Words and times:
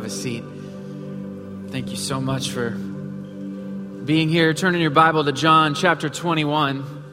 have 0.00 0.06
a 0.06 0.14
seat. 0.14 0.42
Thank 1.68 1.90
you 1.90 1.96
so 1.96 2.22
much 2.22 2.52
for 2.52 2.70
being 2.70 4.30
here. 4.30 4.54
Turning 4.54 4.80
your 4.80 4.88
Bible 4.88 5.24
to 5.24 5.32
John 5.32 5.74
chapter 5.74 6.08
21. 6.08 7.04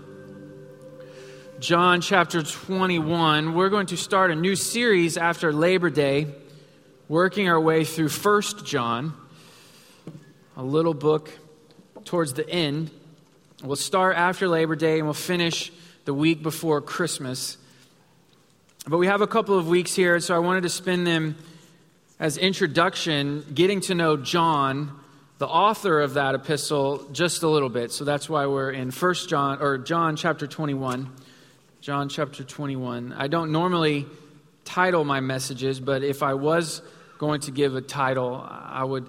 John 1.59 1.99
chapter 1.99 2.41
21. 2.41 3.55
We're 3.55 3.67
going 3.67 3.87
to 3.87 3.97
start 3.97 4.31
a 4.31 4.35
new 4.35 4.55
series 4.55 5.17
after 5.17 5.51
Labor 5.51 5.89
Day, 5.89 6.27
working 7.09 7.49
our 7.49 7.59
way 7.59 7.83
through 7.83 8.07
First 8.07 8.65
John, 8.65 9.13
a 10.55 10.63
little 10.63 10.93
book 10.93 11.29
towards 12.05 12.35
the 12.35 12.49
end. 12.49 12.89
We'll 13.61 13.75
start 13.75 14.15
after 14.15 14.47
Labor 14.47 14.77
Day 14.77 14.99
and 14.99 15.07
we'll 15.07 15.13
finish 15.13 15.73
the 16.05 16.13
week 16.13 16.41
before 16.41 16.79
Christmas. 16.79 17.57
But 18.87 18.97
we 18.97 19.07
have 19.07 19.19
a 19.19 19.27
couple 19.27 19.57
of 19.57 19.67
weeks 19.67 19.93
here, 19.93 20.21
so 20.21 20.33
I 20.33 20.39
wanted 20.39 20.63
to 20.63 20.69
spend 20.69 21.05
them 21.05 21.35
as 22.19 22.37
introduction, 22.37 23.45
getting 23.53 23.81
to 23.81 23.95
know 23.95 24.17
John, 24.17 24.99
the 25.37 25.47
author 25.47 26.01
of 26.01 26.15
that 26.15 26.33
epistle, 26.33 27.07
just 27.11 27.43
a 27.43 27.47
little 27.47 27.69
bit. 27.69 27.91
So 27.91 28.05
that's 28.05 28.27
why 28.27 28.47
we're 28.47 28.71
in 28.71 28.89
First 28.91 29.29
John 29.29 29.61
or 29.61 29.77
John 29.77 30.15
chapter 30.15 30.47
21. 30.47 31.11
John 31.81 32.09
chapter 32.09 32.43
21. 32.43 33.13
I 33.13 33.27
don't 33.27 33.51
normally 33.51 34.07
title 34.65 35.05
my 35.05 35.19
messages, 35.19 35.79
but 35.79 36.03
if 36.03 36.23
I 36.23 36.33
was 36.33 36.81
going 37.19 37.41
to 37.41 37.51
give 37.51 37.75
a 37.75 37.81
title, 37.81 38.43
I 38.49 38.83
would 38.83 39.07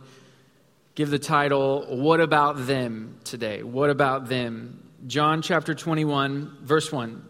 give 0.95 1.09
the 1.09 1.19
title 1.19 1.87
What 1.97 2.21
About 2.21 2.67
Them 2.67 3.19
today? 3.25 3.63
What 3.63 3.89
About 3.89 4.29
Them? 4.29 4.83
John 5.07 5.41
chapter 5.41 5.75
21, 5.75 6.59
verse 6.63 6.93
1. 6.93 7.25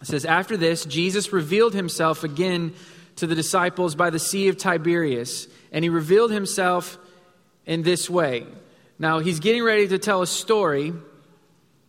It 0.00 0.06
says, 0.06 0.24
After 0.24 0.56
this, 0.56 0.86
Jesus 0.86 1.32
revealed 1.32 1.74
himself 1.74 2.24
again 2.24 2.74
to 3.16 3.26
the 3.26 3.34
disciples 3.34 3.94
by 3.94 4.10
the 4.10 4.18
Sea 4.18 4.48
of 4.48 4.56
Tiberias, 4.56 5.48
and 5.70 5.84
he 5.84 5.88
revealed 5.88 6.30
himself 6.30 6.98
in 7.66 7.82
this 7.82 8.08
way. 8.08 8.46
Now, 8.98 9.18
he's 9.18 9.40
getting 9.40 9.62
ready 9.62 9.88
to 9.88 9.98
tell 9.98 10.22
a 10.22 10.26
story 10.26 10.92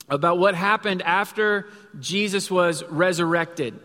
about 0.09 0.37
what 0.37 0.55
happened 0.55 1.01
after 1.01 1.67
Jesus 1.99 2.51
was 2.51 2.83
resurrected. 2.85 3.79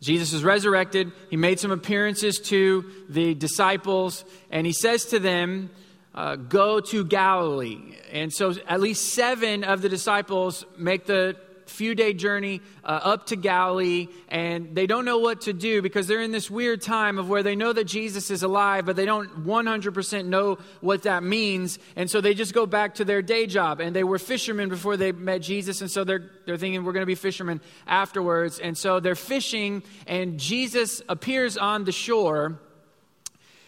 Jesus 0.00 0.32
was 0.32 0.44
resurrected. 0.44 1.12
He 1.30 1.36
made 1.36 1.58
some 1.58 1.70
appearances 1.70 2.38
to 2.40 2.84
the 3.08 3.34
disciples, 3.34 4.24
and 4.50 4.66
he 4.66 4.72
says 4.72 5.06
to 5.06 5.18
them, 5.18 5.70
uh, 6.14 6.36
Go 6.36 6.80
to 6.80 7.04
Galilee. 7.04 7.96
And 8.12 8.32
so 8.32 8.54
at 8.68 8.80
least 8.80 9.14
seven 9.14 9.64
of 9.64 9.82
the 9.82 9.88
disciples 9.88 10.64
make 10.76 11.06
the 11.06 11.36
few 11.66 11.94
day 11.94 12.12
journey 12.12 12.60
uh, 12.84 13.00
up 13.02 13.26
to 13.26 13.36
Galilee, 13.36 14.08
and 14.28 14.74
they 14.74 14.86
don't 14.86 15.04
know 15.04 15.18
what 15.18 15.42
to 15.42 15.52
do 15.52 15.82
because 15.82 16.06
they're 16.06 16.20
in 16.20 16.32
this 16.32 16.50
weird 16.50 16.82
time 16.82 17.18
of 17.18 17.28
where 17.28 17.42
they 17.42 17.56
know 17.56 17.72
that 17.72 17.84
Jesus 17.84 18.30
is 18.30 18.42
alive, 18.42 18.86
but 18.86 18.96
they 18.96 19.06
don't 19.06 19.44
100% 19.44 20.26
know 20.26 20.58
what 20.80 21.02
that 21.02 21.22
means. 21.22 21.78
And 21.96 22.10
so 22.10 22.20
they 22.20 22.34
just 22.34 22.54
go 22.54 22.66
back 22.66 22.96
to 22.96 23.04
their 23.04 23.22
day 23.22 23.46
job. 23.46 23.80
And 23.80 23.94
they 23.94 24.04
were 24.04 24.18
fishermen 24.18 24.68
before 24.68 24.96
they 24.96 25.12
met 25.12 25.38
Jesus, 25.38 25.80
and 25.80 25.90
so 25.90 26.04
they're, 26.04 26.30
they're 26.46 26.56
thinking 26.56 26.84
we're 26.84 26.92
going 26.92 27.02
to 27.02 27.06
be 27.06 27.14
fishermen 27.14 27.60
afterwards. 27.86 28.58
And 28.58 28.76
so 28.76 29.00
they're 29.00 29.14
fishing, 29.14 29.82
and 30.06 30.38
Jesus 30.38 31.02
appears 31.08 31.56
on 31.56 31.84
the 31.84 31.92
shore 31.92 32.58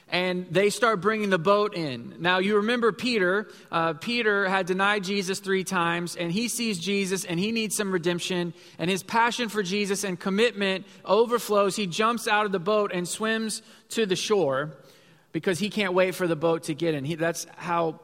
and 0.09 0.47
they 0.51 0.71
start 0.71 1.01
bringing 1.01 1.31
the 1.31 1.39
boat 1.39 1.75
in. 1.75 2.15
Now, 2.21 2.39
you 2.39 2.57
remember 2.57 2.93
Peter. 2.93 3.49
Uh, 3.73 3.95
Peter 3.95 4.49
had 4.49 4.67
denied 4.67 5.03
Jesus 5.03 5.41
three 5.41 5.65
times, 5.65 6.15
and 6.15 6.31
he 6.31 6.47
sees 6.49 6.79
Jesus 6.79 7.25
and 7.25 7.41
he 7.41 7.51
needs 7.51 7.77
some 7.77 7.91
redemption. 7.91 8.55
And 8.79 8.89
his 8.89 9.03
passion 9.03 9.49
for 9.49 9.65
Jesus 9.65 10.05
and 10.05 10.19
commitment 10.19 10.87
overflows. 11.05 11.75
He 11.75 11.87
jumps 11.87 12.29
out 12.29 12.47
of 12.47 12.53
the 12.53 12.61
boat 12.61 12.93
and 12.95 13.09
swims 13.09 13.63
to 13.91 14.07
the 14.07 14.17
shore 14.17 14.77
because 15.33 15.59
he 15.59 15.71
can't 15.71 15.93
wait 15.93 16.15
for 16.15 16.29
the 16.29 16.37
boat 16.37 16.65
to 16.65 16.75
get 16.75 16.95
in. 16.95 17.05
He, 17.05 17.17
that's 17.17 17.47
how 17.57 18.01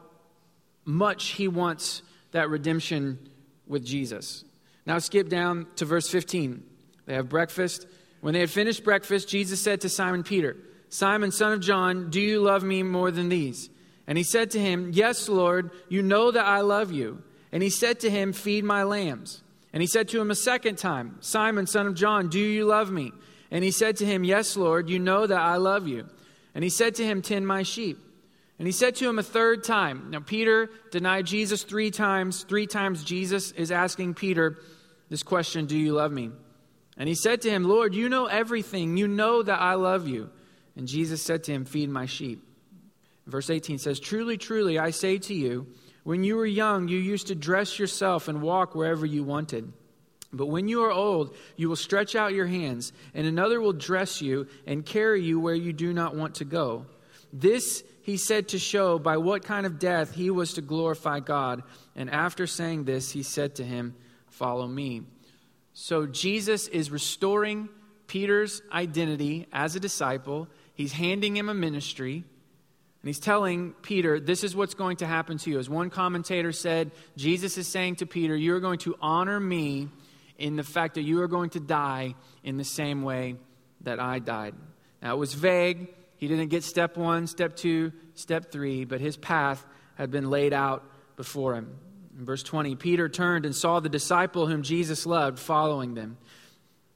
much 0.85 1.29
he 1.29 1.47
wants 1.47 2.03
that 2.33 2.51
redemption 2.51 3.19
with 3.67 3.85
Jesus. 3.85 4.45
Now, 4.87 4.99
skip 4.99 5.29
down 5.29 5.69
to 5.77 5.85
verse 5.85 6.09
15. 6.09 6.65
They 7.07 7.15
have 7.15 7.29
breakfast. 7.29 7.87
When 8.21 8.35
they 8.35 8.41
had 8.41 8.51
finished 8.51 8.83
breakfast, 8.83 9.29
Jesus 9.29 9.61
said 9.61 9.83
to 9.83 9.89
Simon 9.89 10.25
Peter, 10.25 10.57
Simon, 10.93 11.33
son 11.33 11.55
of 11.55 11.61
John, 11.61 12.11
do 12.11 12.21
you 12.21 12.43
love 12.43 12.63
me 12.63 12.83
more 12.83 13.11
than 13.11 13.31
these? 13.31 13.71
And 14.07 14.19
he 14.19 14.25
said 14.25 14.51
to 14.51 14.61
him, 14.61 14.91
Yes, 14.93 15.27
Lord, 15.27 15.71
you 15.89 16.03
know 16.03 16.31
that 16.31 16.45
I 16.45 16.61
love 16.61 16.93
you. 16.93 17.23
And 17.51 17.63
he 17.63 17.71
said 17.71 18.01
to 18.01 18.11
him, 18.11 18.35
Feed 18.35 18.63
my 18.63 18.83
lambs. 18.83 19.41
And 19.73 19.81
he 19.81 19.87
said 19.87 20.09
to 20.09 20.21
him 20.21 20.31
a 20.31 20.35
second 20.35 20.77
time, 20.77 21.17
Simon, 21.21 21.67
son 21.67 21.87
of 21.87 21.95
John, 21.95 22.29
do 22.29 22.39
you 22.39 22.67
love 22.67 22.91
me? 22.91 23.11
And 23.51 23.65
he 23.65 23.71
said 23.71 23.97
to 23.97 24.05
him, 24.05 24.23
Yes, 24.23 24.55
Lord, 24.55 24.91
you 24.91 24.99
know 24.99 25.27
that 25.27 25.41
I 25.41 25.57
love 25.57 25.89
you. 25.89 26.07
And 26.55 26.63
he 26.63 26.69
said 26.69 26.95
to 26.97 27.05
him, 27.07 27.23
Tend 27.23 27.47
my 27.47 27.63
sheep. 27.63 27.99
And 28.59 28.69
he 28.69 28.73
said 28.73 28.95
to 28.97 29.09
him 29.09 29.19
a 29.19 29.23
third 29.23 29.65
time. 29.65 30.11
Now, 30.11 30.21
Peter 30.21 30.69
denied 30.91 31.25
Jesus 31.25 31.63
three 31.63 31.91
times. 31.91 32.43
Three 32.43 32.67
times 32.67 33.03
Jesus 33.03 33.51
is 33.53 33.73
asking 33.73 34.13
Peter 34.13 34.59
this 35.09 35.23
question 35.23 35.65
Do 35.65 35.79
you 35.79 35.95
love 35.95 36.13
me? 36.13 36.33
And 36.99 37.09
he 37.09 37.15
said 37.15 37.41
to 37.43 37.51
him, 37.51 37.65
Lord, 37.65 37.95
you 37.95 38.11
know 38.11 38.27
everything. 38.27 38.99
You 38.99 39.09
know 39.09 39.43
that 39.43 39.59
I 39.59 39.73
love 39.75 40.07
you. 40.07 40.29
And 40.77 40.89
Jesus 40.89 41.23
said 41.23 41.45
to 41.45 41.53
him, 41.53 41.65
Feed 41.65 41.91
my 41.91 42.07
sheep. 42.07 42.43
Verse 43.27 43.51
18 43.51 43.79
says, 43.79 44.01
Truly, 44.01 44.37
truly, 44.37 44.79
I 44.79 44.91
say 44.91 45.19
to 45.19 45.35
you, 45.35 45.67
when 46.05 46.25
you 46.25 46.37
were 46.37 46.47
young, 46.47 46.89
you 46.89 46.99
used 46.99 47.29
to 47.29 47.35
dress 47.35 47.79
yourself 47.79 48.29
and 48.29 48.43
walk 48.43 48.75
wherever 48.75 49.07
you 49.07 49.23
wanted. 49.23 49.73
But 50.33 50.47
when 50.47 50.67
you 50.67 50.83
are 50.83 50.91
old, 50.91 51.37
you 51.57 51.69
will 51.69 51.77
stretch 51.77 52.17
out 52.17 52.33
your 52.33 52.47
hands, 52.47 52.93
and 53.15 53.27
another 53.27 53.61
will 53.61 53.75
dress 53.75 54.23
you 54.23 54.49
and 54.67 54.85
carry 54.85 55.23
you 55.23 55.39
where 55.39 55.55
you 55.55 55.73
do 55.73 55.93
not 55.93 56.17
want 56.17 56.37
to 56.37 56.45
go. 56.45 56.87
This 57.33 57.85
he 58.03 58.17
said 58.17 58.49
to 58.49 58.59
show 58.59 58.99
by 58.99 59.17
what 59.17 59.45
kind 59.45 59.65
of 59.65 59.79
death 59.79 60.15
he 60.15 60.31
was 60.31 60.55
to 60.55 60.61
glorify 60.61 61.21
God. 61.21 61.63
And 61.95 62.11
after 62.11 62.47
saying 62.47 62.85
this, 62.85 63.13
he 63.13 63.23
said 63.23 63.55
to 63.57 63.65
him, 63.65 63.95
Follow 64.27 64.67
me. 64.67 65.03
So 65.73 66.07
Jesus 66.07 66.67
is 66.69 66.91
restoring 66.91 67.69
Peter's 68.09 68.61
identity 68.73 69.47
as 69.53 69.77
a 69.77 69.81
disciple. 69.81 70.49
He's 70.83 70.91
handing 70.91 71.37
him 71.37 71.49
a 71.49 71.55
ministry, 71.55 72.15
and 72.15 73.09
he's 73.09 73.21
telling 73.21 73.73
Peter, 73.83 74.19
This 74.19 74.43
is 74.43 74.57
what's 74.57 74.75
going 74.75 74.97
to 74.97 75.07
happen 75.07 75.39
to 75.39 75.49
you. 75.49 75.61
As 75.61 75.71
one 75.71 75.91
commentator 75.91 76.51
said, 76.51 76.91
Jesus 77.17 77.57
is 77.57 77.69
saying 77.69 77.97
to 77.97 78.07
Peter, 78.07 78.35
You 78.35 78.57
are 78.57 78.61
going 78.61 78.81
to 78.81 78.97
honor 79.01 79.39
me 79.39 79.91
in 80.39 80.57
the 80.57 80.65
fact 80.65 80.95
that 80.95 81.03
you 81.03 81.23
are 81.23 81.29
going 81.29 81.51
to 81.51 81.61
die 81.61 82.17
in 82.43 82.57
the 82.57 82.65
same 82.65 83.05
way 83.05 83.37
that 83.83 84.01
I 84.01 84.19
died. 84.19 84.57
Now, 85.01 85.15
it 85.15 85.19
was 85.19 85.35
vague. 85.35 85.87
He 86.17 86.27
didn't 86.27 86.49
get 86.49 86.65
step 86.65 86.97
one, 86.97 87.29
step 87.29 87.55
two, 87.55 87.93
step 88.17 88.51
three, 88.51 88.85
but 88.85 89.01
his 89.01 89.17
path 89.17 89.65
had 89.95 90.11
been 90.11 90.31
laid 90.31 90.53
out 90.53 90.83
before 91.15 91.55
him. 91.55 91.79
In 92.19 92.25
verse 92.25 92.43
20, 92.43 92.75
Peter 92.75 93.09
turned 93.09 93.47
and 93.47 93.55
saw 93.55 93.79
the 93.79 93.89
disciple 93.89 94.49
whom 94.49 94.63
Jesus 94.63 95.07
loved 95.07 95.39
following 95.39 95.95
them. 95.95 96.19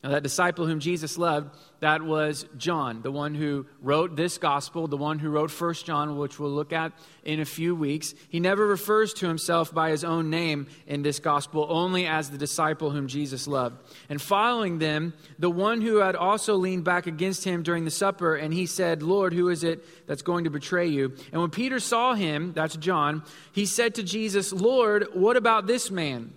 Now, 0.06 0.12
that 0.12 0.22
disciple 0.22 0.69
whom 0.69 0.78
Jesus 0.78 1.19
loved, 1.19 1.50
that 1.81 2.00
was 2.00 2.47
John, 2.56 3.03
the 3.03 3.11
one 3.11 3.34
who 3.34 3.67
wrote 3.83 4.15
this 4.15 4.39
gospel, 4.39 4.87
the 4.87 4.97
one 4.97 5.19
who 5.19 5.31
wrote 5.31 5.50
First 5.50 5.84
John, 5.84 6.17
which 6.17 6.39
we'll 6.39 6.53
look 6.53 6.72
at 6.72 6.93
in 7.25 7.41
a 7.41 7.44
few 7.44 7.75
weeks. 7.75 8.15
He 8.28 8.39
never 8.39 8.65
refers 8.65 9.12
to 9.15 9.27
himself 9.27 9.75
by 9.75 9.91
his 9.91 10.05
own 10.05 10.31
name 10.31 10.69
in 10.87 11.03
this 11.03 11.19
gospel, 11.19 11.66
only 11.69 12.06
as 12.06 12.31
the 12.31 12.39
disciple 12.39 12.93
whom 12.93 13.09
Jesus 13.09 13.49
loved. 13.49 13.78
And 14.09 14.22
following 14.22 14.78
them, 14.78 15.12
the 15.41 15.50
one 15.50 15.81
who 15.81 15.97
had 15.97 16.15
also 16.15 16.55
leaned 16.55 16.84
back 16.84 17.09
against 17.09 17.43
him 17.43 17.65
during 17.65 17.84
the 17.84 17.91
supper, 17.91 18.37
and 18.37 18.55
he 18.55 18.66
said, 18.66 19.03
Lord, 19.03 19.33
who 19.33 19.49
is 19.49 19.65
it 19.65 20.06
that's 20.06 20.22
going 20.22 20.45
to 20.45 20.50
betray 20.50 20.87
you? 20.87 21.16
And 21.33 21.41
when 21.41 21.50
Peter 21.50 21.81
saw 21.81 22.15
him, 22.15 22.53
that's 22.53 22.77
John, 22.77 23.25
he 23.50 23.66
said 23.66 23.97
to 23.97 24.05
Jesus, 24.05 24.53
Lord, 24.53 25.09
what 25.15 25.37
about 25.37 25.66
this 25.66 25.91
man? 25.91 26.33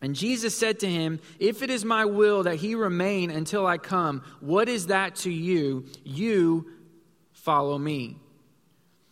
And 0.00 0.14
Jesus 0.14 0.54
said 0.54 0.80
to 0.80 0.88
him, 0.88 1.20
If 1.38 1.62
it 1.62 1.70
is 1.70 1.84
my 1.84 2.04
will 2.04 2.44
that 2.44 2.56
he 2.56 2.74
remain 2.74 3.30
until 3.30 3.66
I 3.66 3.78
come, 3.78 4.22
what 4.40 4.68
is 4.68 4.86
that 4.86 5.16
to 5.16 5.30
you? 5.30 5.86
You 6.04 6.70
follow 7.32 7.78
me. 7.78 8.16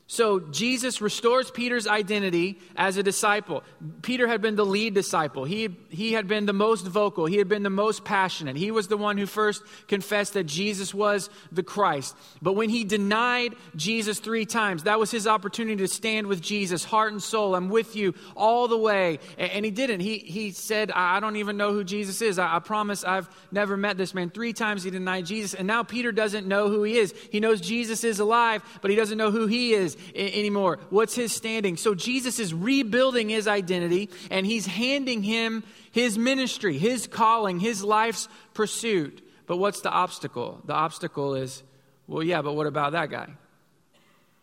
So 0.08 0.38
Jesus 0.38 1.00
restores 1.00 1.50
Peter's 1.50 1.88
identity 1.88 2.60
as 2.76 2.96
a 2.96 3.02
disciple. 3.02 3.64
Peter 4.02 4.28
had 4.28 4.40
been 4.40 4.54
the 4.54 4.64
lead 4.64 4.94
disciple. 4.94 5.44
He, 5.44 5.68
he 5.88 6.12
had 6.12 6.28
been 6.28 6.46
the 6.46 6.52
most 6.52 6.86
vocal. 6.86 7.26
He 7.26 7.38
had 7.38 7.48
been 7.48 7.64
the 7.64 7.70
most 7.70 8.04
passionate. 8.04 8.54
He 8.54 8.70
was 8.70 8.86
the 8.86 8.96
one 8.96 9.18
who 9.18 9.26
first 9.26 9.64
confessed 9.88 10.34
that 10.34 10.44
Jesus 10.44 10.94
was 10.94 11.28
the 11.50 11.64
Christ. 11.64 12.14
But 12.40 12.52
when 12.52 12.70
he 12.70 12.84
denied 12.84 13.56
Jesus 13.74 14.20
three 14.20 14.46
times, 14.46 14.84
that 14.84 15.00
was 15.00 15.10
his 15.10 15.26
opportunity 15.26 15.78
to 15.78 15.88
stand 15.88 16.28
with 16.28 16.40
Jesus, 16.40 16.84
heart 16.84 17.10
and 17.10 17.20
soul. 17.20 17.56
I'm 17.56 17.68
with 17.68 17.96
you 17.96 18.14
all 18.36 18.68
the 18.68 18.78
way. 18.78 19.18
And, 19.36 19.50
and 19.50 19.64
he 19.64 19.72
didn't. 19.72 20.00
He, 20.00 20.18
he 20.18 20.52
said, 20.52 20.92
I 20.92 21.18
don't 21.18 21.36
even 21.36 21.56
know 21.56 21.72
who 21.72 21.82
Jesus 21.82 22.22
is. 22.22 22.38
I, 22.38 22.54
I 22.54 22.58
promise 22.60 23.02
I've 23.02 23.28
never 23.50 23.76
met 23.76 23.96
this 23.96 24.14
man. 24.14 24.30
Three 24.30 24.52
times 24.52 24.84
he 24.84 24.90
denied 24.90 25.26
Jesus. 25.26 25.52
And 25.52 25.66
now 25.66 25.82
Peter 25.82 26.12
doesn't 26.12 26.46
know 26.46 26.68
who 26.68 26.84
he 26.84 26.96
is. 26.96 27.12
He 27.32 27.40
knows 27.40 27.60
Jesus 27.60 28.04
is 28.04 28.20
alive, 28.20 28.62
but 28.82 28.92
he 28.92 28.96
doesn't 28.96 29.18
know 29.18 29.32
who 29.32 29.48
he 29.48 29.72
is 29.72 29.95
anymore. 30.14 30.78
What's 30.90 31.14
his 31.14 31.32
standing? 31.32 31.76
So 31.76 31.94
Jesus 31.94 32.38
is 32.38 32.52
rebuilding 32.52 33.28
his 33.28 33.48
identity 33.48 34.10
and 34.30 34.46
he's 34.46 34.66
handing 34.66 35.22
him 35.22 35.64
his 35.92 36.18
ministry, 36.18 36.78
his 36.78 37.06
calling, 37.06 37.60
his 37.60 37.82
life's 37.82 38.28
pursuit. 38.54 39.26
But 39.46 39.58
what's 39.58 39.80
the 39.80 39.90
obstacle? 39.90 40.60
The 40.64 40.74
obstacle 40.74 41.34
is, 41.34 41.62
well, 42.06 42.22
yeah, 42.22 42.42
but 42.42 42.54
what 42.54 42.66
about 42.66 42.92
that 42.92 43.10
guy? 43.10 43.28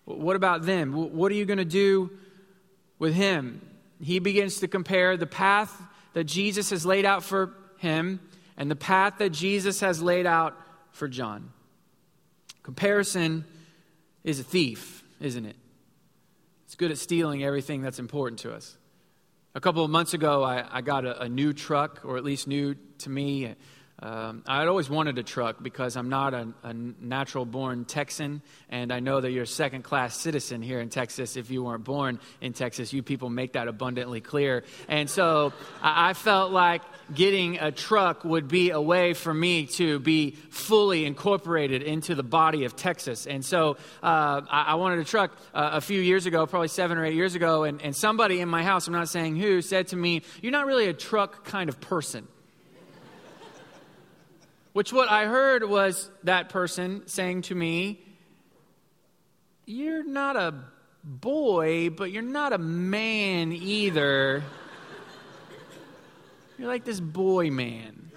What 0.05 0.35
about 0.35 0.63
them? 0.63 0.93
What 0.93 1.31
are 1.31 1.35
you 1.35 1.45
going 1.45 1.57
to 1.57 1.65
do 1.65 2.11
with 2.99 3.13
him? 3.13 3.61
He 4.01 4.19
begins 4.19 4.59
to 4.59 4.67
compare 4.67 5.15
the 5.15 5.27
path 5.27 5.81
that 6.13 6.25
Jesus 6.25 6.69
has 6.71 6.85
laid 6.85 7.05
out 7.05 7.23
for 7.23 7.53
him 7.77 8.19
and 8.57 8.69
the 8.69 8.75
path 8.75 9.15
that 9.19 9.29
Jesus 9.29 9.79
has 9.79 10.01
laid 10.01 10.25
out 10.25 10.57
for 10.91 11.07
John. 11.07 11.51
Comparison 12.63 13.45
is 14.23 14.39
a 14.39 14.43
thief, 14.43 15.02
isn't 15.23 15.45
it? 15.45 15.55
It's 16.65 16.75
good 16.75 16.91
at 16.91 16.97
stealing 16.97 17.43
everything 17.43 17.81
that's 17.81 17.99
important 17.99 18.39
to 18.39 18.53
us. 18.53 18.77
A 19.55 19.61
couple 19.61 19.83
of 19.83 19.91
months 19.91 20.13
ago, 20.13 20.43
I, 20.43 20.65
I 20.71 20.81
got 20.81 21.05
a, 21.05 21.23
a, 21.23 21.29
new 21.29 21.53
truck, 21.53 22.01
or 22.03 22.17
at 22.17 22.23
least 22.23 22.47
new 22.47 22.75
to 22.99 23.09
me. 23.09 23.53
Um, 24.03 24.43
I'd 24.45 24.67
always 24.67 24.89
wanted 24.89 25.17
a 25.17 25.23
truck 25.23 25.63
because 25.63 25.95
I'm 25.95 26.09
not 26.09 26.33
a, 26.33 26.49
a 26.61 26.73
natural 26.73 27.45
born 27.45 27.85
Texan, 27.85 28.41
and 28.67 28.91
I 28.91 28.99
know 28.99 29.21
that 29.21 29.31
you're 29.31 29.43
a 29.43 29.47
second 29.47 29.83
class 29.83 30.17
citizen 30.17 30.61
here 30.61 30.81
in 30.81 30.89
Texas. 30.89 31.37
If 31.37 31.49
you 31.49 31.63
weren't 31.63 31.85
born 31.85 32.19
in 32.41 32.51
Texas, 32.51 32.91
you 32.91 33.01
people 33.01 33.29
make 33.29 33.53
that 33.53 33.69
abundantly 33.69 34.19
clear. 34.19 34.65
And 34.89 35.09
so 35.09 35.53
I, 35.81 36.09
I 36.09 36.13
felt 36.15 36.51
like 36.51 36.81
getting 37.13 37.59
a 37.59 37.71
truck 37.71 38.25
would 38.25 38.49
be 38.49 38.71
a 38.71 38.81
way 38.81 39.13
for 39.13 39.33
me 39.33 39.67
to 39.67 39.99
be 39.99 40.31
fully 40.31 41.05
incorporated 41.05 41.81
into 41.81 42.13
the 42.13 42.23
body 42.23 42.65
of 42.65 42.75
Texas. 42.75 43.25
And 43.25 43.45
so 43.45 43.77
uh, 44.03 44.41
I, 44.49 44.65
I, 44.67 44.75
wanted 44.75 44.99
a 44.99 45.05
truck 45.05 45.31
uh, 45.53 45.69
a 45.73 45.81
few 45.81 46.01
years 46.01 46.25
ago, 46.25 46.45
probably 46.45 46.67
seven 46.67 46.97
or 46.97 47.05
eight 47.05 47.15
years 47.15 47.35
ago, 47.35 47.63
and, 47.63 47.81
and 47.81 47.95
somebody 47.95 48.41
in 48.41 48.49
my 48.49 48.63
house, 48.63 48.85
I'm 48.85 48.93
not 48.93 49.07
saying 49.07 49.37
who, 49.37 49.61
said 49.61 49.87
to 49.89 49.95
me, 49.95 50.23
You're 50.41 50.51
not 50.51 50.65
really 50.65 50.87
a 50.87 50.93
truck 50.93 51.45
kind 51.45 51.69
of 51.69 51.79
person. 51.79 52.27
Which, 54.73 54.91
what 54.91 55.09
I 55.09 55.25
heard 55.25 55.63
was 55.63 56.09
that 56.23 56.49
person 56.49 57.07
saying 57.07 57.43
to 57.43 57.55
me, 57.55 58.03
You're 59.65 60.03
not 60.03 60.35
a 60.35 60.55
boy, 61.03 61.89
but 61.91 62.11
you're 62.11 62.21
not 62.23 62.53
a 62.53 62.57
man 62.57 63.51
either. 63.51 64.43
You're 66.57 66.67
like 66.67 66.85
this 66.85 66.99
boy 66.99 67.51
man. 67.51 68.11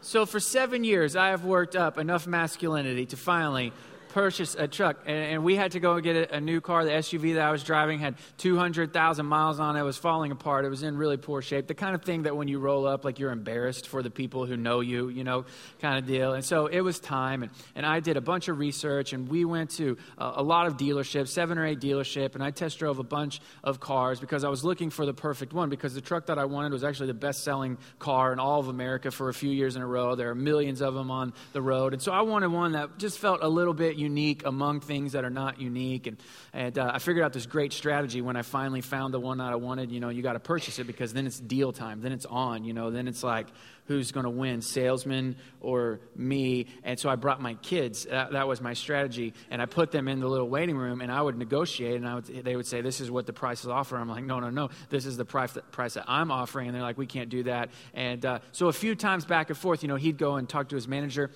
So, 0.00 0.26
for 0.26 0.40
seven 0.40 0.84
years, 0.84 1.14
I 1.16 1.28
have 1.28 1.44
worked 1.44 1.76
up 1.76 1.98
enough 1.98 2.26
masculinity 2.26 3.06
to 3.06 3.16
finally 3.16 3.72
purchase 4.12 4.54
a 4.58 4.66
truck, 4.66 4.98
and, 5.06 5.16
and 5.16 5.44
we 5.44 5.56
had 5.56 5.72
to 5.72 5.80
go 5.80 6.00
get 6.00 6.16
a, 6.16 6.36
a, 6.36 6.40
new 6.40 6.60
car. 6.60 6.84
The 6.84 6.90
SUV 6.90 7.34
that 7.34 7.42
I 7.42 7.50
was 7.50 7.62
driving 7.62 7.98
had 7.98 8.16
200,000 8.38 9.26
miles 9.26 9.60
on 9.60 9.76
it. 9.76 9.80
It 9.80 9.84
was 9.84 9.96
falling 9.96 10.32
apart. 10.32 10.64
It 10.64 10.68
was 10.68 10.82
in 10.82 10.96
really 10.96 11.16
poor 11.16 11.42
shape. 11.42 11.66
The 11.66 11.74
kind 11.74 11.94
of 11.94 12.02
thing 12.02 12.24
that 12.24 12.36
when 12.36 12.48
you 12.48 12.58
roll 12.58 12.86
up, 12.86 13.04
like 13.04 13.18
you're 13.18 13.30
embarrassed 13.30 13.88
for 13.88 14.02
the 14.02 14.10
people 14.10 14.46
who 14.46 14.56
know 14.56 14.80
you, 14.80 15.08
you 15.08 15.24
know, 15.24 15.44
kind 15.80 15.98
of 15.98 16.06
deal. 16.06 16.34
And 16.34 16.44
so 16.44 16.66
it 16.66 16.80
was 16.80 16.98
time, 16.98 17.42
and, 17.42 17.52
and 17.74 17.86
I 17.86 18.00
did 18.00 18.16
a 18.16 18.20
bunch 18.20 18.48
of 18.48 18.58
research, 18.58 19.12
and 19.12 19.28
we 19.28 19.44
went 19.44 19.70
to 19.72 19.96
a, 20.18 20.32
a 20.36 20.42
lot 20.42 20.66
of 20.66 20.76
dealerships, 20.76 21.28
seven 21.28 21.58
or 21.58 21.66
eight 21.66 21.80
dealerships, 21.80 22.34
and 22.34 22.42
I 22.42 22.50
test 22.50 22.78
drove 22.78 22.98
a 22.98 23.04
bunch 23.04 23.40
of 23.62 23.78
cars 23.78 24.18
because 24.18 24.42
I 24.44 24.48
was 24.48 24.64
looking 24.64 24.90
for 24.90 25.06
the 25.06 25.14
perfect 25.14 25.52
one 25.52 25.68
because 25.68 25.94
the 25.94 26.00
truck 26.00 26.26
that 26.26 26.38
I 26.38 26.46
wanted 26.46 26.72
was 26.72 26.82
actually 26.82 27.08
the 27.08 27.14
best 27.14 27.44
selling 27.44 27.78
car 27.98 28.32
in 28.32 28.40
all 28.40 28.60
of 28.60 28.68
America 28.68 29.10
for 29.10 29.28
a 29.28 29.34
few 29.34 29.50
years 29.50 29.76
in 29.76 29.82
a 29.82 29.86
row. 29.86 30.14
There 30.14 30.30
are 30.30 30.34
millions 30.34 30.80
of 30.80 30.94
them 30.94 31.10
on 31.10 31.32
the 31.52 31.62
road. 31.62 31.92
And 31.92 32.02
so 32.02 32.12
I 32.12 32.22
wanted 32.22 32.48
one 32.48 32.72
that 32.72 32.98
just 32.98 33.18
felt 33.18 33.40
a 33.42 33.48
little 33.48 33.74
bit 33.74 33.99
unique 34.00 34.44
among 34.44 34.80
things 34.80 35.12
that 35.12 35.24
are 35.24 35.30
not 35.30 35.60
unique. 35.60 36.06
And, 36.06 36.16
and 36.52 36.78
uh, 36.78 36.90
I 36.94 36.98
figured 36.98 37.24
out 37.24 37.32
this 37.32 37.46
great 37.46 37.72
strategy 37.72 38.20
when 38.20 38.36
I 38.36 38.42
finally 38.42 38.80
found 38.80 39.14
the 39.14 39.20
one 39.20 39.38
that 39.38 39.52
I 39.52 39.56
wanted. 39.56 39.92
You 39.92 40.00
know, 40.00 40.08
you 40.08 40.22
got 40.22 40.32
to 40.32 40.40
purchase 40.40 40.78
it 40.78 40.84
because 40.84 41.12
then 41.12 41.26
it's 41.26 41.38
deal 41.38 41.72
time. 41.72 42.00
Then 42.00 42.12
it's 42.12 42.26
on. 42.26 42.64
You 42.64 42.72
know, 42.72 42.90
then 42.90 43.06
it's 43.06 43.22
like, 43.22 43.46
who's 43.90 44.12
going 44.12 44.24
to 44.24 44.30
win, 44.30 44.62
salesman 44.62 45.34
or 45.60 45.98
me? 46.14 46.66
And 46.84 46.98
so 46.98 47.08
I 47.08 47.16
brought 47.16 47.42
my 47.42 47.54
kids. 47.54 48.04
That, 48.04 48.32
that, 48.32 48.46
was 48.46 48.60
my 48.60 48.72
strategy. 48.72 49.34
And 49.50 49.60
I 49.60 49.66
put 49.66 49.90
them 49.90 50.06
in 50.06 50.20
the 50.20 50.28
little 50.28 50.48
waiting 50.48 50.76
room 50.76 51.00
and 51.00 51.10
I 51.10 51.20
would 51.20 51.36
negotiate 51.36 51.96
and 51.96 52.08
I 52.08 52.14
would, 52.14 52.26
they 52.26 52.54
would 52.54 52.68
say, 52.68 52.82
this 52.82 53.00
is 53.00 53.10
what 53.10 53.26
the 53.26 53.32
price 53.32 53.62
is 53.62 53.66
offer. 53.66 53.96
I'm 53.96 54.08
like, 54.08 54.24
no, 54.24 54.38
no, 54.38 54.48
no. 54.48 54.70
This 54.90 55.06
is 55.06 55.16
the 55.16 55.24
price 55.24 55.52
that, 55.52 55.72
price 55.72 55.94
that 55.94 56.04
I'm 56.06 56.30
offering. 56.30 56.68
And 56.68 56.76
they're 56.76 56.82
like, 56.82 56.98
we 56.98 57.06
can't 57.06 57.30
do 57.30 57.42
that. 57.44 57.70
And 57.92 58.24
uh, 58.24 58.38
so 58.52 58.68
a 58.68 58.72
few 58.72 58.94
times 58.94 59.24
back 59.24 59.50
and 59.50 59.58
forth, 59.58 59.82
you 59.82 59.88
know, 59.88 59.96
he'd 59.96 60.18
go 60.18 60.36
and 60.36 60.48
talk 60.48 60.68
to 60.68 60.76
his 60.76 60.86
manager 60.86 61.32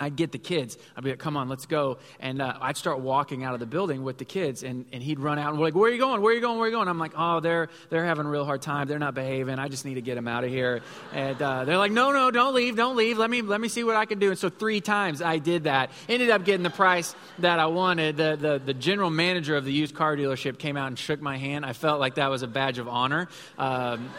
I'd 0.00 0.16
get 0.16 0.32
the 0.32 0.38
kids. 0.38 0.78
I'd 0.96 1.04
be 1.04 1.10
like, 1.10 1.18
come 1.18 1.36
on, 1.36 1.48
let's 1.48 1.66
go. 1.66 1.98
And 2.18 2.40
uh, 2.40 2.56
I'd 2.60 2.76
start 2.76 3.00
walking 3.00 3.44
out 3.44 3.54
of 3.54 3.60
the 3.60 3.66
building 3.66 4.02
with 4.02 4.16
the 4.18 4.24
kids, 4.24 4.62
and, 4.62 4.86
and 4.92 5.02
he'd 5.02 5.20
run 5.20 5.38
out 5.38 5.50
and 5.50 5.58
we're 5.58 5.66
like, 5.66 5.74
where 5.74 5.90
are 5.90 5.92
you 5.92 6.00
going? 6.00 6.22
Where 6.22 6.32
are 6.32 6.34
you 6.34 6.40
going? 6.40 6.56
Where 6.58 6.66
are 6.66 6.70
you 6.70 6.74
going? 6.74 6.88
I'm 6.88 6.98
like, 6.98 7.12
oh, 7.16 7.40
they're, 7.40 7.68
they're 7.90 8.04
having 8.04 8.24
a 8.24 8.28
real 8.30 8.44
hard 8.44 8.62
time. 8.62 8.88
They're 8.88 8.98
not 8.98 9.14
behaving. 9.14 9.58
I 9.58 9.68
just 9.68 9.84
need 9.84 9.94
to 9.94 10.02
get 10.02 10.14
them 10.14 10.26
out 10.26 10.42
of 10.44 10.50
here. 10.50 10.80
And 11.12 11.40
uh, 11.40 11.64
they're 11.64 11.78
like, 11.78 11.92
no, 11.92 12.12
no, 12.12 12.30
don't 12.30 12.54
leave. 12.54 12.76
Don't 12.76 12.96
leave. 12.96 13.18
Let 13.18 13.28
me, 13.28 13.42
let 13.42 13.60
me 13.60 13.68
see 13.68 13.84
what 13.84 13.96
I 13.96 14.06
can 14.06 14.18
do. 14.18 14.30
And 14.30 14.38
so 14.38 14.48
three 14.48 14.80
times 14.80 15.20
I 15.20 15.38
did 15.38 15.64
that. 15.64 15.90
Ended 16.08 16.30
up 16.30 16.44
getting 16.44 16.62
the 16.62 16.70
price 16.70 17.14
that 17.40 17.58
I 17.58 17.66
wanted. 17.66 18.16
The, 18.16 18.36
the, 18.40 18.62
the 18.64 18.74
general 18.74 19.10
manager 19.10 19.56
of 19.56 19.64
the 19.64 19.72
used 19.72 19.94
car 19.94 20.16
dealership 20.16 20.58
came 20.58 20.76
out 20.76 20.88
and 20.88 20.98
shook 20.98 21.20
my 21.20 21.36
hand. 21.36 21.66
I 21.66 21.74
felt 21.74 22.00
like 22.00 22.14
that 22.14 22.30
was 22.30 22.42
a 22.42 22.48
badge 22.48 22.78
of 22.78 22.88
honor. 22.88 23.28
Um, 23.58 24.10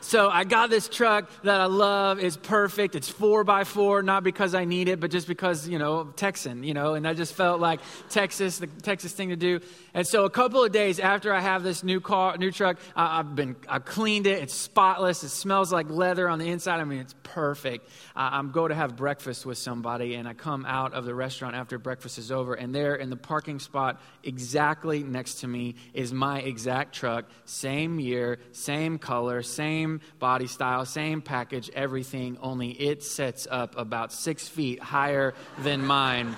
so 0.00 0.28
I 0.28 0.44
got 0.44 0.70
this 0.70 0.88
truck 0.88 1.30
that 1.42 1.60
I 1.60 1.66
love. 1.66 2.18
It's 2.18 2.36
perfect. 2.36 2.94
It's 2.94 3.08
four 3.08 3.44
by 3.44 3.64
four, 3.64 4.02
not 4.02 4.24
because 4.24 4.54
I 4.54 4.64
need 4.64 4.88
it, 4.88 5.00
but 5.00 5.10
just 5.10 5.26
because, 5.26 5.68
you 5.68 5.78
know, 5.78 6.12
Texan, 6.16 6.62
you 6.62 6.74
know, 6.74 6.94
and 6.94 7.06
I 7.06 7.14
just 7.14 7.34
felt 7.34 7.60
like 7.60 7.80
Texas, 8.08 8.58
the 8.58 8.66
Texas 8.66 9.12
thing 9.12 9.30
to 9.30 9.36
do. 9.36 9.60
And 9.94 10.06
so 10.06 10.24
a 10.24 10.30
couple 10.30 10.62
of 10.62 10.72
days 10.72 11.00
after 11.00 11.32
I 11.32 11.40
have 11.40 11.62
this 11.62 11.82
new 11.82 12.00
car, 12.00 12.36
new 12.36 12.50
truck, 12.50 12.78
I, 12.94 13.18
have 13.18 13.34
been, 13.34 13.56
I've 13.68 13.84
cleaned 13.84 14.26
it. 14.26 14.42
It's 14.42 14.54
spotless. 14.54 15.24
It 15.24 15.30
smells 15.30 15.72
like 15.72 15.90
leather 15.90 16.28
on 16.28 16.38
the 16.38 16.48
inside. 16.48 16.80
I 16.80 16.84
mean, 16.84 17.00
it's 17.00 17.14
perfect. 17.22 17.88
I'm 18.14 18.50
going 18.50 18.70
to 18.70 18.74
have 18.74 18.96
breakfast 18.96 19.46
with 19.46 19.58
somebody, 19.58 20.14
and 20.14 20.28
I 20.28 20.34
come 20.34 20.64
out 20.66 20.92
of 20.94 21.04
the 21.04 21.14
restaurant 21.14 21.54
after 21.56 21.78
breakfast 21.78 22.18
is 22.18 22.30
over, 22.30 22.54
and 22.54 22.74
there 22.74 22.94
in 22.94 23.10
the 23.10 23.16
parking 23.16 23.58
spot 23.58 24.00
exactly 24.22 25.02
next 25.02 25.40
to 25.40 25.48
me 25.48 25.76
is 25.94 26.12
my 26.12 26.40
exact 26.40 26.94
truck, 26.94 27.26
same 27.44 27.98
year, 27.98 28.38
same 28.52 28.98
color, 28.98 29.42
same 29.42 29.87
body 30.18 30.46
style, 30.46 30.84
same 30.84 31.20
package, 31.22 31.70
everything, 31.74 32.38
only 32.40 32.70
it 32.70 33.02
sets 33.02 33.46
up 33.50 33.76
about 33.76 34.12
six 34.12 34.46
feet 34.46 34.80
higher 34.80 35.34
than 35.58 35.84
mine. 35.84 36.36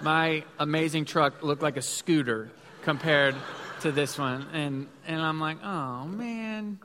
My 0.00 0.44
amazing 0.58 1.04
truck 1.04 1.42
looked 1.42 1.62
like 1.62 1.76
a 1.76 1.82
scooter 1.82 2.50
compared 2.82 3.34
to 3.80 3.92
this 3.92 4.18
one. 4.18 4.46
And, 4.52 4.86
and 5.06 5.20
I'm 5.20 5.40
like, 5.40 5.62
oh 5.62 6.04
man. 6.04 6.78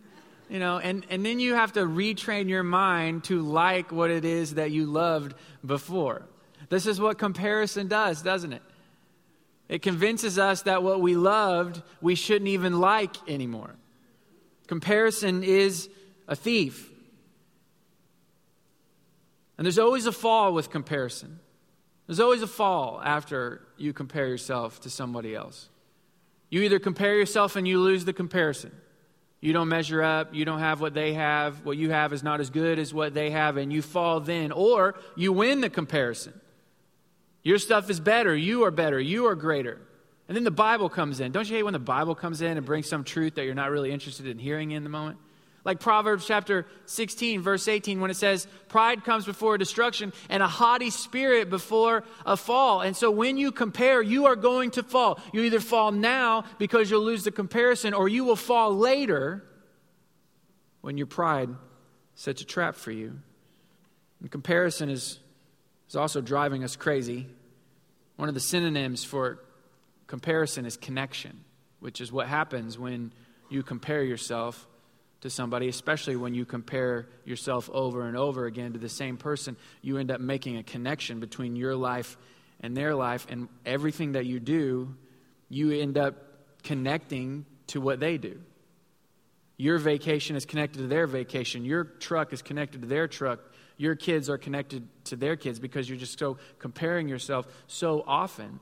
You 0.49 0.59
know, 0.59 0.79
and, 0.79 1.05
and 1.09 1.23
then 1.25 1.39
you 1.39 1.53
have 1.53 1.73
to 1.73 1.81
retrain 1.81 2.49
your 2.49 2.63
mind 2.63 3.25
to 3.25 3.41
like 3.41 3.91
what 3.91 4.09
it 4.09 4.25
is 4.25 4.55
that 4.55 4.71
you 4.71 4.85
loved 4.87 5.35
before. 5.63 6.23
This 6.69 6.87
is 6.87 6.99
what 6.99 7.17
comparison 7.17 7.87
does, 7.87 8.21
doesn't 8.21 8.53
it? 8.53 8.63
It 9.67 9.83
convinces 9.83 10.39
us 10.39 10.63
that 10.63 10.81
what 10.81 10.99
we 10.99 11.15
loved, 11.15 11.81
we 12.01 12.15
shouldn't 12.15 12.49
even 12.49 12.79
like 12.79 13.15
anymore. 13.29 13.75
Comparison 14.69 15.41
is 15.43 15.89
a 16.27 16.35
thief. 16.35 16.91
And 19.57 19.65
there's 19.65 19.79
always 19.79 20.05
a 20.05 20.11
fall 20.11 20.53
with 20.53 20.69
comparison. 20.69 21.39
There's 22.05 22.19
always 22.19 22.43
a 22.43 22.47
fall 22.47 23.01
after 23.03 23.63
you 23.77 23.93
compare 23.93 24.27
yourself 24.27 24.79
to 24.81 24.91
somebody 24.91 25.33
else. 25.33 25.69
You 26.51 26.61
either 26.61 26.77
compare 26.77 27.15
yourself 27.15 27.55
and 27.55 27.67
you 27.67 27.81
lose 27.81 28.05
the 28.05 28.13
comparison. 28.13 28.71
You 29.41 29.53
don't 29.53 29.69
measure 29.69 30.03
up, 30.03 30.35
you 30.35 30.45
don't 30.45 30.59
have 30.59 30.81
what 30.81 30.93
they 30.93 31.13
have, 31.13 31.65
what 31.65 31.77
you 31.77 31.89
have 31.89 32.13
is 32.13 32.21
not 32.21 32.39
as 32.39 32.51
good 32.51 32.77
as 32.77 32.93
what 32.93 33.15
they 33.15 33.31
have, 33.31 33.57
and 33.57 33.73
you 33.73 33.81
fall 33.81 34.19
then. 34.19 34.51
Or 34.51 34.93
you 35.15 35.33
win 35.33 35.61
the 35.61 35.71
comparison. 35.71 36.39
Your 37.41 37.57
stuff 37.57 37.89
is 37.89 37.99
better, 37.99 38.35
you 38.35 38.65
are 38.65 38.71
better, 38.71 38.99
you 38.99 39.25
are 39.25 39.35
greater. 39.35 39.79
And 40.29 40.35
then 40.35 40.43
the 40.43 40.51
Bible 40.51 40.89
comes 40.89 41.19
in. 41.19 41.31
Don't 41.31 41.49
you 41.49 41.55
hate 41.55 41.63
when 41.63 41.73
the 41.73 41.79
Bible 41.79 42.13
comes 42.13 42.43
in 42.43 42.55
and 42.55 42.63
brings 42.63 42.87
some 42.87 43.03
truth 43.03 43.33
that 43.35 43.45
you're 43.45 43.55
not 43.55 43.71
really 43.71 43.91
interested 43.91 44.27
in 44.27 44.37
hearing 44.37 44.69
in 44.69 44.83
the 44.83 44.89
moment? 44.89 45.17
Like 45.65 45.79
Proverbs 45.79 46.23
chapter 46.27 46.67
16, 46.85 47.41
verse 47.41 47.67
18, 47.67 47.99
when 47.99 48.11
it 48.11 48.15
says, 48.15 48.47
Pride 48.67 49.03
comes 49.03 49.25
before 49.25 49.57
destruction 49.57 50.13
and 50.29 50.43
a 50.43 50.47
haughty 50.47 50.91
spirit 50.91 51.49
before 51.49 52.03
a 52.27 52.37
fall. 52.37 52.81
And 52.81 52.95
so 52.95 53.09
when 53.09 53.37
you 53.37 53.51
compare, 53.51 54.03
you 54.03 54.27
are 54.27 54.35
going 54.35 54.69
to 54.71 54.83
fall. 54.83 55.19
You 55.33 55.41
either 55.41 55.59
fall 55.59 55.91
now 55.91 56.43
because 56.59 56.91
you'll 56.91 57.03
lose 57.03 57.23
the 57.23 57.31
comparison, 57.31 57.95
or 57.95 58.07
you 58.07 58.23
will 58.23 58.35
fall 58.35 58.77
later 58.77 59.43
when 60.81 60.95
your 60.95 61.07
pride 61.07 61.49
sets 62.13 62.43
a 62.43 62.45
trap 62.45 62.75
for 62.75 62.91
you. 62.91 63.19
And 64.21 64.29
comparison 64.29 64.91
is, 64.91 65.19
is 65.89 65.95
also 65.95 66.21
driving 66.21 66.63
us 66.63 66.75
crazy. 66.75 67.25
One 68.15 68.29
of 68.29 68.35
the 68.35 68.41
synonyms 68.41 69.03
for 69.03 69.39
Comparison 70.09 70.65
is 70.65 70.75
connection, 70.75 71.45
which 71.79 72.01
is 72.01 72.11
what 72.11 72.27
happens 72.27 72.79
when 72.79 73.13
you 73.47 73.61
compare 73.61 74.03
yourself 74.03 74.67
to 75.21 75.29
somebody, 75.29 75.67
especially 75.67 76.15
when 76.15 76.33
you 76.33 76.45
compare 76.45 77.07
yourself 77.25 77.69
over 77.71 78.07
and 78.07 78.17
over 78.17 78.47
again 78.47 78.73
to 78.73 78.79
the 78.79 78.89
same 78.89 79.17
person. 79.17 79.55
You 79.83 79.99
end 79.99 80.09
up 80.09 80.19
making 80.19 80.57
a 80.57 80.63
connection 80.63 81.19
between 81.19 81.55
your 81.55 81.75
life 81.75 82.17
and 82.59 82.75
their 82.75 82.95
life, 82.95 83.27
and 83.29 83.49
everything 83.67 84.13
that 84.13 84.25
you 84.25 84.39
do, 84.39 84.95
you 85.47 85.71
end 85.71 85.95
up 85.95 86.15
connecting 86.63 87.45
to 87.67 87.79
what 87.79 87.99
they 87.99 88.17
do. 88.17 88.41
Your 89.57 89.77
vacation 89.77 90.35
is 90.35 90.43
connected 90.43 90.79
to 90.79 90.87
their 90.87 91.05
vacation. 91.05 91.65
Your 91.65 91.83
truck 91.83 92.33
is 92.33 92.41
connected 92.41 92.81
to 92.81 92.87
their 92.87 93.07
truck. 93.07 93.41
your 93.77 93.95
kids 93.95 94.27
are 94.27 94.39
connected 94.39 94.87
to 95.05 95.15
their 95.15 95.35
kids 95.35 95.59
because 95.59 95.87
you're 95.87 95.99
just 95.99 96.17
so 96.17 96.37
comparing 96.57 97.07
yourself 97.07 97.47
so 97.67 98.03
often. 98.07 98.59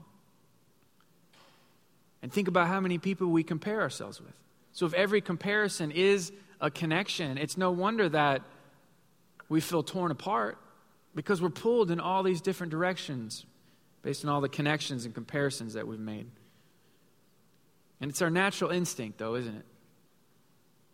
And 2.22 2.32
think 2.32 2.48
about 2.48 2.68
how 2.68 2.80
many 2.80 2.98
people 2.98 3.28
we 3.28 3.44
compare 3.44 3.82
ourselves 3.82 4.20
with. 4.20 4.34
So 4.72 4.86
if 4.86 4.94
every 4.94 5.22
comparison 5.22 5.92
is 5.92 6.32
a 6.60 6.72
connection, 6.72 7.38
it's 7.38 7.58
no 7.58 7.72
wonder 7.72 8.10
that 8.10 8.42
we 9.50 9.62
feel 9.62 9.84
torn 9.84 10.12
apart 10.12 10.58
because 11.16 11.42
we're 11.42 11.50
pulled 11.50 11.92
in 11.92 12.00
all 12.00 12.24
these 12.24 12.42
different 12.42 12.72
directions 12.72 13.46
based 14.02 14.24
on 14.24 14.30
all 14.30 14.42
the 14.42 14.50
connections 14.50 15.06
and 15.06 15.14
comparisons 15.14 15.74
that 15.74 15.88
we've 15.88 16.00
made. 16.00 16.28
And 18.00 18.12
it's 18.12 18.22
our 18.22 18.30
natural 18.30 18.70
instinct, 18.70 19.18
though, 19.18 19.36
isn't 19.36 19.56
it? 19.56 19.66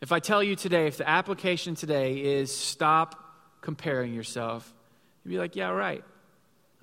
If 0.02 0.12
I 0.12 0.20
tell 0.20 0.44
you 0.44 0.56
today, 0.56 0.88
if 0.88 0.98
the 0.98 1.10
application 1.10 1.76
today 1.76 2.18
is 2.18 2.56
stop 2.56 3.20
comparing 3.62 4.14
yourself, 4.14 4.74
you'd 5.24 5.32
be 5.32 5.38
like, 5.38 5.56
yeah, 5.56 5.70
right. 5.70 6.04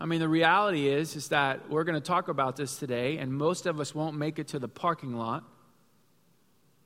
I 0.01 0.07
mean, 0.07 0.21
the 0.21 0.29
reality 0.29 0.89
is, 0.89 1.15
is 1.15 1.29
that 1.29 1.69
we're 1.69 1.85
going 1.85 2.01
to 2.01 2.07
talk 2.07 2.29
about 2.29 2.57
this 2.57 2.77
today, 2.77 3.19
and 3.19 3.31
most 3.31 3.67
of 3.67 3.79
us 3.81 3.95
won't 3.95 4.17
make 4.17 4.39
it 4.39 4.49
to 4.49 4.59
the 4.59 4.67
parking 4.67 5.15
lot 5.15 5.45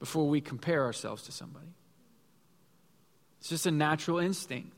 before 0.00 0.28
we 0.28 0.40
compare 0.40 0.82
ourselves 0.82 1.22
to 1.22 1.32
somebody. 1.32 1.68
It's 3.38 3.48
just 3.50 3.66
a 3.66 3.70
natural 3.70 4.18
instinct. 4.18 4.72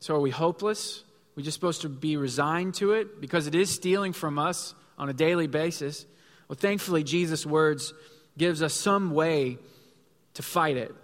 So, 0.00 0.14
are 0.14 0.20
we 0.20 0.30
hopeless? 0.30 1.04
We're 1.34 1.44
just 1.44 1.54
supposed 1.54 1.82
to 1.82 1.88
be 1.88 2.18
resigned 2.18 2.74
to 2.74 2.92
it 2.92 3.18
because 3.20 3.46
it 3.46 3.54
is 3.54 3.70
stealing 3.70 4.12
from 4.12 4.38
us 4.38 4.74
on 4.98 5.08
a 5.08 5.14
daily 5.14 5.46
basis. 5.46 6.04
Well, 6.48 6.56
thankfully, 6.56 7.02
Jesus' 7.02 7.46
words 7.46 7.94
gives 8.36 8.62
us 8.62 8.74
some 8.74 9.12
way 9.12 9.56
to 10.34 10.42
fight 10.42 10.76
it. 10.76 10.94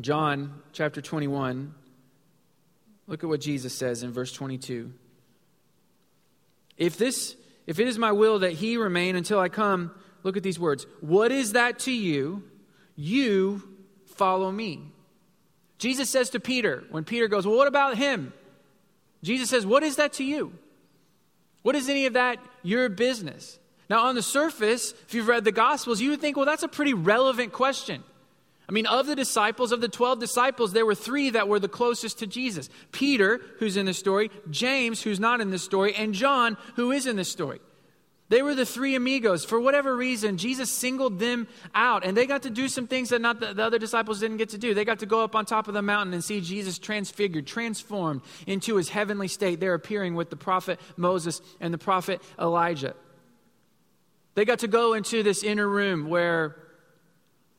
John 0.00 0.62
chapter 0.72 1.00
21, 1.00 1.74
look 3.06 3.22
at 3.22 3.28
what 3.28 3.40
Jesus 3.40 3.74
says 3.74 4.02
in 4.02 4.12
verse 4.12 4.32
22. 4.32 4.92
If 6.76 6.96
this 6.98 7.36
if 7.66 7.80
it 7.80 7.88
is 7.88 7.98
my 7.98 8.12
will 8.12 8.40
that 8.40 8.52
he 8.52 8.76
remain 8.76 9.16
until 9.16 9.40
I 9.40 9.48
come, 9.48 9.90
look 10.22 10.36
at 10.36 10.42
these 10.42 10.58
words. 10.58 10.86
What 11.00 11.32
is 11.32 11.52
that 11.52 11.80
to 11.80 11.92
you? 11.92 12.44
You 12.94 13.62
follow 14.14 14.50
me. 14.50 14.92
Jesus 15.78 16.08
says 16.08 16.30
to 16.30 16.40
Peter, 16.40 16.84
when 16.90 17.04
Peter 17.04 17.28
goes, 17.28 17.46
Well, 17.46 17.56
what 17.56 17.68
about 17.68 17.96
him? 17.96 18.32
Jesus 19.22 19.50
says, 19.50 19.66
What 19.66 19.82
is 19.82 19.96
that 19.96 20.14
to 20.14 20.24
you? 20.24 20.52
What 21.62 21.74
is 21.74 21.88
any 21.88 22.06
of 22.06 22.14
that 22.14 22.38
your 22.62 22.88
business? 22.88 23.58
Now, 23.90 24.06
on 24.06 24.14
the 24.14 24.22
surface, 24.22 24.92
if 25.06 25.14
you've 25.14 25.28
read 25.28 25.44
the 25.44 25.52
Gospels, 25.52 26.00
you 26.00 26.10
would 26.10 26.20
think, 26.20 26.36
Well, 26.36 26.46
that's 26.46 26.62
a 26.62 26.68
pretty 26.68 26.94
relevant 26.94 27.52
question. 27.52 28.04
I 28.68 28.72
mean, 28.72 28.86
of 28.86 29.06
the 29.06 29.14
disciples, 29.14 29.70
of 29.70 29.80
the 29.80 29.88
12 29.88 30.18
disciples, 30.18 30.72
there 30.72 30.86
were 30.86 30.94
three 30.94 31.30
that 31.30 31.46
were 31.46 31.60
the 31.60 31.68
closest 31.68 32.18
to 32.18 32.26
Jesus 32.26 32.68
Peter, 32.90 33.40
who's 33.58 33.76
in 33.76 33.86
the 33.86 33.94
story, 33.94 34.30
James, 34.50 35.02
who's 35.02 35.20
not 35.20 35.40
in 35.40 35.50
the 35.50 35.58
story, 35.58 35.94
and 35.94 36.14
John, 36.14 36.56
who 36.74 36.90
is 36.90 37.06
in 37.06 37.16
the 37.16 37.24
story. 37.24 37.60
They 38.28 38.42
were 38.42 38.56
the 38.56 38.66
three 38.66 38.96
amigos. 38.96 39.44
For 39.44 39.60
whatever 39.60 39.94
reason, 39.94 40.36
Jesus 40.36 40.68
singled 40.68 41.20
them 41.20 41.46
out, 41.76 42.04
and 42.04 42.16
they 42.16 42.26
got 42.26 42.42
to 42.42 42.50
do 42.50 42.66
some 42.66 42.88
things 42.88 43.10
that 43.10 43.20
not 43.20 43.38
the, 43.38 43.54
the, 43.54 43.62
other 43.62 43.78
disciples 43.78 44.18
didn't 44.18 44.38
get 44.38 44.48
to 44.48 44.58
do. 44.58 44.74
They 44.74 44.84
got 44.84 44.98
to 44.98 45.06
go 45.06 45.22
up 45.22 45.36
on 45.36 45.46
top 45.46 45.68
of 45.68 45.74
the 45.74 45.82
mountain 45.82 46.12
and 46.12 46.24
see 46.24 46.40
Jesus 46.40 46.78
transfigured, 46.78 47.46
transformed 47.46 48.22
into 48.48 48.74
his 48.74 48.88
heavenly 48.88 49.28
state. 49.28 49.60
They're 49.60 49.74
appearing 49.74 50.16
with 50.16 50.30
the 50.30 50.36
prophet 50.36 50.80
Moses 50.96 51.40
and 51.60 51.72
the 51.72 51.78
prophet 51.78 52.20
Elijah. 52.36 52.96
They 54.34 54.44
got 54.44 54.58
to 54.60 54.68
go 54.68 54.94
into 54.94 55.22
this 55.22 55.44
inner 55.44 55.68
room 55.68 56.08
where 56.08 56.56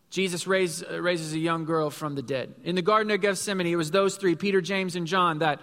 Jesus 0.10 0.48
raised, 0.48 0.86
uh, 0.90 1.02
raises 1.02 1.34
a 1.34 1.40
young 1.40 1.66
girl 1.66 1.90
from 1.90 2.16
the 2.16 2.22
dead. 2.22 2.54
In 2.64 2.76
the 2.76 2.82
Garden 2.82 3.12
of 3.12 3.22
Gethsemane, 3.22 3.68
it 3.68 3.76
was 3.76 3.92
those 3.92 4.16
three, 4.18 4.36
Peter, 4.36 4.62
James, 4.62 4.96
and 4.96 5.06
John, 5.06 5.40
that 5.40 5.60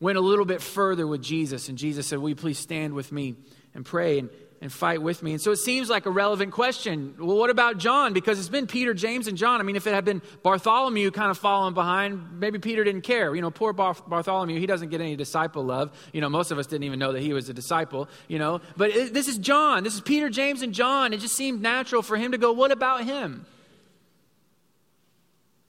went 0.00 0.18
a 0.18 0.20
little 0.20 0.44
bit 0.44 0.60
further 0.60 1.06
with 1.06 1.22
Jesus. 1.22 1.68
And 1.68 1.78
Jesus 1.78 2.06
said, 2.06 2.18
Will 2.18 2.30
you 2.30 2.36
please 2.36 2.58
stand 2.58 2.94
with 2.94 3.12
me 3.12 3.36
and 3.74 3.84
pray 3.84 4.18
and, 4.18 4.30
and 4.60 4.72
fight 4.72 5.02
with 5.02 5.22
me? 5.22 5.32
And 5.32 5.40
so 5.40 5.50
it 5.50 5.56
seems 5.56 5.88
like 5.88 6.06
a 6.06 6.10
relevant 6.10 6.52
question. 6.52 7.14
Well, 7.18 7.36
what 7.36 7.50
about 7.50 7.78
John? 7.78 8.12
Because 8.12 8.38
it's 8.38 8.48
been 8.48 8.66
Peter, 8.66 8.94
James, 8.94 9.28
and 9.28 9.36
John. 9.36 9.60
I 9.60 9.62
mean, 9.62 9.76
if 9.76 9.86
it 9.86 9.94
had 9.94 10.04
been 10.04 10.22
Bartholomew 10.42 11.10
kind 11.10 11.30
of 11.30 11.38
following 11.38 11.74
behind, 11.74 12.40
maybe 12.40 12.58
Peter 12.58 12.84
didn't 12.84 13.02
care. 13.02 13.34
You 13.34 13.42
know, 13.42 13.50
poor 13.50 13.72
Bartholomew, 13.72 14.58
he 14.58 14.66
doesn't 14.66 14.88
get 14.88 15.00
any 15.00 15.16
disciple 15.16 15.64
love. 15.64 15.92
You 16.12 16.20
know, 16.20 16.28
most 16.28 16.50
of 16.50 16.58
us 16.58 16.66
didn't 16.66 16.84
even 16.84 16.98
know 16.98 17.12
that 17.12 17.22
he 17.22 17.32
was 17.32 17.48
a 17.48 17.54
disciple, 17.54 18.08
you 18.28 18.38
know. 18.38 18.60
But 18.76 18.90
it, 18.90 19.14
this 19.14 19.28
is 19.28 19.38
John. 19.38 19.84
This 19.84 19.94
is 19.94 20.00
Peter, 20.00 20.28
James, 20.28 20.62
and 20.62 20.72
John. 20.72 21.12
It 21.12 21.20
just 21.20 21.36
seemed 21.36 21.62
natural 21.62 22.02
for 22.02 22.16
him 22.16 22.32
to 22.32 22.38
go, 22.38 22.52
What 22.52 22.72
about 22.72 23.04
him? 23.04 23.46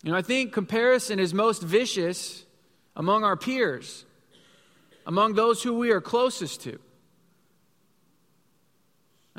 You 0.03 0.11
know, 0.11 0.17
I 0.17 0.21
think 0.21 0.53
comparison 0.53 1.19
is 1.19 1.33
most 1.33 1.61
vicious 1.61 2.45
among 2.95 3.23
our 3.23 3.35
peers 3.35 4.05
among 5.07 5.33
those 5.33 5.63
who 5.63 5.73
we 5.73 5.89
are 5.91 6.01
closest 6.01 6.61
to. 6.61 6.77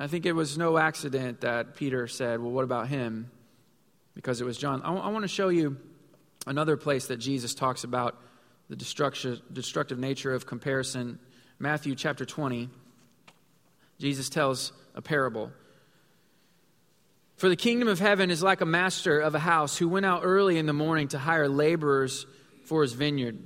I 0.01 0.07
think 0.07 0.27
it 0.27 0.33
was 0.33 0.57
no 0.57 0.79
accident 0.79 1.41
that 1.41 1.75
Peter 1.75 2.07
said, 2.07 2.41
Well, 2.41 2.53
what 2.53 2.63
about 2.63 2.87
him? 2.87 3.33
Because 4.15 4.41
it 4.41 4.45
was 4.45 4.57
John. 4.57 4.81
I, 4.83 4.87
w- 4.87 5.03
I 5.03 5.09
want 5.09 5.25
to 5.25 5.29
show 5.29 5.49
you 5.49 5.77
another 6.47 6.77
place 6.77 7.09
that 7.09 7.17
Jesus 7.17 7.53
talks 7.53 7.83
about 7.83 8.17
the 8.69 8.77
destructive, 8.77 9.41
destructive 9.53 9.99
nature 9.99 10.33
of 10.33 10.47
comparison. 10.47 11.19
Matthew 11.59 11.97
chapter 11.97 12.25
20, 12.25 12.71
Jesus 13.99 14.29
tells 14.29 14.73
a 14.95 15.03
parable. 15.03 15.51
For 17.37 17.49
the 17.49 17.57
kingdom 17.57 17.89
of 17.89 17.99
heaven 17.99 18.31
is 18.31 18.43
like 18.43 18.61
a 18.61 18.67
master 18.67 19.19
of 19.19 19.35
a 19.35 19.41
house 19.41 19.77
who 19.77 19.89
went 19.89 20.07
out 20.07 20.21
early 20.23 20.59
in 20.59 20.67
the 20.67 20.73
morning 20.73 21.09
to 21.09 21.19
hire 21.19 21.49
laborers 21.49 22.25
for 22.67 22.83
his 22.83 22.93
vineyard. 22.93 23.39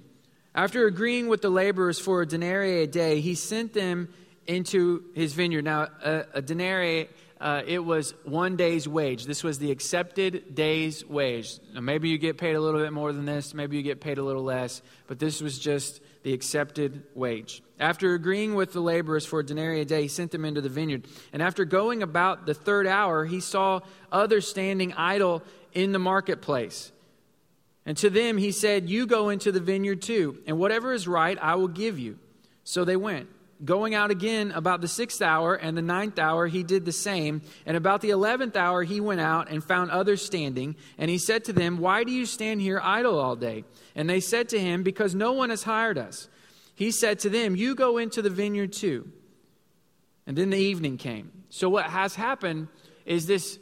After 0.54 0.86
agreeing 0.86 1.28
with 1.28 1.40
the 1.40 1.50
laborers 1.50 1.98
for 1.98 2.20
a 2.20 2.26
denarii 2.26 2.82
a 2.82 2.86
day, 2.86 3.20
he 3.20 3.34
sent 3.34 3.72
them 3.72 4.12
into 4.46 5.04
his 5.14 5.32
vineyard. 5.32 5.64
Now, 5.64 5.88
a, 6.04 6.24
a 6.34 6.42
denarii, 6.42 7.08
uh, 7.40 7.62
it 7.66 7.80
was 7.80 8.14
one 8.24 8.56
day's 8.56 8.86
wage. 8.86 9.26
This 9.26 9.42
was 9.42 9.58
the 9.58 9.70
accepted 9.70 10.54
day's 10.54 11.04
wage. 11.04 11.58
Now, 11.74 11.80
maybe 11.80 12.08
you 12.08 12.18
get 12.18 12.38
paid 12.38 12.54
a 12.54 12.60
little 12.60 12.80
bit 12.80 12.92
more 12.92 13.12
than 13.12 13.24
this, 13.24 13.54
maybe 13.54 13.76
you 13.76 13.82
get 13.82 14.00
paid 14.00 14.18
a 14.18 14.22
little 14.22 14.44
less, 14.44 14.82
but 15.06 15.18
this 15.18 15.40
was 15.40 15.58
just 15.58 16.00
the 16.22 16.32
accepted 16.32 17.02
wage. 17.14 17.62
After 17.80 18.14
agreeing 18.14 18.54
with 18.54 18.72
the 18.72 18.80
laborers 18.80 19.26
for 19.26 19.40
a 19.40 19.44
denarii 19.44 19.80
a 19.80 19.84
day, 19.84 20.02
he 20.02 20.08
sent 20.08 20.30
them 20.30 20.44
into 20.44 20.60
the 20.60 20.68
vineyard. 20.68 21.06
And 21.32 21.42
after 21.42 21.64
going 21.64 22.02
about 22.02 22.46
the 22.46 22.54
third 22.54 22.86
hour, 22.86 23.24
he 23.24 23.40
saw 23.40 23.80
others 24.12 24.46
standing 24.46 24.92
idle 24.92 25.42
in 25.72 25.90
the 25.90 25.98
marketplace. 25.98 26.92
And 27.84 27.96
to 27.96 28.10
them 28.10 28.38
he 28.38 28.52
said, 28.52 28.88
You 28.88 29.06
go 29.06 29.30
into 29.30 29.50
the 29.50 29.60
vineyard 29.60 30.02
too, 30.02 30.38
and 30.46 30.58
whatever 30.58 30.92
is 30.92 31.08
right 31.08 31.36
I 31.40 31.56
will 31.56 31.68
give 31.68 31.98
you. 31.98 32.18
So 32.64 32.84
they 32.84 32.96
went. 32.96 33.28
Going 33.64 33.94
out 33.94 34.10
again 34.10 34.50
about 34.50 34.80
the 34.80 34.88
sixth 34.88 35.22
hour 35.22 35.54
and 35.54 35.76
the 35.76 35.82
ninth 35.82 36.18
hour, 36.18 36.48
he 36.48 36.62
did 36.62 36.84
the 36.84 36.92
same. 36.92 37.42
And 37.64 37.76
about 37.76 38.00
the 38.00 38.10
eleventh 38.10 38.56
hour, 38.56 38.82
he 38.82 39.00
went 39.00 39.20
out 39.20 39.50
and 39.50 39.62
found 39.62 39.90
others 39.90 40.24
standing. 40.24 40.74
And 40.98 41.08
he 41.08 41.18
said 41.18 41.44
to 41.44 41.52
them, 41.52 41.78
Why 41.78 42.02
do 42.02 42.10
you 42.10 42.26
stand 42.26 42.60
here 42.60 42.80
idle 42.82 43.18
all 43.18 43.36
day? 43.36 43.64
And 43.94 44.10
they 44.10 44.20
said 44.20 44.48
to 44.50 44.58
him, 44.58 44.82
Because 44.82 45.14
no 45.14 45.32
one 45.32 45.50
has 45.50 45.62
hired 45.62 45.96
us. 45.96 46.28
He 46.74 46.90
said 46.90 47.20
to 47.20 47.30
them, 47.30 47.54
You 47.54 47.74
go 47.74 47.98
into 47.98 48.20
the 48.20 48.30
vineyard 48.30 48.72
too. 48.72 49.12
And 50.26 50.36
then 50.36 50.50
the 50.50 50.58
evening 50.58 50.96
came. 50.96 51.30
So 51.48 51.68
what 51.68 51.86
has 51.86 52.16
happened 52.16 52.68
is 53.04 53.26
this, 53.26 53.58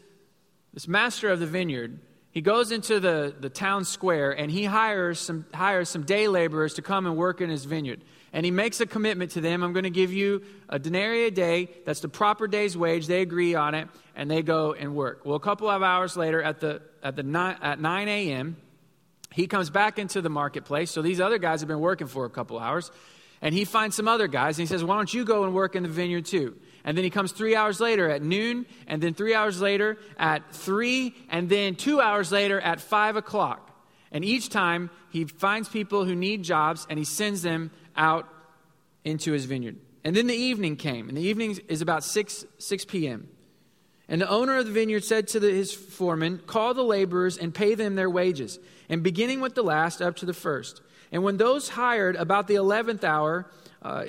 this 0.73 0.89
master 0.89 1.29
of 1.29 1.41
the 1.41 1.47
vineyard 1.47 2.01
he 2.33 2.41
goes 2.43 2.71
into 2.71 3.01
the, 3.01 3.35
the 3.39 3.51
town 3.51 3.85
square 3.85 4.31
and 4.31 4.51
he 4.51 4.65
hires 4.65 5.19
some, 5.19 5.47
hires 5.53 5.89
some 5.89 6.03
day 6.03 6.29
laborers 6.29 6.75
to 6.75 6.83
come 6.83 7.07
and 7.07 7.17
work 7.17 7.41
in 7.41 7.51
his 7.51 7.65
vineyard. 7.65 8.03
And 8.33 8.45
he 8.45 8.51
makes 8.51 8.81
a 8.81 8.87
commitment 8.87 9.33
to 9.33 9.41
them 9.41 9.63
I'm 9.63 9.73
going 9.73 9.85
to 9.85 9.91
give 9.91 10.13
you 10.13 10.43
a 10.69 10.79
denarii 10.79 11.27
a 11.27 11.31
day. 11.31 11.69
That's 11.85 12.01
the 12.01 12.09
proper 12.09 12.47
day's 12.47 12.77
wage. 12.77 13.07
They 13.07 13.23
agree 13.23 13.55
on 13.55 13.75
it 13.75 13.89
and 14.15 14.31
they 14.31 14.43
go 14.43 14.73
and 14.73 14.95
work. 14.95 15.23
Well, 15.25 15.35
a 15.35 15.41
couple 15.41 15.69
of 15.69 15.83
hours 15.83 16.17
later 16.17 16.43
at, 16.43 16.61
the, 16.61 16.83
at, 17.03 17.17
the 17.17 17.23
ni- 17.23 17.57
at 17.61 17.81
9 17.81 18.09
a.m., 18.09 18.57
he 19.33 19.47
comes 19.47 19.71
back 19.71 19.99
into 19.99 20.21
the 20.21 20.31
marketplace. 20.31 20.91
So 20.91 21.03
these 21.03 21.21
other 21.21 21.39
guys 21.39 21.61
have 21.61 21.69
been 21.69 21.81
working 21.81 22.07
for 22.07 22.25
a 22.25 22.31
couple 22.31 22.59
hours. 22.59 22.91
And 23.43 23.55
he 23.55 23.65
finds 23.65 23.97
some 23.97 24.09
other 24.09 24.29
guys 24.29 24.59
and 24.59 24.69
he 24.69 24.73
says, 24.73 24.85
Why 24.85 24.97
don't 24.97 25.13
you 25.13 25.25
go 25.25 25.45
and 25.45 25.55
work 25.55 25.75
in 25.75 25.83
the 25.83 25.89
vineyard 25.89 26.27
too? 26.27 26.57
And 26.85 26.97
then 26.97 27.05
he 27.05 27.11
comes 27.11 27.33
three 27.33 27.55
hours 27.57 27.81
later 27.81 28.09
at 28.09 28.23
noon, 28.23 28.67
and 28.87 29.03
then 29.03 29.13
three 29.13 29.35
hours 29.35 29.61
later 29.61 29.99
at 30.19 30.51
three, 30.55 31.15
and 31.29 31.49
then 31.49 31.75
two 31.75 32.01
hours 32.01 32.33
later 32.33 32.61
at 32.61 32.81
five 32.81 33.17
o'clock. 33.17 33.71
And 34.13 34.25
each 34.25 34.49
time 34.49 34.91
he 35.11 35.25
finds 35.25 35.69
people 35.69 36.05
who 36.05 36.15
need 36.15 36.43
jobs 36.43 36.87
and 36.91 36.99
he 36.99 37.05
sends 37.05 37.43
them 37.43 37.71
out 38.01 38.27
into 39.05 39.31
his 39.33 39.45
vineyard. 39.45 39.77
And 40.03 40.17
then 40.17 40.27
the 40.27 40.35
evening 40.35 40.77
came, 40.77 41.09
and 41.09 41.17
the 41.17 41.23
evening 41.23 41.59
is 41.69 41.83
about 41.83 42.03
6, 42.03 42.47
6 42.59 42.85
p.m. 42.87 43.29
And 44.09 44.21
the 44.21 44.29
owner 44.29 44.57
of 44.57 44.67
the 44.67 44.73
vineyard 44.73 45.05
said 45.05 45.29
to 45.29 45.41
the, 45.41 45.51
his 45.51 45.73
foreman, 45.73 46.39
Call 46.47 46.75
the 46.75 46.83
laborers 46.83 47.37
and 47.37 47.55
pay 47.55 47.75
them 47.75 47.95
their 47.95 48.11
wages, 48.11 48.59
and 48.89 49.03
beginning 49.03 49.41
with 49.41 49.55
the 49.55 49.63
last 49.63 50.01
up 50.01 50.17
to 50.17 50.27
the 50.27 50.35
first. 50.35 50.81
And 51.13 51.23
when 51.23 51.37
those 51.37 51.69
hired 51.69 52.17
about 52.17 52.49
the 52.49 52.55
eleventh 52.55 53.05
hour, 53.05 53.51
uh, 53.83 54.07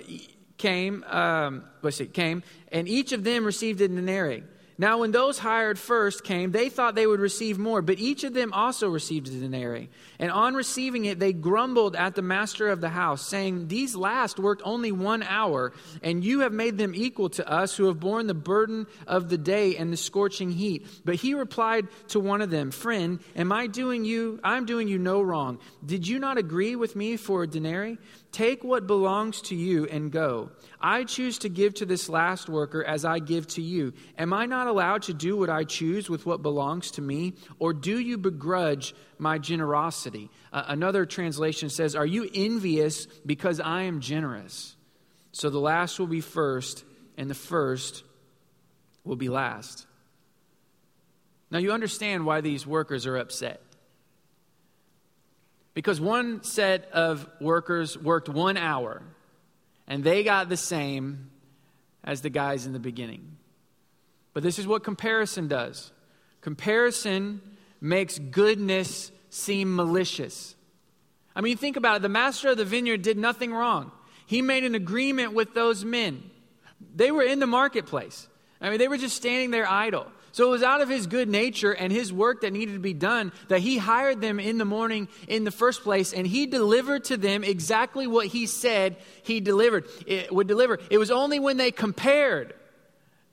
came, 0.57 1.03
um, 1.05 1.65
let's 1.81 1.98
see, 1.98 2.05
came, 2.05 2.43
and 2.71 2.88
each 2.88 3.12
of 3.12 3.24
them 3.24 3.43
received 3.43 3.81
a 3.81 3.88
denarii. 3.88 4.43
Now, 4.82 4.98
when 4.98 5.12
those 5.12 5.38
hired 5.38 5.78
first 5.78 6.24
came, 6.24 6.52
they 6.52 6.70
thought 6.70 6.96
they 6.96 7.06
would 7.06 7.20
receive 7.20 7.60
more, 7.60 7.84
but 7.84 8.00
each 8.00 8.24
of 8.24 8.34
them 8.34 8.52
also 8.52 8.90
received 8.90 9.28
a 9.28 9.40
denarius. 9.40 9.90
And 10.18 10.32
on 10.32 10.56
receiving 10.56 11.06
it, 11.06 11.20
they 11.20 11.34
grumbled 11.34 11.96
at 11.96 12.16
the 12.16 12.24
master 12.24 12.68
of 12.68 12.82
the 12.82 12.90
house, 12.90 13.24
saying, 13.24 13.68
These 13.68 13.96
last 13.96 14.40
worked 14.40 14.64
only 14.66 14.92
one 14.92 15.22
hour, 15.22 15.72
and 16.02 16.24
you 16.24 16.40
have 16.40 16.52
made 16.52 16.80
them 16.80 16.96
equal 16.96 17.30
to 17.30 17.48
us 17.48 17.78
who 17.78 17.86
have 17.86 18.00
borne 18.00 18.26
the 18.26 18.34
burden 18.34 18.88
of 19.06 19.30
the 19.30 19.38
day 19.38 19.78
and 19.78 19.94
the 19.94 19.98
scorching 19.98 20.50
heat. 20.50 20.88
But 21.06 21.14
he 21.14 21.36
replied 21.36 21.88
to 22.08 22.20
one 22.20 22.42
of 22.42 22.50
them, 22.50 22.72
Friend, 22.72 23.20
am 23.36 23.52
I 23.52 23.68
doing 23.68 24.04
you? 24.04 24.40
I'm 24.44 24.66
doing 24.66 24.88
you 24.88 24.98
no 24.98 25.22
wrong. 25.22 25.60
Did 25.86 26.08
you 26.08 26.18
not 26.18 26.40
agree 26.40 26.76
with 26.76 26.96
me 26.96 27.18
for 27.18 27.44
a 27.44 27.48
denarius? 27.48 28.00
Take 28.32 28.64
what 28.64 28.88
belongs 28.88 29.42
to 29.44 29.56
you 29.56 29.86
and 29.88 30.10
go. 30.10 30.52
I 30.80 31.04
choose 31.04 31.40
to 31.40 31.50
give 31.50 31.74
to 31.76 31.86
this 31.86 32.08
last 32.08 32.48
worker 32.48 32.82
as 32.84 33.04
I 33.04 33.20
give 33.20 33.46
to 33.50 33.62
you. 33.62 33.94
Am 34.18 34.32
I 34.32 34.46
not 34.46 34.68
allowed 34.68 35.04
to 35.04 35.14
do 35.14 35.36
what 35.36 35.50
I 35.50 35.66
choose 35.66 36.10
with 36.10 36.26
what 36.26 36.42
belongs 36.42 36.92
to 36.92 37.02
me? 37.02 37.34
Or 37.60 37.74
do 37.74 38.00
you 38.00 38.18
begrudge 38.18 38.96
my 39.18 39.38
generosity? 39.38 40.30
Uh, 40.54 40.64
another 40.68 41.06
translation 41.06 41.70
says, 41.70 41.94
Are 41.94 42.06
you 42.06 42.30
envious 42.34 43.06
because 43.26 43.60
I 43.60 43.84
am 43.84 44.00
generous? 44.00 44.78
So 45.34 45.50
the 45.50 45.60
last 45.60 46.00
will 46.00 46.08
be 46.08 46.22
first, 46.22 46.86
and 47.18 47.30
the 47.30 47.36
first 47.36 48.04
will 49.04 49.18
be 49.18 49.30
last. 49.30 49.86
Now 51.50 51.60
you 51.60 51.74
understand 51.74 52.26
why 52.26 52.40
these 52.40 52.66
workers 52.66 53.06
are 53.06 53.18
upset. 53.18 53.62
Because 55.74 56.01
one 56.01 56.44
set 56.44 56.90
of 56.92 57.28
workers 57.40 57.98
worked 57.98 58.28
one 58.28 58.58
hour 58.58 59.01
and 59.88 60.04
they 60.04 60.24
got 60.24 60.50
the 60.50 60.58
same 60.58 61.30
as 62.04 62.22
the 62.22 62.30
guys 62.30 62.66
in 62.66 62.74
the 62.74 62.80
beginning. 62.80 63.38
But 64.34 64.44
this 64.44 64.60
is 64.60 64.68
what 64.68 64.84
comparison 64.84 65.48
does 65.48 65.92
comparison 66.42 67.42
makes 67.80 68.18
goodness 68.18 69.12
seem 69.30 69.75
malicious. 69.75 70.56
I 71.36 71.42
mean, 71.42 71.56
think 71.56 71.78
about 71.78 71.98
it. 71.98 72.01
The 72.01 72.10
master 72.10 72.50
of 72.50 72.58
the 72.58 72.66
vineyard 72.66 73.04
did 73.04 73.18
nothing 73.18 73.54
wrong. 73.54 73.92
He 74.25 74.42
made 74.42 74.63
an 74.63 74.75
agreement 74.75 75.34
with 75.34 75.54
those 75.54 75.86
men. 75.86 76.24
They 76.96 77.12
were 77.12 77.24
in 77.24 77.40
the 77.40 77.48
marketplace. 77.48 78.28
I 78.62 78.70
mean, 78.70 78.77
they 78.77 78.88
were 78.88 78.98
just 78.98 79.15
standing 79.15 79.51
there 79.51 79.68
idle. 79.68 80.08
So 80.34 80.48
it 80.48 80.51
was 80.51 80.63
out 80.63 80.82
of 80.82 80.88
his 80.88 81.08
good 81.08 81.27
nature 81.27 81.72
and 81.72 81.91
his 81.91 82.13
work 82.13 82.41
that 82.41 82.53
needed 82.53 82.74
to 82.74 82.80
be 82.80 82.94
done 82.94 83.34
that 83.50 83.60
he 83.60 83.77
hired 83.77 84.22
them 84.22 84.39
in 84.39 84.58
the 84.58 84.65
morning 84.65 85.10
in 85.27 85.44
the 85.44 85.51
first 85.51 85.82
place, 85.82 86.13
and 86.13 86.25
he 86.25 86.46
delivered 86.46 87.03
to 87.06 87.18
them 87.18 87.44
exactly 87.44 88.08
what 88.08 88.27
he 88.27 88.46
said 88.46 88.96
he 89.24 89.41
delivered 89.41 89.88
it 90.08 90.34
would 90.34 90.48
deliver. 90.48 90.80
It 90.89 90.98
was 90.98 91.12
only 91.12 91.39
when 91.39 91.58
they 91.58 91.72
compared 91.72 92.53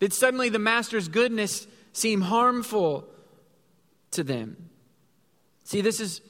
that 0.01 0.13
suddenly 0.13 0.49
the 0.49 0.59
master's 0.59 1.09
goodness 1.09 1.67
seemed 1.93 2.25
harmful 2.25 3.07
to 4.13 4.25
them. 4.25 4.71
See, 5.65 5.81
this 5.81 5.99
has 5.99 6.21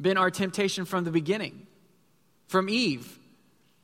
been 0.00 0.18
our 0.18 0.30
temptation 0.30 0.84
from 0.84 1.04
the 1.04 1.10
beginning, 1.10 1.66
from 2.48 2.68
Eve, 2.68 3.18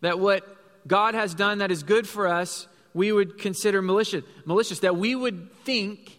that 0.01 0.19
what 0.19 0.45
God 0.87 1.15
has 1.15 1.35
done 1.35 1.59
that 1.59 1.71
is 1.71 1.83
good 1.83 2.07
for 2.09 2.27
us, 2.27 2.67
we 2.95 3.13
would 3.13 3.39
consider 3.39 3.83
malicious, 3.83 4.25
malicious 4.45 4.81
that 4.81 4.97
we 4.97 5.15
would 5.15 5.53
think 5.65 6.19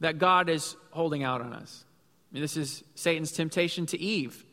that 0.00 0.18
God 0.18 0.48
is 0.48 0.76
holding 0.90 1.22
out 1.22 1.40
on 1.40 1.52
us. 1.52 1.84
I 2.30 2.34
mean, 2.34 2.42
this 2.42 2.56
is 2.56 2.84
Satan's 2.94 3.32
temptation 3.32 3.86
to 3.86 3.98
Eve. 3.98 4.44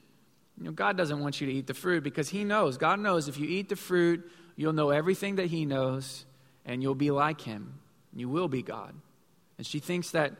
You 0.57 0.65
know, 0.65 0.71
God 0.71 0.97
doesn't 0.97 1.19
want 1.19 1.41
you 1.41 1.47
to 1.47 1.53
eat 1.53 1.67
the 1.67 1.73
fruit 1.73 2.03
because 2.03 2.29
He 2.29 2.43
knows. 2.43 2.77
God 2.77 2.99
knows 2.99 3.27
if 3.27 3.37
you 3.37 3.47
eat 3.47 3.69
the 3.69 3.75
fruit, 3.75 4.29
you'll 4.55 4.73
know 4.73 4.89
everything 4.89 5.35
that 5.35 5.47
He 5.47 5.65
knows 5.65 6.25
and 6.65 6.81
you'll 6.81 6.95
be 6.95 7.11
like 7.11 7.41
Him. 7.41 7.79
You 8.13 8.29
will 8.29 8.47
be 8.47 8.61
God. 8.61 8.93
And 9.57 9.67
she 9.67 9.79
thinks 9.79 10.11
that 10.11 10.33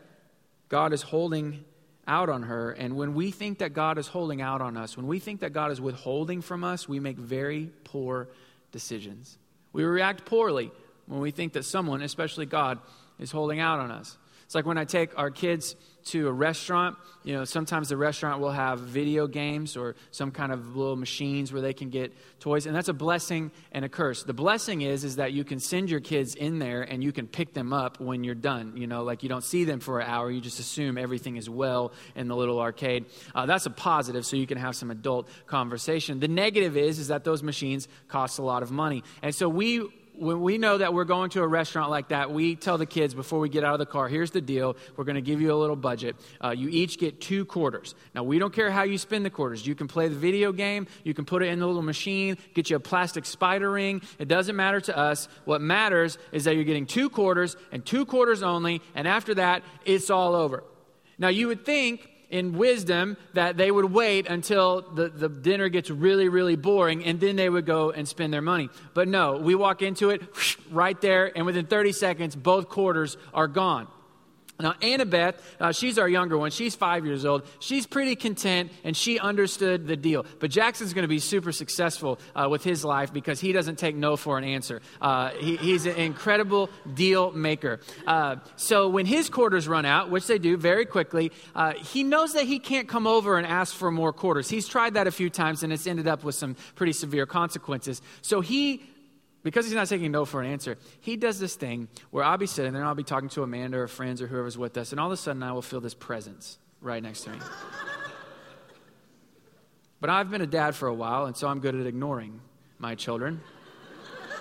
God 0.70 0.94
is 0.94 1.02
holding 1.02 1.66
out 2.08 2.30
on 2.30 2.44
her. 2.44 2.72
And 2.72 2.96
when 2.96 3.14
we 3.14 3.32
think 3.32 3.60
that 3.60 3.74
God 3.74 3.98
is 3.98 4.08
holding 4.08 4.42
out 4.42 4.62
on 4.62 4.78
us, 4.78 4.96
when 4.96 5.08
we 5.08 5.20
think 5.20 5.42
that 5.42 5.54
God 5.54 5.72
is 5.72 5.82
withholding 5.82 6.42
from 6.42 6.64
us, 6.64 6.88
we 6.88 7.00
make 7.00 7.18
very 7.18 7.72
poor 7.84 8.30
decisions. 8.72 9.38
We 9.74 9.84
react 9.84 10.26
poorly 10.26 10.72
when 11.08 11.20
we 11.20 11.32
think 11.32 11.54
that 11.54 11.64
someone, 11.64 12.02
especially 12.02 12.46
God, 12.46 12.80
is 13.20 13.32
holding 13.32 13.60
out 13.60 13.80
on 13.80 13.92
us. 13.92 14.18
It's 14.46 14.54
like 14.54 14.66
when 14.66 14.78
I 14.78 14.86
take 14.86 15.18
our 15.18 15.32
kids 15.32 15.76
to 16.06 16.28
a 16.28 16.32
restaurant, 16.32 16.98
you 17.24 17.34
know, 17.34 17.46
sometimes 17.46 17.90
the 17.90 17.98
restaurant 17.98 18.40
will 18.40 18.52
have 18.52 18.80
video 18.80 19.26
games 19.26 19.76
or 19.76 19.96
some 20.12 20.30
kind 20.30 20.52
of 20.52 20.76
little 20.76 20.96
machines 20.96 21.52
where 21.52 21.64
they 21.64 21.74
can 21.74 21.90
get 21.90 22.14
toys, 22.40 22.68
and 22.68 22.76
that's 22.76 22.88
a 22.88 22.94
blessing 22.94 23.50
and 23.72 23.84
a 23.84 23.90
curse. 23.90 24.22
The 24.22 24.34
blessing 24.34 24.84
is 24.84 25.04
is 25.04 25.16
that 25.16 25.34
you 25.34 25.44
can 25.44 25.60
send 25.60 25.90
your 25.90 26.00
kids 26.00 26.36
in 26.36 26.60
there 26.60 26.84
and 26.84 27.04
you 27.04 27.12
can 27.12 27.26
pick 27.26 27.56
them 27.56 27.74
up 27.74 28.00
when 28.00 28.24
you're 28.24 28.36
done. 28.36 28.78
You 28.78 28.86
know, 28.86 29.04
like 29.04 29.24
you 29.24 29.30
don't 29.30 29.44
see 29.44 29.64
them 29.64 29.80
for 29.80 30.00
an 30.00 30.08
hour, 30.08 30.30
you 30.30 30.42
just 30.42 30.60
assume 30.60 31.00
everything 31.00 31.38
is 31.38 31.50
well 31.50 31.92
in 32.16 32.28
the 32.28 32.36
little 32.36 32.60
arcade. 32.60 33.06
Uh, 33.34 33.48
that's 33.48 33.66
a 33.66 33.72
positive, 33.72 34.28
so 34.28 34.38
you 34.38 34.46
can 34.46 34.60
have 34.60 34.76
some 34.76 34.92
adult 34.92 35.28
conversation. 35.48 36.20
The 36.20 36.28
negative 36.28 36.78
is 36.78 37.00
is 37.00 37.08
that 37.08 37.24
those 37.24 37.42
machines 37.42 37.88
cost 38.10 38.38
a 38.38 38.44
lot 38.44 38.62
of 38.62 38.70
money, 38.70 39.04
and 39.24 39.34
so 39.34 39.50
we 39.50 39.90
when 40.18 40.42
we 40.42 40.58
know 40.58 40.78
that 40.78 40.94
we're 40.94 41.06
going 41.06 41.30
to 41.32 41.42
a 41.42 41.48
restaurant 41.48 41.90
like 41.90 42.10
that, 42.10 42.32
we 42.32 42.56
tell 42.56 42.78
the 42.78 42.86
kids 42.86 43.14
before 43.14 43.40
we 43.40 43.50
get 43.50 43.64
out 43.64 43.74
of 43.74 43.80
the 43.80 43.86
car, 43.86 44.08
here's 44.08 44.32
the 44.32 44.42
deal. 44.42 44.76
We're 44.96 45.04
going 45.04 45.16
to 45.16 45.22
give 45.22 45.42
you 45.42 45.54
a 45.54 45.56
little 45.56 45.76
budget. 45.76 46.16
Uh, 46.44 46.52
you 46.52 46.70
each 46.70 46.98
get 46.98 47.22
two 47.22 47.46
quarters. 47.46 47.96
Now, 48.14 48.24
we 48.24 48.40
don't 48.40 48.54
care 48.54 48.72
how 48.72 48.84
you 48.84 48.98
spend 48.98 49.26
the 49.26 49.30
quarters. 49.30 49.66
You 49.66 49.76
can 49.76 49.88
play 49.88 50.08
the 50.08 50.16
video 50.16 50.52
game, 50.52 50.88
you 51.04 51.14
can 51.14 51.26
put 51.26 51.44
it 51.44 51.48
in 51.48 51.60
the 51.60 51.68
little 51.68 51.82
machine, 51.82 52.38
get 52.54 52.70
you 52.70 52.76
a 52.76 52.80
plastic 52.80 53.26
spider 53.26 53.72
ring. 53.72 54.02
It 54.20 54.28
doesn't 54.28 54.56
matter 54.56 54.82
to 54.82 54.98
us. 54.98 55.28
What 55.46 55.62
matters 55.62 56.18
is 56.32 56.46
that 56.46 56.56
you're 56.56 56.64
getting 56.64 56.86
two 56.86 57.10
quarters 57.10 57.56
and 57.72 57.86
two 57.86 58.06
quarters 58.06 58.44
only, 58.44 58.82
and 58.96 59.08
after 59.08 59.36
that, 59.36 59.64
it's 59.86 60.10
all 60.10 60.36
over. 60.36 60.64
Now, 61.18 61.30
you 61.30 61.48
would 61.48 61.66
think 61.66 62.10
in 62.36 62.58
wisdom 62.58 63.16
that 63.34 63.56
they 63.56 63.72
would 63.72 63.86
wait 63.86 64.28
until 64.28 64.82
the, 64.82 65.08
the 65.08 65.30
dinner 65.30 65.70
gets 65.70 65.90
really, 65.90 66.28
really 66.28 66.58
boring 66.58 67.06
and 67.06 67.18
then 67.22 67.38
they 67.38 67.50
would 67.50 67.66
go 67.66 67.92
and 67.92 68.06
spend 68.06 68.34
their 68.34 68.42
money. 68.42 68.70
But 68.94 69.08
no, 69.08 69.38
we 69.38 69.56
walk 69.56 69.82
into 69.82 70.10
it 70.10 70.22
right 70.70 71.00
there, 71.00 71.32
and 71.34 71.46
within 71.46 71.66
30 71.66 71.94
seconds, 71.94 72.36
both 72.36 72.68
quarters 72.68 73.16
are 73.34 73.48
gone. 73.48 73.88
Now, 74.60 74.74
Annabeth, 74.82 75.36
uh, 75.60 75.74
she's 75.74 76.00
our 76.00 76.08
younger 76.08 76.38
one. 76.38 76.50
She's 76.52 76.76
five 76.76 77.06
years 77.06 77.26
old. 77.26 77.46
She's 77.60 77.86
pretty 77.86 78.16
content 78.16 78.72
and 78.86 78.96
she 78.96 79.20
understood 79.20 79.86
the 79.86 79.98
deal. 79.98 80.26
But 80.40 80.50
Jackson's 80.50 80.94
going 80.94 81.04
to 81.04 81.10
be 81.10 81.20
super 81.20 81.52
successful 81.52 82.20
uh, 82.36 82.48
with 82.50 82.64
his 82.64 82.86
life 82.86 83.12
because 83.12 83.42
he 83.42 83.52
doesn't 83.52 83.78
take 83.78 83.96
no 83.96 84.16
for 84.16 84.38
an 84.38 84.46
answer. 84.46 84.82
Uh, 85.02 85.32
he, 85.32 85.58
he's 85.58 85.86
an 85.86 85.96
incredible 85.96 86.70
deal 86.94 87.32
maker. 87.32 87.82
Uh, 88.08 88.38
so 88.56 88.88
when 88.88 89.06
his 89.06 89.30
quarters 89.30 89.68
run 89.68 89.86
out, 89.86 90.10
which 90.10 90.26
they 90.28 90.40
do 90.40 90.56
very 90.56 90.86
quickly, 90.86 91.34
uh, 91.54 91.74
he 91.74 92.04
knows 92.04 92.32
that 92.34 92.46
he 92.46 92.60
can't 92.60 92.88
come 92.88 93.08
over 93.08 93.38
and 93.38 93.46
ask 93.46 93.76
for 93.76 93.92
more 93.92 94.14
quarters. 94.14 94.50
He's 94.50 94.70
tried 94.70 94.94
that 94.94 95.06
a 95.06 95.12
few 95.12 95.30
times 95.30 95.64
and 95.64 95.74
it's 95.74 95.86
ended 95.86 96.08
up 96.08 96.24
with 96.24 96.36
some 96.36 96.56
pretty 96.76 96.94
severe 96.94 97.26
consequences. 97.26 98.02
So 98.22 98.40
he 98.40 98.84
because 99.46 99.66
he's 99.66 99.76
not 99.76 99.88
taking 99.88 100.12
no 100.12 100.26
for 100.26 100.42
an 100.42 100.52
answer, 100.52 100.76
he 101.02 101.18
does 101.18 101.40
this 101.40 101.54
thing 101.54 101.88
where 102.10 102.24
I'll 102.24 102.36
be 102.36 102.48
sitting 102.48 102.74
there 102.74 102.82
and 102.82 102.90
I'll 102.90 102.96
be 102.96 103.04
talking 103.04 103.30
to 103.30 103.44
Amanda 103.44 103.78
or 103.78 103.88
friends 103.88 104.20
or 104.20 104.26
whoever's 104.26 104.58
with 104.58 104.76
us, 104.76 104.92
and 104.92 105.00
all 105.00 105.06
of 105.06 105.12
a 105.12 105.18
sudden 105.18 105.44
I 105.44 105.52
will 105.52 105.62
feel 105.62 105.80
this 105.80 105.94
presence 105.94 106.58
right 106.82 107.04
next 107.04 107.26
to 107.26 107.30
me. 107.30 107.38
but 110.02 110.10
I've 110.10 110.32
been 110.32 110.42
a 110.42 110.48
dad 110.48 110.74
for 110.74 110.88
a 110.88 110.94
while, 110.96 111.26
and 111.26 111.38
so 111.38 111.48
I'm 111.48 111.60
good 111.60 111.76
at 111.76 111.86
ignoring 111.86 112.42
my 112.80 112.96
children. 112.96 113.40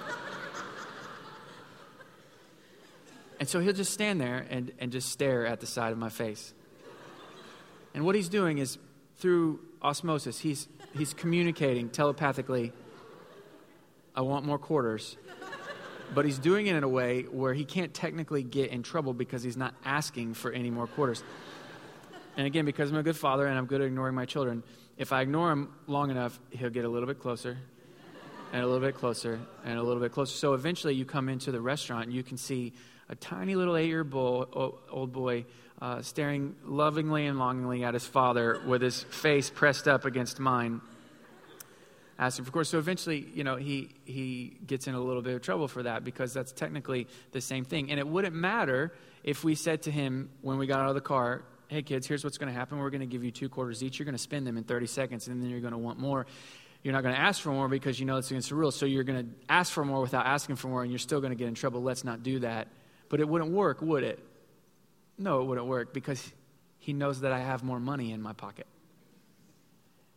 and 3.39 3.47
so 3.47 3.61
he'll 3.61 3.75
just 3.75 3.93
stand 3.93 4.23
there 4.23 4.47
and, 4.49 4.73
and 4.79 4.91
just 4.91 5.11
stare 5.11 5.47
at 5.47 5.61
the 5.61 5.67
side 5.67 5.93
of 5.93 5.99
my 5.99 6.09
face. 6.09 6.55
And 7.93 8.07
what 8.07 8.15
he's 8.15 8.31
doing 8.31 8.57
is 8.57 8.79
through 9.17 9.61
osmosis, 9.83 10.39
he's, 10.39 10.67
he's 10.97 11.13
communicating 11.13 11.91
telepathically 11.91 12.73
I 14.15 14.21
want 14.21 14.45
more 14.45 14.59
quarters. 14.59 15.17
But 16.15 16.25
he's 16.25 16.39
doing 16.39 16.67
it 16.67 16.77
in 16.77 16.85
a 16.85 16.89
way 16.89 17.23
where 17.23 17.55
he 17.55 17.65
can't 17.65 17.93
technically 17.93 18.43
get 18.43 18.71
in 18.71 18.83
trouble 18.83 19.13
because 19.13 19.43
he's 19.43 19.57
not 19.57 19.75
asking 19.85 20.35
for 20.35 20.53
any 20.53 20.71
more 20.71 20.87
quarters. 20.87 21.25
And 22.37 22.47
again, 22.47 22.65
because 22.65 22.91
I'm 22.91 22.97
a 22.97 23.03
good 23.03 23.17
father 23.17 23.47
and 23.47 23.59
I'm 23.59 23.67
good 23.67 23.81
at 23.81 23.87
ignoring 23.87 24.15
my 24.15 24.25
children, 24.25 24.63
if 24.97 25.13
I 25.13 25.23
ignore 25.23 25.51
him 25.51 25.75
long 25.87 26.11
enough, 26.11 26.39
he'll 26.51 26.71
get 26.71 26.85
a 26.85 26.89
little 26.89 27.09
bit 27.09 27.19
closer 27.19 27.59
and 28.53 28.63
a 28.63 28.67
little 28.67 28.87
bit 28.87 28.95
closer 28.95 29.41
and 29.65 29.79
a 29.79 29.83
little 29.83 30.01
bit 30.01 30.13
closer. 30.13 30.37
So 30.37 30.55
eventually 30.55 30.95
you 30.95 31.05
come 31.05 31.29
into 31.29 31.51
the 31.51 31.61
restaurant 31.61 32.07
and 32.07 32.13
you 32.13 32.23
can 32.23 32.37
see 32.37 32.73
a 33.09 33.15
tiny 33.17 33.57
little 33.57 33.77
eight 33.77 33.89
year 33.89 34.07
old 34.13 35.13
boy 35.13 35.45
uh, 35.83 36.03
staring 36.03 36.55
lovingly 36.65 37.27
and 37.27 37.39
longingly 37.39 37.83
at 37.83 37.95
his 37.95 38.07
father 38.07 38.61
with 38.67 38.83
his 38.83 39.03
face 39.03 39.51
pressed 39.51 39.89
up 39.89 40.05
against 40.05 40.39
mine 40.39 40.81
asking 42.19 42.45
for 42.45 42.51
course. 42.51 42.69
So 42.69 42.79
eventually, 42.79 43.27
you 43.35 43.45
know, 43.45 43.57
he, 43.57 43.91
he 44.05 44.57
gets 44.67 44.87
in 44.87 44.95
a 44.95 45.01
little 45.01 45.23
bit 45.23 45.35
of 45.35 45.43
trouble 45.43 45.69
for 45.69 45.83
that 45.83 46.05
because 46.05 46.33
that's 46.33 46.53
technically 46.53 47.07
the 47.33 47.41
same 47.41 47.65
thing. 47.65 47.91
And 47.91 47.99
it 47.99 48.07
wouldn't 48.07 48.35
matter 48.35 48.93
if 49.23 49.45
we 49.45 49.55
said 49.55 49.83
to 49.83 49.91
him 49.91 50.31
when 50.43 50.59
we 50.59 50.67
got 50.67 50.81
out 50.81 50.89
of 50.89 50.95
the 50.95 51.01
car, 51.01 51.45
hey, 51.69 51.83
kids, 51.83 52.07
here's 52.07 52.23
what's 52.23 52.39
going 52.39 52.53
to 52.53 52.59
happen. 52.59 52.79
We're 52.79 52.91
going 52.91 53.01
to 53.01 53.07
give 53.07 53.25
you 53.25 53.31
two 53.31 53.49
quarters 53.49 53.83
each. 53.83 53.99
You're 53.99 54.05
going 54.05 54.17
to 54.17 54.23
spend 54.23 54.47
them 54.47 54.57
in 54.57 54.65
30 54.65 54.87
seconds, 54.87 55.29
and 55.29 55.43
then 55.43 55.51
you're 55.51 55.61
going 55.61 55.73
to 55.73 55.79
want 55.79 55.99
more. 55.99 56.27
You're 56.83 56.93
not 56.93 57.03
going 57.03 57.15
to 57.15 57.21
ask 57.21 57.41
for 57.41 57.51
more 57.51 57.69
because 57.69 57.99
you 57.99 58.05
know 58.07 58.19
it's 58.19 58.31
against 58.31 58.51
the 58.51 58.55
rules. 58.55 58.77
So 58.77 58.85
you're 58.85 59.05
going 59.05 59.25
to 59.25 59.31
ask 59.49 59.73
for 59.73 59.85
more 59.85 60.01
without 60.03 60.27
asking 60.27 60.57
for 60.57 60.69
more, 60.69 60.83
and 60.83 60.93
you're 60.93 60.99
still 60.99 61.21
going 61.21 61.33
to 61.33 61.37
get 61.37 61.49
in 61.49 61.55
trouble. 61.55 61.83
Let's 61.83 62.05
not 62.05 62.23
do 62.23 62.41
that. 62.41 62.69
But 63.09 63.21
it 63.21 63.29
wouldn't 63.29 63.51
work, 63.51 63.81
would 63.81 64.05
it? 64.05 64.19
No, 65.17 65.41
it 65.41 65.45
wouldn't 65.45 65.67
work 65.67 65.95
because 65.95 66.33
he 66.79 66.93
knows 66.93 67.21
that 67.21 67.33
I 67.33 67.41
have 67.41 67.63
more 67.63 67.81
money 67.81 68.13
in 68.13 68.21
my 68.21 68.35
pocket. 68.35 68.67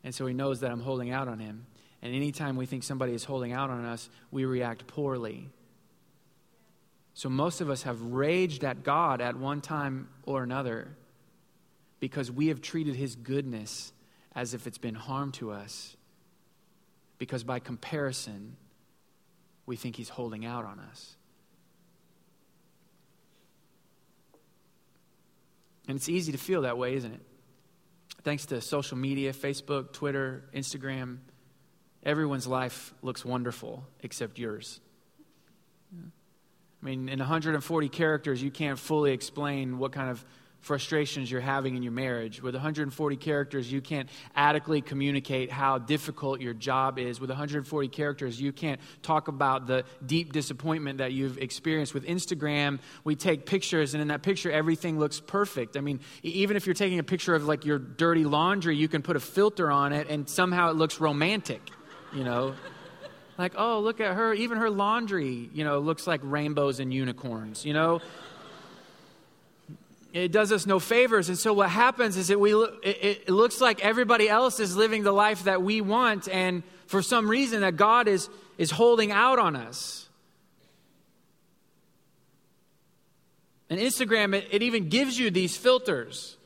And 0.04 0.14
so 0.14 0.26
he 0.26 0.34
knows 0.34 0.60
that 0.62 0.72
I'm 0.72 0.82
holding 0.82 1.12
out 1.12 1.28
on 1.28 1.40
him. 1.40 1.66
And 2.02 2.14
anytime 2.14 2.56
we 2.56 2.66
think 2.66 2.84
somebody 2.84 3.14
is 3.14 3.24
holding 3.24 3.54
out 3.54 3.70
on 3.70 3.86
us, 3.86 4.10
we 4.32 4.46
react 4.46 4.88
poorly. 4.88 5.50
So 7.14 7.30
most 7.30 7.62
of 7.62 7.70
us 7.70 7.84
have 7.84 8.00
raged 8.02 8.64
at 8.64 8.84
God 8.84 9.22
at 9.22 9.36
one 9.36 9.62
time 9.62 10.10
or 10.24 10.44
another 10.44 10.96
because 12.00 12.32
we 12.32 12.48
have 12.48 12.62
treated 12.62 12.96
his 12.96 13.16
goodness 13.16 13.92
as 14.36 14.54
if 14.54 14.68
it's 14.68 14.78
been 14.78 14.96
harm 14.96 15.32
to 15.34 15.52
us. 15.52 15.98
Because 17.18 17.44
by 17.44 17.58
comparison, 17.58 18.56
we 19.66 19.76
think 19.76 19.96
he's 19.96 20.10
holding 20.10 20.46
out 20.46 20.64
on 20.64 20.80
us. 20.80 21.16
And 25.88 25.96
it's 25.96 26.10
easy 26.10 26.32
to 26.34 26.38
feel 26.38 26.62
that 26.62 26.78
way, 26.78 26.94
isn't 26.96 27.14
it? 27.14 27.22
Thanks 28.24 28.46
to 28.48 28.62
social 28.62 28.98
media, 28.98 29.34
Facebook, 29.34 29.94
Twitter, 29.94 30.44
Instagram, 30.54 31.18
everyone's 32.08 32.48
life 32.48 32.94
looks 33.04 33.24
wonderful 33.24 33.86
except 34.02 34.40
yours. 34.40 34.80
I 35.94 36.86
mean, 36.86 37.10
in 37.10 37.20
140 37.20 37.90
characters, 37.90 38.42
you 38.42 38.50
can't 38.50 38.80
fully 38.80 39.12
explain 39.12 39.78
what 39.78 39.92
kind 39.92 40.10
of 40.10 40.24
frustrations 40.60 41.30
you're 41.30 41.42
having 41.42 41.76
in 41.76 41.84
your 41.84 41.92
marriage. 41.92 42.42
With 42.42 42.54
140 42.54 43.16
characters, 43.18 43.72
you 43.72 43.80
can't 43.82 44.10
adequately 44.36 44.82
communicate 44.82 45.52
how 45.52 45.78
difficult 45.78 46.42
your 46.42 46.54
job 46.54 47.00
is. 47.00 47.20
With 47.20 47.30
140 47.30 47.88
characters, 47.90 48.40
you 48.42 48.52
can't 48.52 48.80
talk 49.02 49.28
about 49.28 49.68
the 49.68 49.84
deep 50.06 50.34
disappointment 50.34 50.98
that 50.98 51.14
you've 51.14 51.38
experienced. 51.38 51.94
With 51.94 52.06
Instagram, 52.06 52.80
we 53.04 53.16
take 53.16 53.46
pictures, 53.46 53.94
and 53.94 54.02
in 54.02 54.08
that 54.10 54.24
picture, 54.24 54.52
everything 54.52 55.00
looks 55.00 55.20
perfect. 55.20 55.78
I 55.78 55.82
mean, 55.82 56.00
even 56.24 56.58
if 56.58 56.66
you're 56.66 56.76
taking 56.76 57.00
a 57.00 57.04
picture 57.04 57.36
of 57.36 57.46
like 57.46 57.66
your 57.66 57.80
dirty 57.80 58.24
laundry, 58.24 58.76
you 58.76 58.88
can 58.88 59.02
put 59.02 59.16
a 59.16 59.22
filter 59.22 59.72
on 59.72 59.94
it, 59.94 60.10
and 60.10 60.28
somehow 60.28 60.70
it 60.70 60.76
looks 60.76 61.00
romantic, 61.00 61.62
you 62.14 62.24
know? 62.24 62.56
like, 63.38 63.54
oh, 63.56 63.80
look 63.80 64.02
at 64.02 64.16
her. 64.16 64.34
Even 64.34 64.58
her 64.58 64.70
laundry, 64.70 65.50
you 65.54 65.64
know, 65.64 65.80
looks 65.80 66.08
like 66.08 66.22
rainbows 66.24 66.80
and 66.80 66.94
unicorns, 66.94 67.66
you 67.66 67.74
know? 67.74 68.02
it 70.14 70.32
does 70.32 70.52
us 70.52 70.66
no 70.66 70.80
favors. 70.80 71.30
And 71.30 71.38
so 71.38 71.54
what 71.54 71.70
happens 71.70 72.18
is 72.18 72.30
that 72.30 72.40
we, 72.40 72.54
it, 72.54 73.24
it 73.28 73.30
looks 73.30 73.62
like 73.62 73.84
everybody 73.84 74.30
else 74.30 74.60
is 74.60 74.76
living 74.76 75.04
the 75.04 75.12
life 75.12 75.44
that 75.44 75.62
we 75.62 75.82
want, 75.82 76.28
and 76.28 76.64
for 76.88 77.02
some 77.02 77.30
reason 77.30 77.62
that 77.62 77.76
God 77.76 78.08
is, 78.08 78.30
is 78.58 78.72
holding 78.72 79.12
out 79.12 79.40
on 79.40 79.56
us. 79.56 80.10
And 83.70 83.80
Instagram, 83.80 84.34
it, 84.34 84.48
it 84.52 84.64
even 84.64 84.90
gives 84.90 85.20
you 85.20 85.30
these 85.30 85.58
filters 85.58 86.38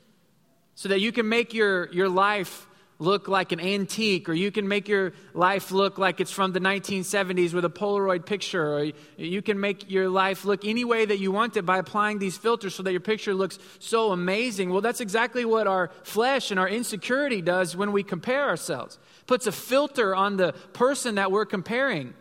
so 0.76 0.89
that 0.89 1.00
you 1.00 1.12
can 1.12 1.30
make 1.30 1.54
your, 1.54 1.91
your 1.93 2.10
life 2.10 2.67
look 3.01 3.27
like 3.27 3.51
an 3.51 3.59
antique, 3.59 4.29
or 4.29 4.33
you 4.33 4.51
can 4.51 4.67
make 4.67 4.87
your 4.87 5.11
life 5.33 5.71
look 5.71 5.97
like 5.97 6.21
it's 6.21 6.31
from 6.31 6.51
the 6.51 6.59
1970s 6.59 7.51
with 7.51 7.65
a 7.65 7.69
Polaroid 7.69 8.27
picture, 8.27 8.77
or 8.77 8.91
you 9.17 9.41
can 9.41 9.59
make 9.59 9.89
your 9.89 10.07
life 10.07 10.45
look 10.45 10.63
any 10.63 10.85
way 10.85 11.03
that 11.03 11.17
you 11.17 11.31
want 11.31 11.57
it 11.57 11.65
by 11.65 11.79
applying 11.79 12.19
these 12.19 12.37
filters 12.37 12.75
so 12.75 12.83
that 12.83 12.91
your 12.91 13.01
picture 13.01 13.33
looks 13.33 13.57
so 13.79 14.11
amazing. 14.11 14.69
Well, 14.69 14.81
that's 14.81 15.01
exactly 15.01 15.45
what 15.45 15.65
our 15.65 15.89
flesh 16.03 16.51
and 16.51 16.59
our 16.59 16.69
insecurity 16.69 17.41
does 17.41 17.75
when 17.75 17.91
we 17.91 18.03
compare 18.03 18.47
ourselves. 18.47 18.99
Puts 19.25 19.47
a 19.47 19.51
filter 19.51 20.15
on 20.15 20.37
the 20.37 20.53
person 20.73 21.15
that 21.15 21.31
we're 21.31 21.47
comparing 21.47 22.13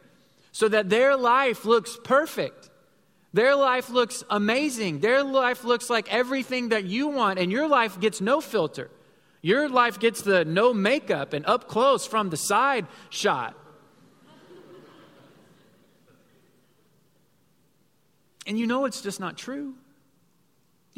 so 0.50 0.66
that 0.66 0.88
their 0.88 1.14
life 1.14 1.66
looks 1.66 1.98
perfect. 2.02 2.70
Their 3.34 3.54
life 3.54 3.90
looks 3.90 4.24
amazing. 4.30 5.00
Their 5.00 5.22
life 5.22 5.62
looks 5.62 5.90
like 5.90 6.10
everything 6.12 6.70
that 6.70 6.84
you 6.84 7.08
want, 7.08 7.38
and 7.38 7.52
your 7.52 7.68
life 7.68 8.00
gets 8.00 8.22
no 8.22 8.40
filter. 8.40 8.90
Your 9.42 9.68
life 9.68 9.98
gets 9.98 10.22
the 10.22 10.44
no 10.44 10.74
makeup 10.74 11.32
and 11.32 11.46
up 11.46 11.66
close 11.66 12.06
from 12.06 12.30
the 12.30 12.36
side 12.36 12.86
shot. 13.08 13.56
And 18.46 18.58
you 18.58 18.66
know 18.66 18.84
it's 18.84 19.00
just 19.00 19.20
not 19.20 19.38
true. 19.38 19.74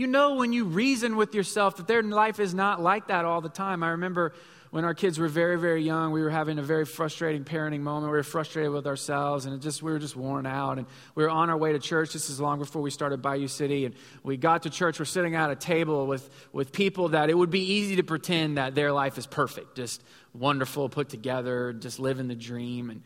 You 0.03 0.09
know 0.09 0.35
when 0.35 0.53
you 0.53 0.65
reason 0.65 1.15
with 1.15 1.33
yourself 1.33 1.77
that 1.77 1.87
their 1.87 2.03
life 2.03 2.41
is 2.41 2.55
not 2.55 2.83
like 2.83 3.07
that 3.07 3.25
all 3.25 3.41
the 3.41 3.49
time. 3.49 3.85
I 3.85 3.91
remember 3.91 4.33
when 4.73 4.85
our 4.85 4.95
kids 4.95 5.17
were 5.17 5.29
very, 5.29 5.57
very 5.57 5.85
young, 5.85 6.11
we 6.11 6.23
were 6.23 6.29
having 6.29 6.59
a 6.59 6.63
very 6.63 6.85
frustrating 6.85 7.45
parenting 7.45 7.83
moment. 7.83 8.11
We 8.11 8.17
were 8.17 8.25
frustrated 8.25 8.73
with 8.73 8.89
ourselves, 8.89 9.47
and 9.47 9.63
just 9.63 9.81
we 9.81 9.93
were 9.93 10.01
just 10.01 10.17
worn 10.17 10.45
out. 10.45 10.79
And 10.79 10.89
we 11.15 11.23
were 11.23 11.31
on 11.31 11.51
our 11.51 11.57
way 11.57 11.71
to 11.71 11.79
church. 11.79 12.15
This 12.15 12.31
is 12.31 12.41
long 12.41 12.59
before 12.59 12.83
we 12.83 12.91
started 12.91 13.23
Bayou 13.23 13.47
City, 13.47 13.85
and 13.85 13.95
we 14.25 14.37
got 14.37 14.65
to 14.65 14.71
church. 14.71 14.99
We're 14.99 15.05
sitting 15.05 15.37
at 15.37 15.53
a 15.53 15.55
table 15.55 16.09
with 16.09 16.29
with 16.53 16.73
people 16.73 17.11
that 17.11 17.31
it 17.31 17.39
would 17.39 17.51
be 17.51 17.75
easy 17.75 17.95
to 17.95 18.03
pretend 18.03 18.59
that 18.59 18.75
their 18.75 18.91
life 18.91 19.19
is 19.19 19.27
perfect, 19.29 19.77
just 19.77 20.03
wonderful, 20.35 20.89
put 20.89 21.11
together, 21.11 21.73
just 21.73 22.01
living 22.01 22.27
the 22.27 22.35
dream. 22.35 22.91
And 22.91 23.03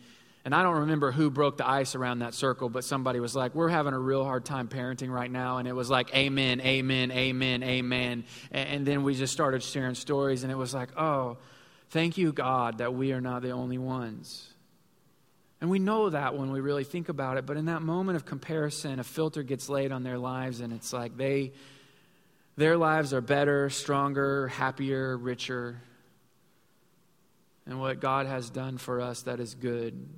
and 0.46 0.54
I 0.54 0.62
don't 0.62 0.82
remember 0.82 1.10
who 1.10 1.28
broke 1.28 1.56
the 1.56 1.68
ice 1.68 1.96
around 1.96 2.20
that 2.20 2.32
circle, 2.32 2.68
but 2.68 2.84
somebody 2.84 3.18
was 3.18 3.34
like, 3.34 3.56
We're 3.56 3.68
having 3.68 3.94
a 3.94 3.98
real 3.98 4.22
hard 4.22 4.44
time 4.44 4.68
parenting 4.68 5.10
right 5.10 5.30
now. 5.30 5.58
And 5.58 5.66
it 5.66 5.72
was 5.72 5.90
like, 5.90 6.14
Amen, 6.14 6.60
amen, 6.60 7.10
amen, 7.10 7.64
amen. 7.64 8.24
And 8.52 8.86
then 8.86 9.02
we 9.02 9.16
just 9.16 9.32
started 9.32 9.64
sharing 9.64 9.96
stories, 9.96 10.44
and 10.44 10.52
it 10.52 10.54
was 10.54 10.72
like, 10.72 10.90
Oh, 10.96 11.38
Thank 11.90 12.16
you, 12.16 12.32
God, 12.32 12.78
that 12.78 12.94
we 12.94 13.12
are 13.12 13.20
not 13.20 13.42
the 13.42 13.50
only 13.50 13.76
ones. 13.76 14.48
And 15.60 15.68
we 15.68 15.80
know 15.80 16.10
that 16.10 16.38
when 16.38 16.52
we 16.52 16.60
really 16.60 16.84
think 16.84 17.08
about 17.08 17.38
it, 17.38 17.44
but 17.44 17.56
in 17.56 17.64
that 17.64 17.82
moment 17.82 18.14
of 18.14 18.24
comparison, 18.24 19.00
a 19.00 19.04
filter 19.04 19.42
gets 19.42 19.68
laid 19.68 19.90
on 19.90 20.04
their 20.04 20.18
lives, 20.18 20.60
and 20.60 20.72
it's 20.72 20.92
like 20.92 21.16
they, 21.16 21.54
their 22.56 22.76
lives 22.76 23.12
are 23.12 23.20
better, 23.20 23.68
stronger, 23.68 24.46
happier, 24.46 25.16
richer. 25.16 25.82
And 27.66 27.80
what 27.80 27.98
God 27.98 28.26
has 28.26 28.48
done 28.48 28.78
for 28.78 29.00
us 29.00 29.22
that 29.22 29.40
is 29.40 29.56
good, 29.56 30.08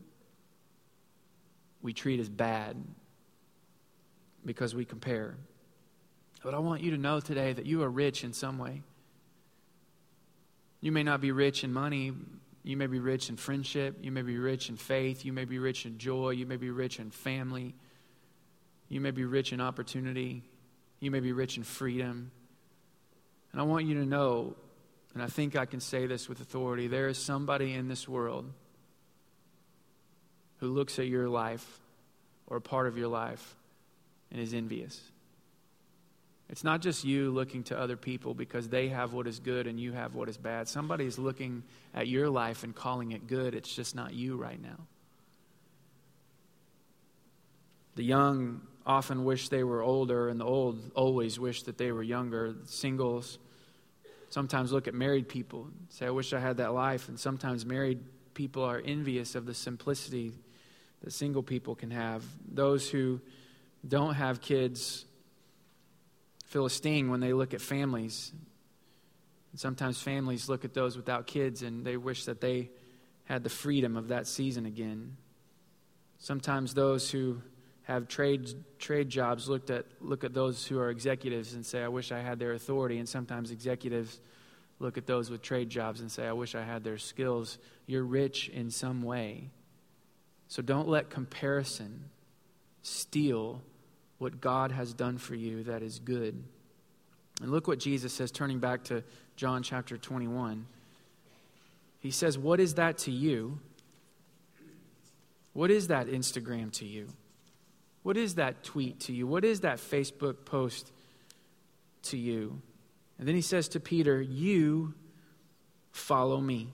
we 1.83 1.93
treat 1.93 2.21
as 2.21 2.29
bad 2.29 2.77
because 4.45 4.75
we 4.75 4.85
compare. 4.85 5.37
But 6.43 6.55
I 6.55 6.59
want 6.59 6.83
you 6.83 6.93
to 6.93 6.99
know 6.99 7.21
today 7.21 7.53
that 7.53 7.67
you 7.67 7.83
are 7.83 7.91
rich 7.91 8.25
in 8.25 8.33
some 8.33 8.59
way. 8.59 8.83
You 10.81 10.93
may 10.93 11.03
not 11.03 11.21
be 11.21 11.33
rich 11.33 11.64
in 11.64 11.73
money. 11.73 12.12
You 12.62 12.77
may 12.77 12.87
be 12.87 13.01
rich 13.01 13.29
in 13.29 13.37
friendship. 13.37 13.99
You 14.03 14.12
may 14.12 14.23
be 14.23 14.38
rich 14.38 14.69
in 14.69 14.77
faith. 14.77 15.25
You 15.25 15.33
may 15.33 15.45
be 15.45 15.59
rich 15.59 15.87
in 15.87 15.99
joy. 15.99 16.31
You 16.31 16.47
may 16.47 16.57
be 16.57 16.71
rich 16.71 17.01
in 17.01 17.11
family. 17.11 17.75
You 18.88 19.01
may 19.01 19.11
be 19.11 19.25
rich 19.25 19.53
in 19.53 19.61
opportunity. 19.61 20.45
You 21.01 21.11
may 21.11 21.21
be 21.21 21.33
rich 21.33 21.57
in 21.57 21.64
freedom. 21.64 22.31
And 23.53 23.61
I 23.61 23.64
want 23.64 23.87
you 23.87 23.95
to 23.95 24.07
know, 24.07 24.55
and 25.14 25.23
I 25.23 25.27
think 25.27 25.57
I 25.57 25.67
can 25.67 25.81
say 25.81 26.07
this 26.07 26.29
with 26.29 26.41
authority 26.41 26.87
there 26.87 27.09
is 27.09 27.19
somebody 27.19 27.75
in 27.75 27.88
this 27.88 28.09
world 28.09 28.53
who 30.59 30.68
looks 30.68 30.99
at 30.99 31.07
your 31.07 31.29
life 31.29 31.81
or 32.47 32.57
a 32.57 32.61
part 32.61 32.87
of 32.87 32.97
your 32.97 33.09
life 33.09 33.57
and 34.31 34.40
is 34.40 34.55
envious. 34.55 35.01
It's 36.51 36.64
not 36.64 36.81
just 36.81 37.05
you 37.05 37.31
looking 37.31 37.62
to 37.64 37.79
other 37.79 37.97
people 37.97 38.33
because 38.33 38.68
they 38.68 38.88
have 38.88 39.12
what 39.12 39.27
is 39.27 39.38
good 39.38 39.66
and 39.66 39.79
you 39.79 39.92
have 39.92 40.14
what 40.14 40.29
is 40.29 40.38
bad. 40.38 40.66
Somebody's 40.66 41.18
looking 41.18 41.62
at 41.94 42.09
your 42.09 42.31
life 42.31 42.64
and 42.64 42.75
calling 42.75 43.12
it 43.12 43.27
good. 43.27 43.55
It's 43.55 43.75
just 43.75 43.94
not 43.94 44.14
you 44.14 44.37
right 44.37 44.61
now. 44.61 44.79
The 47.97 48.05
young 48.05 48.62
often 48.87 49.25
wish 49.25 49.51
they 49.51 49.64
were 49.64 49.83
older, 49.83 50.29
and 50.29 50.40
the 50.40 50.44
old 50.44 50.92
always 50.94 51.38
wish 51.38 51.64
that 51.64 51.77
they 51.77 51.92
were 51.92 52.03
younger. 52.03 52.55
Singles 52.64 53.38
sometimes 54.31 54.73
look 54.73 54.88
at 54.88 54.94
married 54.94 55.29
people 55.29 55.64
and 55.64 55.87
say, 55.90 56.07
I 56.07 56.11
wish 56.11 56.33
I 56.33 56.40
had 56.40 56.57
that 56.59 56.73
life. 56.73 57.09
And 57.09 57.21
sometimes 57.21 57.66
married 57.66 57.99
people 58.33 58.62
are 58.62 58.81
envious 58.83 59.35
of 59.35 59.44
the 59.44 59.53
simplicity 59.53 60.33
that 61.03 61.13
single 61.13 61.43
people 61.43 61.75
can 61.75 61.91
have. 61.91 62.25
Those 62.51 62.91
who 62.91 63.21
don't 63.87 64.15
have 64.15 64.41
kids 64.41 65.05
feel 66.45 66.67
a 66.67 66.71
sting 66.71 67.11
when 67.11 67.21
they 67.21 67.33
look 67.33 67.55
at 67.55 67.61
families. 67.61 68.33
And 69.53 69.61
sometimes 69.61 70.01
families 70.01 70.49
look 70.49 70.65
at 70.65 70.75
those 70.75 70.97
without 70.97 71.27
kids 71.27 71.63
and 71.63 71.85
they 71.85 71.97
wish 71.97 72.25
that 72.25 72.41
they 72.41 72.71
had 73.25 73.45
the 73.45 73.51
freedom 73.51 73.97
of 73.97 74.09
that 74.09 74.27
season 74.27 74.67
again. 74.67 75.17
Sometimes 76.19 76.75
those 76.75 77.11
who 77.11 77.43
have 77.83 78.09
trade 78.09 78.49
trade 78.79 79.09
jobs 79.09 79.49
looked 79.49 79.71
at 79.71 79.87
look 80.01 80.25
at 80.25 80.35
those 80.35 80.67
who 80.67 80.79
are 80.79 80.91
executives 80.91 81.55
and 81.55 81.65
say, 81.65 81.83
"I 81.83 81.89
wish 81.89 82.13
I 82.13 82.21
had 82.21 82.39
their 82.39 82.53
authority." 82.53 82.99
And 82.99 83.09
sometimes 83.09 83.51
executives 83.51 84.21
look 84.79 84.99
at 84.99 85.07
those 85.07 85.31
with 85.31 85.43
trade 85.43 85.71
jobs 85.71 86.01
and 86.01 86.11
say, 86.11 86.27
"I 86.27 86.33
wish 86.33 86.55
I 86.55 86.65
had 86.65 86.85
their 86.85 86.99
skills." 86.99 87.59
You're 87.87 88.05
rich 88.05 88.49
in 88.49 88.71
some 88.71 89.03
way, 89.03 89.51
so 90.49 90.63
don't 90.63 90.89
let 90.89 91.11
comparison 91.11 92.11
steal 92.83 93.63
what 94.19 94.41
God 94.41 94.73
has 94.73 94.93
done 94.93 95.19
for 95.19 95.35
you 95.35 95.65
that 95.65 95.83
is 95.83 95.99
good. 95.99 96.43
And 97.41 97.51
look 97.51 97.69
what 97.69 97.79
Jesus 97.79 98.13
says, 98.13 98.33
turning 98.33 98.59
back 98.59 98.85
to 98.85 99.05
John 99.37 99.63
chapter 99.63 99.97
21. 99.97 100.67
He 102.01 102.11
says, 102.11 102.37
What 102.37 102.59
is 102.59 102.75
that 102.75 102.99
to 102.99 103.13
you? 103.13 103.61
What 105.53 105.71
is 105.71 105.89
that 105.89 106.09
Instagram 106.09 106.73
to 106.79 106.85
you? 106.85 107.09
What 108.03 108.17
is 108.17 108.37
that 108.37 108.65
tweet 108.65 109.01
to 109.01 109.13
you? 109.13 109.27
What 109.27 109.45
is 109.45 109.61
that 109.61 109.79
Facebook 109.79 110.45
post 110.45 110.91
to 112.09 112.17
you. 112.17 112.61
And 113.19 113.27
then 113.27 113.35
he 113.35 113.43
says 113.43 113.69
to 113.69 113.81
Peter, 113.81 114.21
You 114.21 114.95
follow 115.93 116.41
me. 116.41 116.73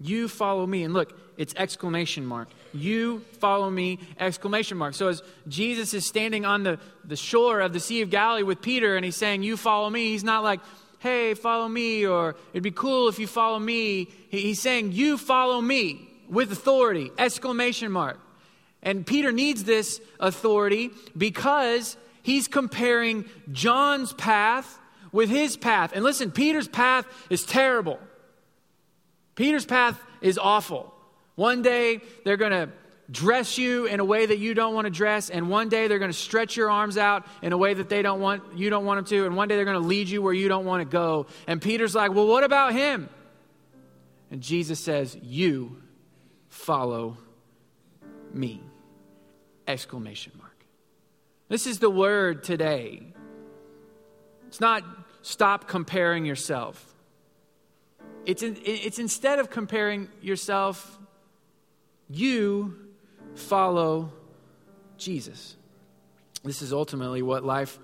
You 0.00 0.28
follow 0.28 0.66
me. 0.66 0.84
And 0.84 0.92
look, 0.92 1.18
it's 1.36 1.54
exclamation 1.56 2.26
mark. 2.26 2.48
You 2.72 3.24
follow 3.38 3.70
me, 3.70 4.00
exclamation 4.18 4.76
mark. 4.76 4.94
So 4.94 5.08
as 5.08 5.22
Jesus 5.48 5.94
is 5.94 6.06
standing 6.06 6.44
on 6.44 6.62
the, 6.62 6.78
the 7.04 7.16
shore 7.16 7.60
of 7.60 7.72
the 7.72 7.80
Sea 7.80 8.02
of 8.02 8.10
Galilee 8.10 8.42
with 8.42 8.60
Peter 8.60 8.96
and 8.96 9.04
he's 9.04 9.16
saying, 9.16 9.42
You 9.42 9.56
follow 9.56 9.88
me, 9.90 10.10
he's 10.10 10.24
not 10.24 10.42
like, 10.42 10.60
Hey, 10.98 11.34
follow 11.34 11.68
me, 11.68 12.06
or 12.06 12.34
it'd 12.52 12.62
be 12.62 12.70
cool 12.70 13.08
if 13.08 13.18
you 13.18 13.26
follow 13.26 13.58
me. 13.58 14.08
He's 14.30 14.60
saying, 14.60 14.92
You 14.92 15.18
follow 15.18 15.60
me 15.60 16.08
with 16.28 16.50
authority, 16.50 17.10
exclamation 17.18 17.92
mark. 17.92 18.18
And 18.82 19.06
Peter 19.06 19.32
needs 19.32 19.64
this 19.64 20.00
authority 20.20 20.90
because 21.16 21.96
he's 22.22 22.48
comparing 22.48 23.24
John's 23.52 24.12
path 24.12 24.78
with 25.12 25.30
his 25.30 25.56
path. 25.56 25.92
And 25.94 26.04
listen, 26.04 26.30
Peter's 26.30 26.68
path 26.68 27.06
is 27.30 27.44
terrible. 27.44 27.98
Peter's 29.34 29.66
path 29.66 30.00
is 30.20 30.38
awful. 30.38 30.94
One 31.34 31.62
day 31.62 32.00
they're 32.24 32.36
going 32.36 32.52
to 32.52 32.70
dress 33.10 33.58
you 33.58 33.86
in 33.86 34.00
a 34.00 34.04
way 34.04 34.24
that 34.24 34.38
you 34.38 34.54
don't 34.54 34.74
want 34.74 34.86
to 34.86 34.90
dress 34.90 35.28
and 35.28 35.50
one 35.50 35.68
day 35.68 35.88
they're 35.88 35.98
going 35.98 36.10
to 36.10 36.16
stretch 36.16 36.56
your 36.56 36.70
arms 36.70 36.96
out 36.96 37.26
in 37.42 37.52
a 37.52 37.56
way 37.56 37.74
that 37.74 37.90
they 37.90 38.00
don't 38.00 38.20
want 38.20 38.56
you 38.56 38.70
don't 38.70 38.86
want 38.86 38.96
them 38.96 39.04
to 39.04 39.26
and 39.26 39.36
one 39.36 39.46
day 39.46 39.56
they're 39.56 39.66
going 39.66 39.80
to 39.80 39.86
lead 39.86 40.08
you 40.08 40.22
where 40.22 40.32
you 40.32 40.48
don't 40.48 40.64
want 40.64 40.80
to 40.80 40.86
go. 40.86 41.26
And 41.46 41.60
peter's 41.60 41.94
like 41.94 42.14
well 42.14 42.26
what 42.26 42.44
about 42.44 42.72
him? 42.72 43.08
And 44.30 44.40
jesus 44.40 44.80
says 44.80 45.16
you 45.22 45.82
follow 46.48 47.18
me! 48.32 48.62
Exclamation 49.68 50.32
mark. 50.38 50.64
This 51.48 51.66
is 51.66 51.78
the 51.78 51.90
word 51.90 52.42
today. 52.42 53.02
It's 54.48 54.60
not 54.60 54.82
stop 55.22 55.68
comparing 55.68 56.24
yourself 56.24 56.93
it's, 58.26 58.42
in, 58.42 58.56
it's 58.64 58.98
instead 58.98 59.38
of 59.38 59.50
comparing 59.50 60.08
yourself, 60.22 60.98
you 62.08 62.76
follow 63.34 64.12
Jesus. 64.96 65.56
This 66.42 66.62
is 66.62 66.72
ultimately 66.72 67.22
what 67.22 67.44
life 67.44 67.78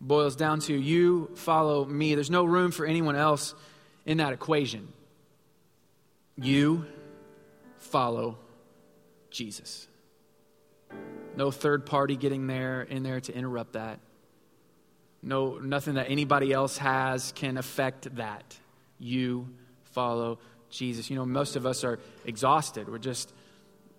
boils 0.00 0.36
down 0.36 0.60
to. 0.60 0.74
You 0.74 1.30
follow 1.34 1.84
me. 1.84 2.14
There's 2.14 2.30
no 2.30 2.44
room 2.44 2.70
for 2.70 2.86
anyone 2.86 3.16
else 3.16 3.54
in 4.06 4.18
that 4.18 4.32
equation. 4.32 4.88
You 6.36 6.86
follow 7.78 8.38
Jesus. 9.30 9.88
No 11.36 11.50
third 11.50 11.86
party 11.86 12.16
getting 12.16 12.46
there 12.46 12.82
in 12.82 13.02
there 13.02 13.20
to 13.20 13.34
interrupt 13.34 13.72
that. 13.74 14.00
No 15.22 15.58
nothing 15.58 15.94
that 15.94 16.10
anybody 16.10 16.52
else 16.52 16.78
has 16.78 17.32
can 17.32 17.56
affect 17.56 18.14
that 18.16 18.56
you 18.98 19.48
follow 19.84 20.38
Jesus. 20.70 21.10
You 21.10 21.16
know, 21.16 21.26
most 21.26 21.56
of 21.56 21.66
us 21.66 21.84
are 21.84 21.98
exhausted. 22.24 22.88
We're 22.88 22.98
just 22.98 23.32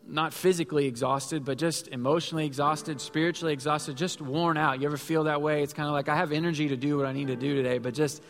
not 0.08 0.34
physically 0.34 0.88
exhausted, 0.88 1.46
but 1.46 1.58
just 1.58 1.88
emotionally 1.90 2.46
exhausted, 2.46 3.00
spiritually 3.00 3.54
exhausted, 3.54 3.96
just 3.96 4.22
worn 4.22 4.58
out. 4.58 4.82
You 4.82 4.88
ever 4.88 4.98
feel 4.98 5.26
that 5.26 5.42
way? 5.42 5.62
It's 5.62 5.74
kind 5.74 5.88
of 5.88 5.94
like 5.94 6.10
I 6.10 6.16
have 6.16 6.32
energy 6.32 6.70
to 6.70 6.78
do 6.78 6.98
what 6.98 7.06
I 7.06 7.14
need 7.14 7.28
to 7.28 7.36
do 7.36 7.56
today, 7.56 7.78
but 7.78 7.94
just 7.94 8.22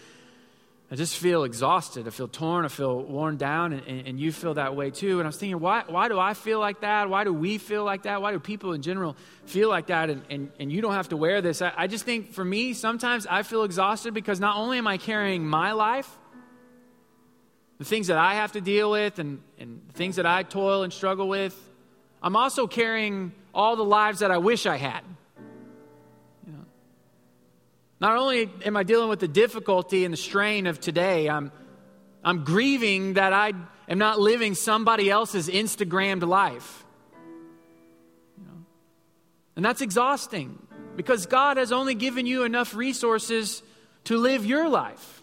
I 0.91 0.95
just 0.95 1.17
feel 1.17 1.43
exhausted. 1.43 2.08
I 2.08 2.10
feel 2.10 2.27
torn. 2.27 2.65
I 2.65 2.67
feel 2.67 3.03
worn 3.03 3.38
down, 3.38 3.73
and, 3.73 4.08
and, 4.08 4.19
you 4.19 4.32
feel 4.32 4.55
that 4.55 4.75
way 4.75 4.89
too. 4.89 5.19
And 5.19 5.23
I 5.23 5.27
was 5.27 5.38
thinking, 5.38 5.60
why, 5.60 5.84
why 5.88 6.08
do 6.08 6.19
I 6.19 6.34
feel 6.34 6.60
like 6.60 6.82
that? 6.82 7.12
Why 7.12 7.23
do 7.23 7.32
we 7.32 7.60
feel 7.60 7.84
like 7.84 8.03
that? 8.03 8.23
Why 8.23 8.32
do 8.32 8.39
people 8.39 8.73
in 8.73 8.82
general 8.82 9.15
feel 9.45 9.69
like 9.69 9.88
that? 9.88 10.10
And, 10.10 10.23
and, 10.32 10.51
and 10.60 10.71
you 10.71 10.82
don't 10.82 10.93
have 10.93 11.10
to 11.10 11.17
wear 11.17 11.41
this. 11.41 11.62
I, 11.62 11.71
I 11.77 11.86
just 11.86 12.05
think 12.05 12.34
for 12.34 12.43
me, 12.43 12.73
sometimes 12.73 13.27
I 13.27 13.43
feel 13.43 13.63
exhausted 13.65 14.15
because 14.15 14.39
not 14.39 14.58
only 14.58 14.79
am 14.79 14.88
I 14.88 14.97
carrying 14.97 15.45
my 15.45 15.73
life, 15.73 16.17
the 17.79 17.85
things 17.85 18.07
that 18.07 18.17
I 18.17 18.35
have 18.35 18.51
to 18.51 18.61
deal 18.61 18.91
with 18.91 19.19
and, 19.19 19.41
and 19.57 19.81
things 19.93 20.17
that 20.17 20.25
I 20.25 20.43
toil 20.43 20.83
and 20.83 20.93
struggle 20.93 21.27
with, 21.27 21.57
I'm 22.21 22.35
also 22.35 22.67
carrying 22.67 23.31
all 23.53 23.77
the 23.77 23.85
lives 23.85 24.19
that 24.19 24.31
I 24.31 24.37
wish 24.37 24.65
I 24.65 24.75
had. 24.75 25.01
You 26.45 26.53
know, 26.53 26.65
not 28.01 28.17
only 28.17 28.51
am 28.65 28.75
I 28.75 28.83
dealing 28.83 29.07
with 29.09 29.21
the 29.21 29.29
difficulty 29.29 30.03
and 30.03 30.13
the 30.13 30.17
strain 30.17 30.67
of 30.67 30.81
today, 30.81 31.29
I'm, 31.29 31.53
I'm 32.21 32.43
grieving 32.43 33.13
that 33.13 33.31
I 33.31 33.53
am 33.87 33.97
not 33.97 34.19
living 34.19 34.55
somebody 34.55 35.09
else's 35.09 35.47
Instagrammed 35.47 36.27
life. 36.27 36.85
You 38.37 38.43
know? 38.45 38.65
And 39.55 39.63
that's 39.63 39.81
exhausting 39.81 40.59
because 40.97 41.27
God 41.27 41.55
has 41.55 41.71
only 41.71 41.95
given 41.95 42.25
you 42.25 42.43
enough 42.43 42.75
resources 42.75 43.63
to 44.03 44.17
live 44.17 44.45
your 44.45 44.67
life. 44.67 45.18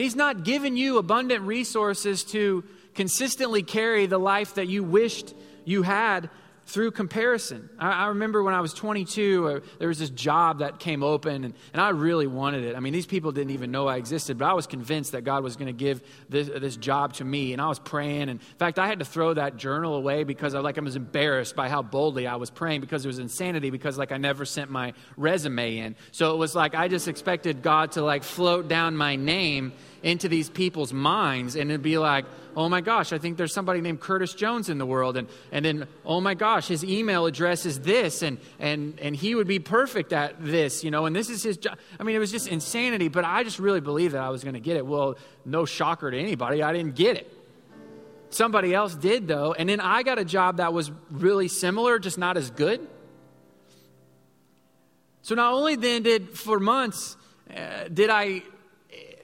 He's 0.00 0.16
not 0.16 0.44
given 0.44 0.76
you 0.76 0.98
abundant 0.98 1.42
resources 1.42 2.24
to 2.24 2.64
consistently 2.94 3.62
carry 3.62 4.06
the 4.06 4.18
life 4.18 4.54
that 4.54 4.68
you 4.68 4.82
wished 4.82 5.34
you 5.64 5.82
had 5.82 6.30
through 6.70 6.92
comparison. 6.92 7.68
I, 7.78 8.04
I, 8.04 8.06
remember 8.08 8.42
when 8.42 8.54
I 8.54 8.60
was 8.60 8.72
22, 8.72 9.48
uh, 9.48 9.60
there 9.78 9.88
was 9.88 9.98
this 9.98 10.10
job 10.10 10.60
that 10.60 10.78
came 10.78 11.02
open, 11.02 11.44
and, 11.44 11.54
and 11.72 11.82
I 11.82 11.88
really 11.88 12.28
wanted 12.28 12.64
it. 12.64 12.76
I 12.76 12.80
mean, 12.80 12.92
these 12.92 13.06
people 13.06 13.32
didn't 13.32 13.50
even 13.50 13.72
know 13.72 13.88
I 13.88 13.96
existed, 13.96 14.38
but 14.38 14.48
I 14.48 14.52
was 14.52 14.68
convinced 14.68 15.12
that 15.12 15.22
God 15.22 15.42
was 15.42 15.56
going 15.56 15.66
to 15.66 15.72
give 15.72 16.00
this, 16.28 16.48
this 16.48 16.76
job 16.76 17.14
to 17.14 17.24
me, 17.24 17.52
and 17.52 17.60
I 17.60 17.66
was 17.66 17.80
praying. 17.80 18.22
And 18.22 18.30
in 18.30 18.38
fact, 18.38 18.78
I 18.78 18.86
had 18.86 19.00
to 19.00 19.04
throw 19.04 19.34
that 19.34 19.56
journal 19.56 19.94
away 19.94 20.22
because 20.22 20.54
I 20.54 20.60
like 20.60 20.78
I 20.78 20.80
was 20.80 20.96
embarrassed 20.96 21.56
by 21.56 21.68
how 21.68 21.82
boldly 21.82 22.28
I 22.28 22.36
was 22.36 22.50
praying 22.50 22.82
because 22.82 23.04
it 23.04 23.08
was 23.08 23.18
insanity 23.18 23.70
because 23.70 23.98
like 23.98 24.12
I 24.12 24.18
never 24.18 24.44
sent 24.44 24.70
my 24.70 24.94
resume 25.16 25.78
in. 25.78 25.96
So 26.12 26.34
it 26.34 26.38
was 26.38 26.54
like 26.54 26.76
I 26.76 26.86
just 26.86 27.08
expected 27.08 27.62
God 27.62 27.92
to 27.92 28.02
like 28.02 28.22
float 28.22 28.68
down 28.68 28.96
my 28.96 29.16
name 29.16 29.72
into 30.02 30.28
these 30.28 30.48
people's 30.48 30.92
minds 30.92 31.56
and 31.56 31.70
it'd 31.70 31.82
be 31.82 31.98
like, 31.98 32.24
oh 32.56 32.68
my 32.68 32.80
gosh, 32.80 33.12
I 33.12 33.18
think 33.18 33.36
there's 33.36 33.52
somebody 33.52 33.80
named 33.80 34.00
Curtis 34.00 34.34
Jones 34.34 34.68
in 34.68 34.78
the 34.78 34.86
world. 34.86 35.16
And, 35.16 35.28
and 35.52 35.64
then, 35.64 35.86
oh 36.04 36.20
my 36.20 36.34
gosh, 36.34 36.68
his 36.68 36.84
email 36.84 37.26
address 37.26 37.66
is 37.66 37.80
this, 37.80 38.22
and, 38.22 38.38
and, 38.58 38.98
and 39.00 39.14
he 39.14 39.34
would 39.34 39.46
be 39.46 39.58
perfect 39.58 40.12
at 40.12 40.42
this, 40.42 40.82
you 40.82 40.90
know, 40.90 41.06
and 41.06 41.14
this 41.14 41.30
is 41.30 41.42
his 41.42 41.56
job. 41.56 41.78
I 41.98 42.02
mean, 42.02 42.16
it 42.16 42.18
was 42.18 42.32
just 42.32 42.48
insanity, 42.48 43.08
but 43.08 43.24
I 43.24 43.44
just 43.44 43.58
really 43.58 43.80
believed 43.80 44.14
that 44.14 44.22
I 44.22 44.30
was 44.30 44.42
going 44.42 44.54
to 44.54 44.60
get 44.60 44.76
it. 44.76 44.86
Well, 44.86 45.16
no 45.44 45.64
shocker 45.64 46.10
to 46.10 46.18
anybody, 46.18 46.62
I 46.62 46.72
didn't 46.72 46.96
get 46.96 47.16
it. 47.16 47.32
Somebody 48.30 48.74
else 48.74 48.94
did, 48.94 49.26
though. 49.26 49.52
And 49.52 49.68
then 49.68 49.80
I 49.80 50.02
got 50.04 50.18
a 50.18 50.24
job 50.24 50.58
that 50.58 50.72
was 50.72 50.90
really 51.10 51.48
similar, 51.48 51.98
just 51.98 52.16
not 52.16 52.36
as 52.36 52.50
good. 52.50 52.86
So 55.22 55.34
not 55.34 55.52
only 55.52 55.76
then 55.76 56.02
did, 56.02 56.30
for 56.30 56.60
months, 56.60 57.16
uh, 57.54 57.88
did 57.92 58.08
I 58.08 58.42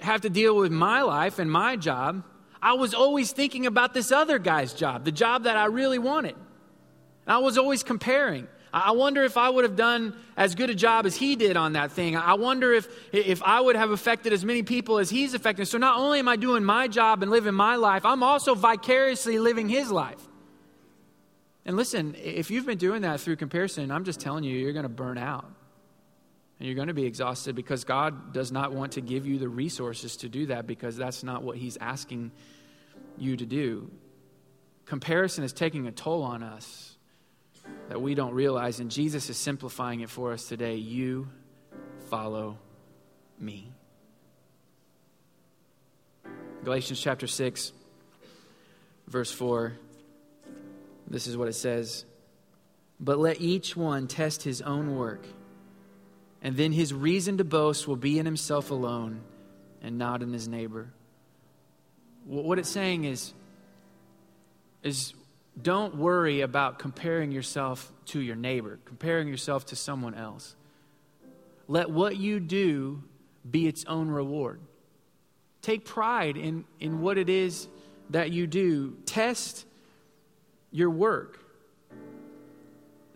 have 0.06 0.22
to 0.22 0.30
deal 0.30 0.56
with 0.56 0.72
my 0.72 1.02
life 1.02 1.38
and 1.38 1.50
my 1.50 1.76
job, 1.76 2.24
I 2.62 2.72
was 2.72 2.94
always 2.94 3.32
thinking 3.32 3.66
about 3.66 3.94
this 3.94 4.10
other 4.10 4.38
guy's 4.38 4.72
job, 4.72 5.04
the 5.04 5.12
job 5.12 5.44
that 5.44 5.56
I 5.56 5.66
really 5.66 5.98
wanted. 5.98 6.34
And 6.34 7.34
I 7.34 7.38
was 7.38 7.58
always 7.58 7.82
comparing. 7.82 8.48
I 8.72 8.92
wonder 8.92 9.22
if 9.22 9.36
I 9.36 9.48
would 9.48 9.64
have 9.64 9.76
done 9.76 10.14
as 10.36 10.54
good 10.54 10.68
a 10.68 10.74
job 10.74 11.06
as 11.06 11.16
he 11.16 11.36
did 11.36 11.56
on 11.56 11.74
that 11.74 11.92
thing. 11.92 12.16
I 12.16 12.34
wonder 12.34 12.72
if, 12.72 12.88
if 13.12 13.42
I 13.42 13.60
would 13.60 13.76
have 13.76 13.90
affected 13.90 14.32
as 14.32 14.44
many 14.44 14.62
people 14.62 14.98
as 14.98 15.08
he's 15.08 15.32
affected. 15.34 15.66
So 15.66 15.78
not 15.78 15.98
only 15.98 16.18
am 16.18 16.28
I 16.28 16.36
doing 16.36 16.64
my 16.64 16.88
job 16.88 17.22
and 17.22 17.30
living 17.30 17.54
my 17.54 17.76
life, 17.76 18.04
I'm 18.04 18.22
also 18.22 18.54
vicariously 18.54 19.38
living 19.38 19.68
his 19.68 19.90
life. 19.90 20.20
And 21.64 21.76
listen, 21.76 22.14
if 22.22 22.50
you've 22.50 22.66
been 22.66 22.78
doing 22.78 23.02
that 23.02 23.20
through 23.20 23.36
comparison, 23.36 23.90
I'm 23.90 24.04
just 24.04 24.20
telling 24.20 24.44
you, 24.44 24.56
you're 24.56 24.72
going 24.72 24.84
to 24.84 24.88
burn 24.88 25.18
out. 25.18 25.50
And 26.58 26.66
you're 26.66 26.74
going 26.74 26.88
to 26.88 26.94
be 26.94 27.04
exhausted 27.04 27.54
because 27.54 27.84
God 27.84 28.32
does 28.32 28.50
not 28.50 28.72
want 28.72 28.92
to 28.92 29.00
give 29.00 29.26
you 29.26 29.38
the 29.38 29.48
resources 29.48 30.16
to 30.18 30.28
do 30.28 30.46
that 30.46 30.66
because 30.66 30.96
that's 30.96 31.22
not 31.22 31.42
what 31.42 31.56
He's 31.58 31.76
asking 31.80 32.32
you 33.18 33.36
to 33.36 33.44
do. 33.44 33.90
Comparison 34.86 35.44
is 35.44 35.52
taking 35.52 35.86
a 35.86 35.92
toll 35.92 36.22
on 36.22 36.42
us 36.42 36.96
that 37.88 38.00
we 38.00 38.14
don't 38.14 38.32
realize, 38.32 38.80
and 38.80 38.90
Jesus 38.90 39.28
is 39.28 39.36
simplifying 39.36 40.00
it 40.00 40.08
for 40.08 40.32
us 40.32 40.48
today. 40.48 40.76
You 40.76 41.28
follow 42.08 42.58
me. 43.38 43.72
Galatians 46.64 47.00
chapter 47.00 47.26
6, 47.26 47.72
verse 49.08 49.30
4. 49.30 49.74
This 51.08 51.26
is 51.26 51.36
what 51.36 51.48
it 51.48 51.54
says 51.54 52.04
But 52.98 53.18
let 53.18 53.40
each 53.40 53.76
one 53.76 54.08
test 54.08 54.42
his 54.42 54.62
own 54.62 54.96
work 54.96 55.26
and 56.46 56.56
then 56.56 56.70
his 56.70 56.94
reason 56.94 57.38
to 57.38 57.44
boast 57.44 57.88
will 57.88 57.96
be 57.96 58.20
in 58.20 58.24
himself 58.24 58.70
alone 58.70 59.20
and 59.82 59.98
not 59.98 60.22
in 60.22 60.32
his 60.32 60.46
neighbor. 60.46 60.92
What 62.24 62.60
it's 62.60 62.68
saying 62.68 63.02
is, 63.02 63.34
is 64.84 65.12
don't 65.60 65.96
worry 65.96 66.42
about 66.42 66.78
comparing 66.78 67.32
yourself 67.32 67.92
to 68.06 68.20
your 68.20 68.36
neighbor, 68.36 68.78
comparing 68.84 69.26
yourself 69.26 69.66
to 69.66 69.76
someone 69.76 70.14
else. 70.14 70.54
Let 71.66 71.90
what 71.90 72.16
you 72.16 72.38
do 72.38 73.02
be 73.50 73.66
its 73.66 73.84
own 73.86 74.08
reward. 74.08 74.60
Take 75.62 75.84
pride 75.84 76.36
in, 76.36 76.64
in 76.78 77.00
what 77.00 77.18
it 77.18 77.28
is 77.28 77.66
that 78.10 78.30
you 78.30 78.46
do. 78.46 78.96
Test 79.04 79.66
your 80.70 80.90
work. 80.90 81.40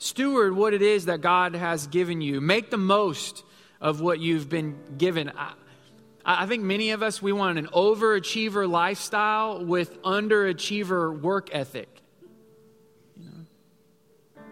Steward 0.00 0.56
what 0.56 0.72
it 0.72 0.80
is 0.80 1.04
that 1.04 1.20
God 1.20 1.54
has 1.54 1.86
given 1.86 2.22
you. 2.22 2.40
Make 2.40 2.70
the 2.70 2.78
most 2.78 3.44
of 3.82 4.00
what 4.00 4.18
you've 4.18 4.48
been 4.48 4.78
given. 4.96 5.30
I, 5.36 5.52
I 6.24 6.46
think 6.46 6.62
many 6.62 6.92
of 6.92 7.02
us, 7.02 7.20
we 7.20 7.32
want 7.32 7.58
an 7.58 7.66
overachiever 7.66 8.68
lifestyle 8.68 9.62
with 9.62 10.00
underachiever 10.02 11.20
work 11.20 11.50
ethic. 11.52 12.00
You 13.14 13.26
know? 13.26 14.42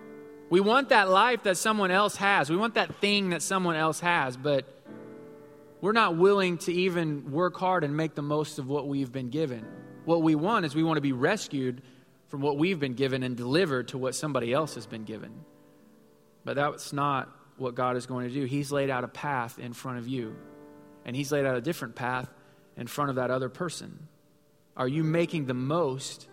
We 0.50 0.61
want 0.61 0.90
that 0.90 1.08
life 1.08 1.44
that 1.44 1.56
someone 1.56 1.90
else 1.90 2.16
has. 2.16 2.50
We 2.50 2.56
want 2.58 2.74
that 2.74 2.96
thing 2.96 3.30
that 3.30 3.40
someone 3.40 3.74
else 3.74 4.00
has, 4.00 4.37
but 4.37 4.66
we're 5.80 5.92
not 5.92 6.18
willing 6.18 6.58
to 6.58 6.72
even 6.74 7.32
work 7.32 7.56
hard 7.56 7.84
and 7.84 7.96
make 7.96 8.14
the 8.14 8.20
most 8.20 8.58
of 8.58 8.68
what 8.68 8.87
we've 8.87 9.11
been 9.11 9.30
given. 9.30 9.64
What 10.04 10.20
we 10.20 10.34
want 10.34 10.66
is 10.66 10.74
we 10.74 10.82
want 10.82 10.98
to 10.98 11.02
be 11.02 11.12
rescued 11.12 11.80
from 12.28 12.40
what 12.42 12.58
we've 12.58 12.78
been 12.78 12.94
given 12.94 13.22
and 13.22 13.36
delivered 13.36 13.88
to 13.88 13.98
what 13.98 14.14
somebody 14.14 14.52
else 14.52 14.74
has 14.74 14.86
been 14.86 15.04
given. 15.04 15.44
But 16.44 16.56
that's 16.56 16.92
not 16.92 17.28
what 17.56 17.74
God 17.74 17.96
is 17.96 18.06
going 18.06 18.28
to 18.28 18.34
do. 18.34 18.44
He's 18.44 18.70
laid 18.70 18.90
out 18.90 19.04
a 19.04 19.08
path 19.08 19.58
in 19.58 19.72
front 19.72 19.98
of 19.98 20.06
you, 20.06 20.36
and 21.04 21.16
He's 21.16 21.32
laid 21.32 21.44
out 21.44 21.56
a 21.56 21.60
different 21.60 21.94
path 21.94 22.28
in 22.76 22.86
front 22.86 23.10
of 23.10 23.16
that 23.16 23.30
other 23.30 23.48
person. 23.48 24.08
Are 24.76 24.88
you 24.88 25.02
making 25.02 25.46
the 25.46 25.54
most 25.54 26.28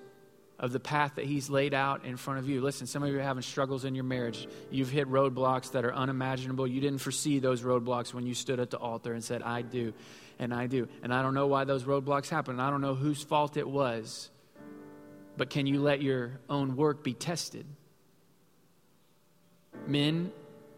of 0.59 0.71
the 0.71 0.79
path 0.79 1.15
that 1.15 1.25
He's 1.25 1.49
laid 1.49 1.73
out 1.73 2.05
in 2.05 2.17
front 2.17 2.39
of 2.39 2.47
you? 2.47 2.61
Listen, 2.61 2.87
some 2.87 3.01
of 3.03 3.09
you 3.09 3.17
are 3.17 3.23
having 3.23 3.41
struggles 3.41 3.85
in 3.85 3.95
your 3.95 4.03
marriage. 4.03 4.47
You've 4.69 4.91
hit 4.91 5.09
roadblocks 5.09 5.71
that 5.71 5.83
are 5.85 5.93
unimaginable. 5.93 6.67
You 6.67 6.81
didn't 6.81 6.99
foresee 6.99 7.39
those 7.39 7.61
roadblocks 7.61 8.13
when 8.13 8.25
you 8.27 8.35
stood 8.35 8.59
at 8.59 8.69
the 8.69 8.77
altar 8.77 9.13
and 9.13 9.23
said, 9.23 9.41
I 9.41 9.63
do, 9.63 9.93
and 10.39 10.53
I 10.53 10.67
do. 10.67 10.87
And 11.03 11.13
I 11.13 11.21
don't 11.21 11.33
know 11.33 11.47
why 11.47 11.63
those 11.63 11.83
roadblocks 11.83 12.29
happened. 12.29 12.61
I 12.61 12.69
don't 12.69 12.81
know 12.81 12.95
whose 12.95 13.23
fault 13.23 13.57
it 13.57 13.67
was. 13.67 14.29
But 15.37 15.49
can 15.49 15.67
you 15.67 15.81
let 15.81 16.01
your 16.01 16.39
own 16.49 16.75
work 16.75 17.03
be 17.03 17.13
tested? 17.13 17.65
Men, 19.87 20.31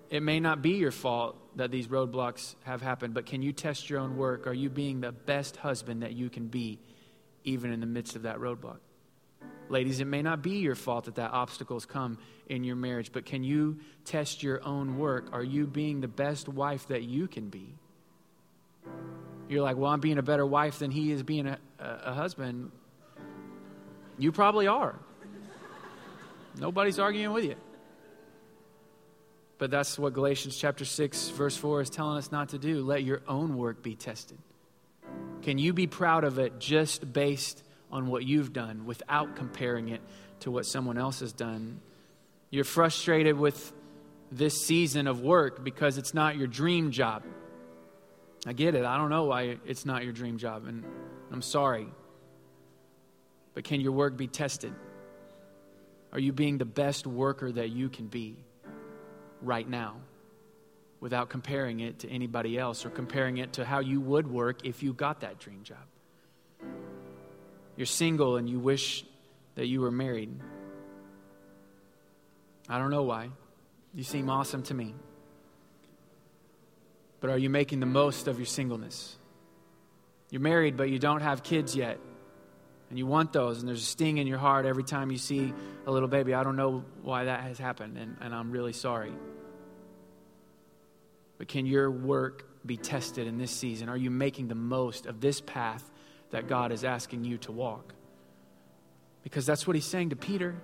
it 0.10 0.24
may 0.24 0.40
not 0.40 0.62
be 0.62 0.72
your 0.72 0.92
fault 0.92 1.38
that 1.58 1.72
these 1.72 1.88
roadblocks 1.88 2.56
have 2.64 2.82
happened, 2.82 3.14
but 3.14 3.26
can 3.26 3.42
you 3.42 3.52
test 3.52 3.90
your 3.90 4.00
own 4.00 4.18
work? 4.18 4.48
Are 4.48 4.54
you 4.54 4.70
being 4.70 5.02
the 5.02 5.12
best 5.12 5.58
husband 5.58 6.04
that 6.04 6.14
you 6.14 6.30
can 6.30 6.48
be, 6.48 6.80
even 7.44 7.72
in 7.72 7.80
the 7.80 7.86
midst 7.86 8.16
of 8.16 8.24
that 8.24 8.38
roadblock? 8.38 8.80
Ladies, 9.70 10.00
it 10.00 10.06
may 10.06 10.22
not 10.22 10.42
be 10.42 10.60
your 10.60 10.76
fault 10.76 11.06
that 11.06 11.16
that 11.16 11.32
obstacles 11.32 11.86
come 11.86 12.18
in 12.48 12.64
your 12.64 12.76
marriage, 12.76 13.12
but 13.12 13.26
can 13.26 13.44
you 13.44 13.80
test 14.06 14.42
your 14.42 14.64
own 14.66 14.98
work? 14.98 15.30
Are 15.34 15.44
you 15.44 15.68
being 15.68 16.00
the 16.00 16.08
best 16.08 16.48
wife 16.48 16.88
that 16.88 17.04
you 17.04 17.28
can 17.28 17.50
be? 17.50 17.76
You're 19.50 19.64
like, 19.64 19.78
well, 19.78 19.92
I'm 19.92 20.00
being 20.00 20.18
a 20.18 20.24
better 20.24 20.46
wife 20.46 20.80
than 20.80 20.92
he 20.92 21.12
is 21.12 21.24
being 21.24 21.48
a, 21.48 21.58
a, 21.80 22.00
a 22.06 22.14
husband. 22.14 22.72
You 24.18 24.32
probably 24.32 24.68
are. 24.68 24.96
Nobody's 26.60 27.00
arguing 27.00 27.34
with 27.34 27.46
you. 27.46 27.56
But 29.58 29.72
that's 29.72 29.98
what 29.98 30.14
Galatians 30.14 30.58
chapter 30.58 30.86
6, 30.86 31.30
verse 31.30 31.58
4 31.58 31.82
is 31.82 31.90
telling 31.90 32.18
us 32.18 32.32
not 32.32 32.50
to 32.50 32.58
do. 32.58 32.84
Let 32.84 33.04
your 33.04 33.22
own 33.28 33.58
work 33.58 33.82
be 33.82 33.96
tested. 33.96 34.38
Can 35.42 35.58
you 35.58 35.74
be 35.74 35.88
proud 35.88 36.24
of 36.24 36.40
it 36.40 36.60
just 36.60 37.12
based 37.12 37.64
on 37.92 38.08
what 38.08 38.24
you've 38.26 38.54
done 38.54 38.86
without 38.86 39.36
comparing 39.36 39.90
it 39.90 40.02
to 40.42 40.52
what 40.52 40.66
someone 40.66 40.98
else 40.98 41.22
has 41.22 41.34
done? 41.34 41.80
You're 42.50 42.66
frustrated 42.66 43.38
with 43.38 43.74
this 44.32 44.66
season 44.66 45.08
of 45.08 45.22
work 45.22 45.64
because 45.64 45.98
it's 45.98 46.14
not 46.14 46.38
your 46.38 46.48
dream 46.48 46.92
job. 46.92 47.24
I 48.46 48.54
get 48.54 48.76
it. 48.76 48.86
I 48.86 48.98
don't 48.98 49.10
know 49.10 49.26
why 49.26 49.58
it's 49.66 49.86
not 49.86 50.04
your 50.04 50.14
dream 50.14 50.38
job, 50.38 50.68
and 50.68 50.84
I'm 51.32 51.42
sorry. 51.42 51.88
But 53.58 53.64
can 53.64 53.82
your 53.82 53.94
work 53.94 54.16
be 54.16 54.28
tested? 54.28 54.72
Are 56.14 56.20
you 56.20 56.32
being 56.32 56.60
the 56.60 56.66
best 56.66 57.08
worker 57.08 57.52
that 57.52 57.72
you 57.72 57.90
can 57.90 58.06
be? 58.06 58.38
right 59.42 59.68
now 59.68 59.98
without 61.00 61.30
comparing 61.30 61.80
it 61.80 62.00
to 62.00 62.10
anybody 62.10 62.58
else 62.58 62.86
or 62.86 62.90
comparing 62.90 63.38
it 63.38 63.54
to 63.54 63.66
how 63.66 63.80
you 63.80 64.02
would 64.02 64.28
work 64.28 64.66
if 64.66 64.82
you 64.82 64.94
got 64.94 65.22
that 65.22 65.40
dream 65.40 65.64
job. 65.64 65.78
You're 67.76 67.86
single 67.86 68.38
and 68.38 68.50
you 68.50 68.60
wish 68.60 69.06
that 69.56 69.68
you 69.68 69.82
were 69.82 69.92
married. 69.92 70.32
I 72.68 72.80
don't 72.80 72.90
know 72.90 73.04
why. 73.04 73.30
You 73.94 74.04
seem 74.04 74.30
awesome 74.30 74.64
to 74.64 74.74
me. 74.74 74.96
But 77.20 77.30
are 77.30 77.38
you 77.38 77.50
making 77.50 77.80
the 77.80 77.86
most 77.86 78.28
of 78.28 78.40
your 78.40 78.46
singleness? 78.48 79.16
You're 80.32 80.42
married, 80.42 80.78
but 80.78 80.90
you 80.90 81.00
don't 81.00 81.22
have 81.22 81.44
kids 81.44 81.76
yet. 81.76 82.00
And 82.90 82.98
you 82.98 83.06
want 83.06 83.34
those, 83.34 83.60
and 83.60 83.68
there's 83.68 83.82
a 83.82 83.86
sting 83.86 84.18
in 84.18 84.28
your 84.28 84.38
heart 84.38 84.66
every 84.66 84.84
time 84.84 85.12
you 85.12 85.18
see 85.18 85.54
a 85.86 85.92
little 85.92 86.08
baby. 86.08 86.34
I 86.34 86.44
don't 86.44 86.56
know 86.56 86.86
why 87.02 87.26
that 87.26 87.42
has 87.42 87.58
happened, 87.58 87.98
and, 87.98 88.18
and 88.22 88.34
I'm 88.34 88.52
really 88.52 88.74
sorry. 88.74 89.12
But 91.38 91.50
can 91.50 91.66
your 91.66 91.92
work 91.92 92.46
be 92.66 92.78
tested 92.78 93.28
in 93.28 93.38
this 93.38 93.52
season? 93.52 93.90
Are 93.90 93.98
you 93.98 94.10
making 94.10 94.48
the 94.48 94.56
most 94.56 95.06
of 95.06 95.20
this 95.20 95.42
path 95.42 95.84
that 96.32 96.48
God 96.48 96.72
is 96.72 96.84
asking 96.84 97.26
you 97.26 97.38
to 97.40 97.52
walk? 97.52 97.94
Because 99.24 99.46
that's 99.46 99.68
what 99.68 99.76
he's 99.76 99.86
saying 99.86 100.10
to 100.10 100.16
Peter. 100.16 100.56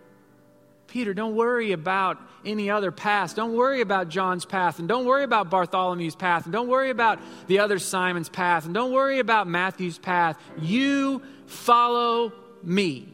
Peter, 0.88 1.14
don't 1.14 1.36
worry 1.36 1.72
about 1.72 2.18
any 2.46 2.70
other 2.70 2.92
path. 2.92 3.36
Don't 3.36 3.54
worry 3.54 3.82
about 3.82 4.10
John's 4.10 4.46
path. 4.46 4.80
And 4.80 4.88
don't 4.88 5.06
worry 5.06 5.24
about 5.24 5.50
Bartholomew's 5.50 6.16
path. 6.16 6.44
And 6.46 6.54
don't 6.54 6.68
worry 6.68 6.90
about 6.90 7.20
the 7.48 7.60
other 7.60 7.80
Simon's 7.80 8.30
path. 8.30 8.66
And 8.66 8.74
don't 8.74 8.92
worry 8.92 9.20
about 9.20 9.48
Matthew's 9.48 9.98
path. 9.98 10.38
You 10.62 11.22
follow 11.48 12.34
me. 12.64 13.08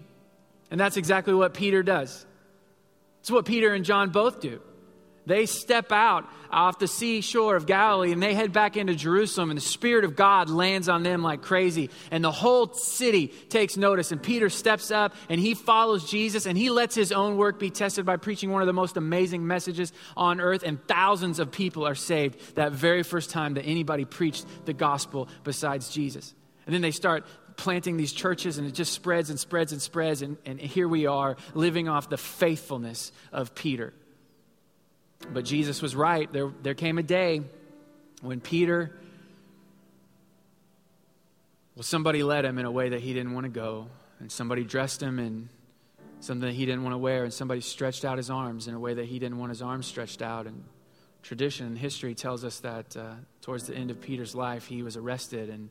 And 0.72 0.80
that's 0.80 0.98
exactly 0.98 1.34
what 1.34 1.54
Peter 1.54 1.84
does. 1.84 2.26
It's 3.22 3.32
what 3.32 3.46
Peter 3.46 3.74
and 3.74 3.84
John 3.84 4.10
both 4.10 4.42
do. 4.42 4.62
They 5.26 5.46
step 5.46 5.92
out 5.92 6.28
off 6.50 6.80
the 6.80 6.88
seashore 6.88 7.56
of 7.56 7.68
Galilee 7.68 8.12
and 8.12 8.24
they 8.24 8.34
head 8.34 8.52
back 8.52 8.76
into 8.76 8.96
Jerusalem, 8.96 9.52
and 9.52 9.58
the 9.58 9.62
Spirit 9.62 10.04
of 10.04 10.15
God 10.15 10.50
lands 10.50 10.89
on 10.89 11.04
them 11.04 11.22
like 11.22 11.44
crazy. 11.44 11.92
And 12.10 12.24
the 12.24 12.32
whole 12.32 12.74
city 12.74 13.28
takes 13.28 13.78
notice. 13.78 14.12
And 14.12 14.24
Peter 14.24 14.50
steps 14.50 14.89
up 14.89 15.13
and 15.30 15.39
he 15.39 15.54
follows 15.54 16.10
Jesus 16.10 16.48
and 16.48 16.58
he 16.58 16.72
lets 16.72 16.96
his 16.96 17.12
own 17.12 17.38
work 17.38 17.60
be 17.60 17.70
tested 17.70 18.06
by 18.08 18.18
preaching 18.18 18.52
one 18.52 18.63
of 18.63 18.65
the 18.65 18.74
most 18.74 18.98
amazing 18.98 19.46
messages 19.46 19.94
on 20.18 20.42
earth. 20.42 20.63
And 20.63 20.84
thousands 20.88 21.38
of 21.38 21.52
people 21.52 21.86
are 21.86 21.94
saved 21.94 22.56
that 22.56 22.72
very 22.72 23.04
first 23.04 23.30
time 23.30 23.54
that 23.54 23.65
anybody 23.65 24.06
preached 24.06 24.48
the 24.65 24.74
gospel 24.74 25.30
besides 25.44 25.92
Jesus. 25.92 26.34
And 26.65 26.74
then 26.74 26.82
they 26.82 26.92
start 26.92 27.26
planting 27.60 27.98
these 27.98 28.13
churches 28.13 28.58
and 28.58 28.65
it 28.65 28.74
just 28.74 28.93
spreads 28.93 29.30
and 29.30 29.38
spreads 29.38 29.74
and 29.74 29.82
spreads. 29.82 30.22
And, 30.22 30.38
and 30.45 30.60
here 30.60 30.88
we 30.88 31.06
are 31.06 31.36
living 31.54 31.89
off 31.89 32.10
the 32.10 32.17
faithfulness 32.17 33.12
of 33.34 33.54
Peter. 33.54 33.93
But 35.34 35.43
Jesus 35.43 35.82
was 35.82 35.93
right. 35.95 36.32
There, 36.32 36.52
there 36.63 36.74
came 36.74 36.98
a 36.98 37.04
day 37.04 37.41
when 38.22 38.39
Peter, 38.39 38.98
well, 41.76 41.84
somebody 41.84 42.24
led 42.24 42.45
him 42.45 42.58
in 42.58 42.65
a 42.65 42.72
way 42.72 42.89
that 42.89 43.02
he 43.02 43.13
didn't 43.13 43.34
want 43.34 43.43
to 43.43 43.52
go, 43.52 43.88
and 44.19 44.32
somebody 44.32 44.63
dressed 44.63 45.04
him 45.04 45.19
in 45.19 45.50
something 46.22 46.48
that 46.48 46.56
he 46.56 46.65
didn't 46.65 46.84
want 46.84 46.93
to 46.93 46.98
wear, 46.98 47.26
and 47.26 47.34
somebody 47.34 47.60
stretched 47.60 48.06
out 48.06 48.17
his 48.17 48.30
arms 48.30 48.69
in 48.69 48.74
a 48.74 48.80
way 48.80 48.93
that 48.93 49.06
he 49.06 49.19
didn't 49.19 49.38
want 49.38 49.50
his 49.50 49.62
arms 49.62 49.86
stretched 49.86 50.22
out. 50.22 50.48
And 50.48 50.63
tradition 51.24 51.67
and 51.67 51.78
history 51.78 52.15
tells 52.15 52.45
us 52.45 52.60
that 52.62 52.95
uh, 52.95 53.15
towards 53.41 53.67
the 53.67 53.76
end 53.76 53.91
of 53.91 54.00
Peter's 54.00 54.34
life, 54.34 54.67
he 54.67 54.82
was 54.82 54.95
arrested 54.95 55.50
and 55.50 55.69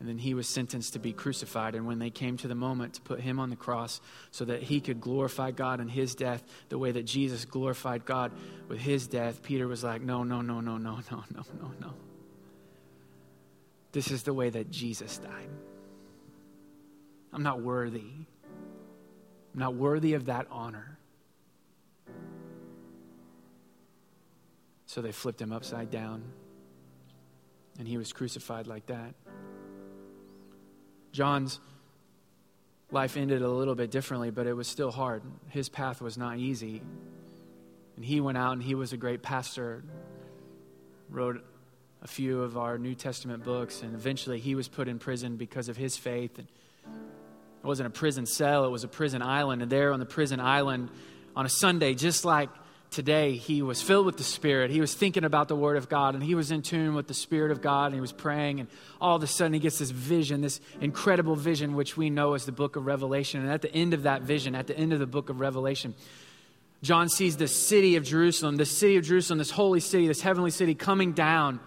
and 0.00 0.08
then 0.08 0.16
he 0.16 0.32
was 0.32 0.48
sentenced 0.48 0.94
to 0.94 0.98
be 0.98 1.12
crucified. 1.12 1.74
And 1.74 1.86
when 1.86 1.98
they 1.98 2.08
came 2.08 2.38
to 2.38 2.48
the 2.48 2.54
moment 2.54 2.94
to 2.94 3.02
put 3.02 3.20
him 3.20 3.38
on 3.38 3.50
the 3.50 3.56
cross 3.56 4.00
so 4.30 4.46
that 4.46 4.62
he 4.62 4.80
could 4.80 4.98
glorify 4.98 5.50
God 5.50 5.78
in 5.78 5.88
his 5.88 6.14
death 6.14 6.42
the 6.70 6.78
way 6.78 6.90
that 6.90 7.04
Jesus 7.04 7.44
glorified 7.44 8.06
God 8.06 8.32
with 8.66 8.80
his 8.80 9.06
death, 9.06 9.42
Peter 9.42 9.68
was 9.68 9.84
like, 9.84 10.00
No, 10.00 10.24
no, 10.24 10.40
no, 10.40 10.60
no, 10.60 10.78
no, 10.78 11.00
no, 11.10 11.24
no, 11.34 11.44
no, 11.60 11.72
no. 11.78 11.92
This 13.92 14.10
is 14.10 14.22
the 14.22 14.32
way 14.32 14.48
that 14.48 14.70
Jesus 14.70 15.18
died. 15.18 15.50
I'm 17.32 17.42
not 17.42 17.60
worthy. 17.60 18.12
I'm 19.52 19.60
not 19.60 19.74
worthy 19.74 20.14
of 20.14 20.26
that 20.26 20.46
honor. 20.50 20.98
So 24.86 25.02
they 25.02 25.12
flipped 25.12 25.42
him 25.42 25.52
upside 25.52 25.90
down, 25.90 26.22
and 27.78 27.86
he 27.86 27.96
was 27.96 28.12
crucified 28.12 28.66
like 28.66 28.86
that. 28.86 29.14
John's 31.12 31.60
life 32.90 33.16
ended 33.16 33.42
a 33.42 33.48
little 33.48 33.74
bit 33.74 33.90
differently, 33.90 34.30
but 34.30 34.46
it 34.46 34.54
was 34.54 34.68
still 34.68 34.90
hard. 34.90 35.22
His 35.48 35.68
path 35.68 36.00
was 36.00 36.16
not 36.16 36.38
easy. 36.38 36.82
And 37.96 38.04
he 38.04 38.20
went 38.20 38.38
out 38.38 38.52
and 38.52 38.62
he 38.62 38.74
was 38.74 38.92
a 38.92 38.96
great 38.96 39.22
pastor, 39.22 39.82
wrote 41.08 41.44
a 42.02 42.06
few 42.06 42.42
of 42.42 42.56
our 42.56 42.78
New 42.78 42.94
Testament 42.94 43.44
books, 43.44 43.82
and 43.82 43.94
eventually 43.94 44.40
he 44.40 44.54
was 44.54 44.68
put 44.68 44.88
in 44.88 44.98
prison 44.98 45.36
because 45.36 45.68
of 45.68 45.76
his 45.76 45.96
faith. 45.96 46.38
And 46.38 46.48
it 46.86 47.66
wasn't 47.66 47.88
a 47.88 47.90
prison 47.90 48.26
cell, 48.26 48.64
it 48.64 48.70
was 48.70 48.84
a 48.84 48.88
prison 48.88 49.22
island. 49.22 49.62
And 49.62 49.70
there 49.70 49.92
on 49.92 50.00
the 50.00 50.06
prison 50.06 50.40
island 50.40 50.88
on 51.36 51.44
a 51.44 51.50
Sunday, 51.50 51.94
just 51.94 52.24
like 52.24 52.48
today 52.90 53.36
he 53.36 53.62
was 53.62 53.80
filled 53.80 54.06
with 54.06 54.16
the 54.16 54.24
Spirit. 54.24 54.70
He 54.70 54.80
was 54.80 54.94
thinking 54.94 55.24
about 55.24 55.48
the 55.48 55.56
Word 55.56 55.76
of 55.76 55.88
God 55.88 56.14
and 56.14 56.22
he 56.22 56.34
was 56.34 56.50
in 56.50 56.62
tune 56.62 56.94
with 56.94 57.06
the 57.06 57.14
Spirit 57.14 57.50
of 57.50 57.60
God 57.60 57.86
and 57.86 57.94
he 57.94 58.00
was 58.00 58.12
praying. 58.12 58.60
And 58.60 58.68
all 59.00 59.16
of 59.16 59.22
a 59.22 59.26
sudden 59.26 59.52
he 59.52 59.60
gets 59.60 59.78
this 59.78 59.90
vision, 59.90 60.40
this 60.40 60.60
incredible 60.80 61.36
vision, 61.36 61.74
which 61.74 61.96
we 61.96 62.10
know 62.10 62.34
as 62.34 62.46
the 62.46 62.52
book 62.52 62.76
of 62.76 62.86
Revelation. 62.86 63.40
And 63.40 63.50
at 63.50 63.62
the 63.62 63.74
end 63.74 63.94
of 63.94 64.04
that 64.04 64.22
vision, 64.22 64.54
at 64.54 64.66
the 64.66 64.76
end 64.76 64.92
of 64.92 64.98
the 64.98 65.06
book 65.06 65.30
of 65.30 65.40
Revelation, 65.40 65.94
John 66.82 67.08
sees 67.08 67.36
the 67.36 67.48
city 67.48 67.96
of 67.96 68.04
Jerusalem, 68.04 68.56
the 68.56 68.66
city 68.66 68.96
of 68.96 69.04
Jerusalem, 69.04 69.38
this 69.38 69.50
holy 69.50 69.80
city, 69.80 70.06
this 70.06 70.22
heavenly 70.22 70.50
city 70.50 70.74
coming 70.74 71.12
down 71.12 71.60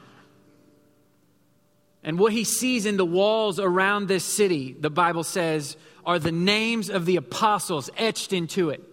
And 2.04 2.20
what 2.20 2.34
he 2.34 2.44
sees 2.44 2.86
in 2.86 2.98
the 2.98 3.06
walls 3.06 3.60
around 3.60 4.08
this 4.08 4.26
city, 4.26 4.76
the 4.78 4.90
Bible 4.90 5.24
says, 5.24 5.78
are 6.06 6.20
the 6.20 6.34
names 6.34 6.90
of 6.90 7.06
the 7.06 7.16
apostles 7.16 7.90
etched 7.98 8.34
into 8.34 8.70
it. 8.70 8.84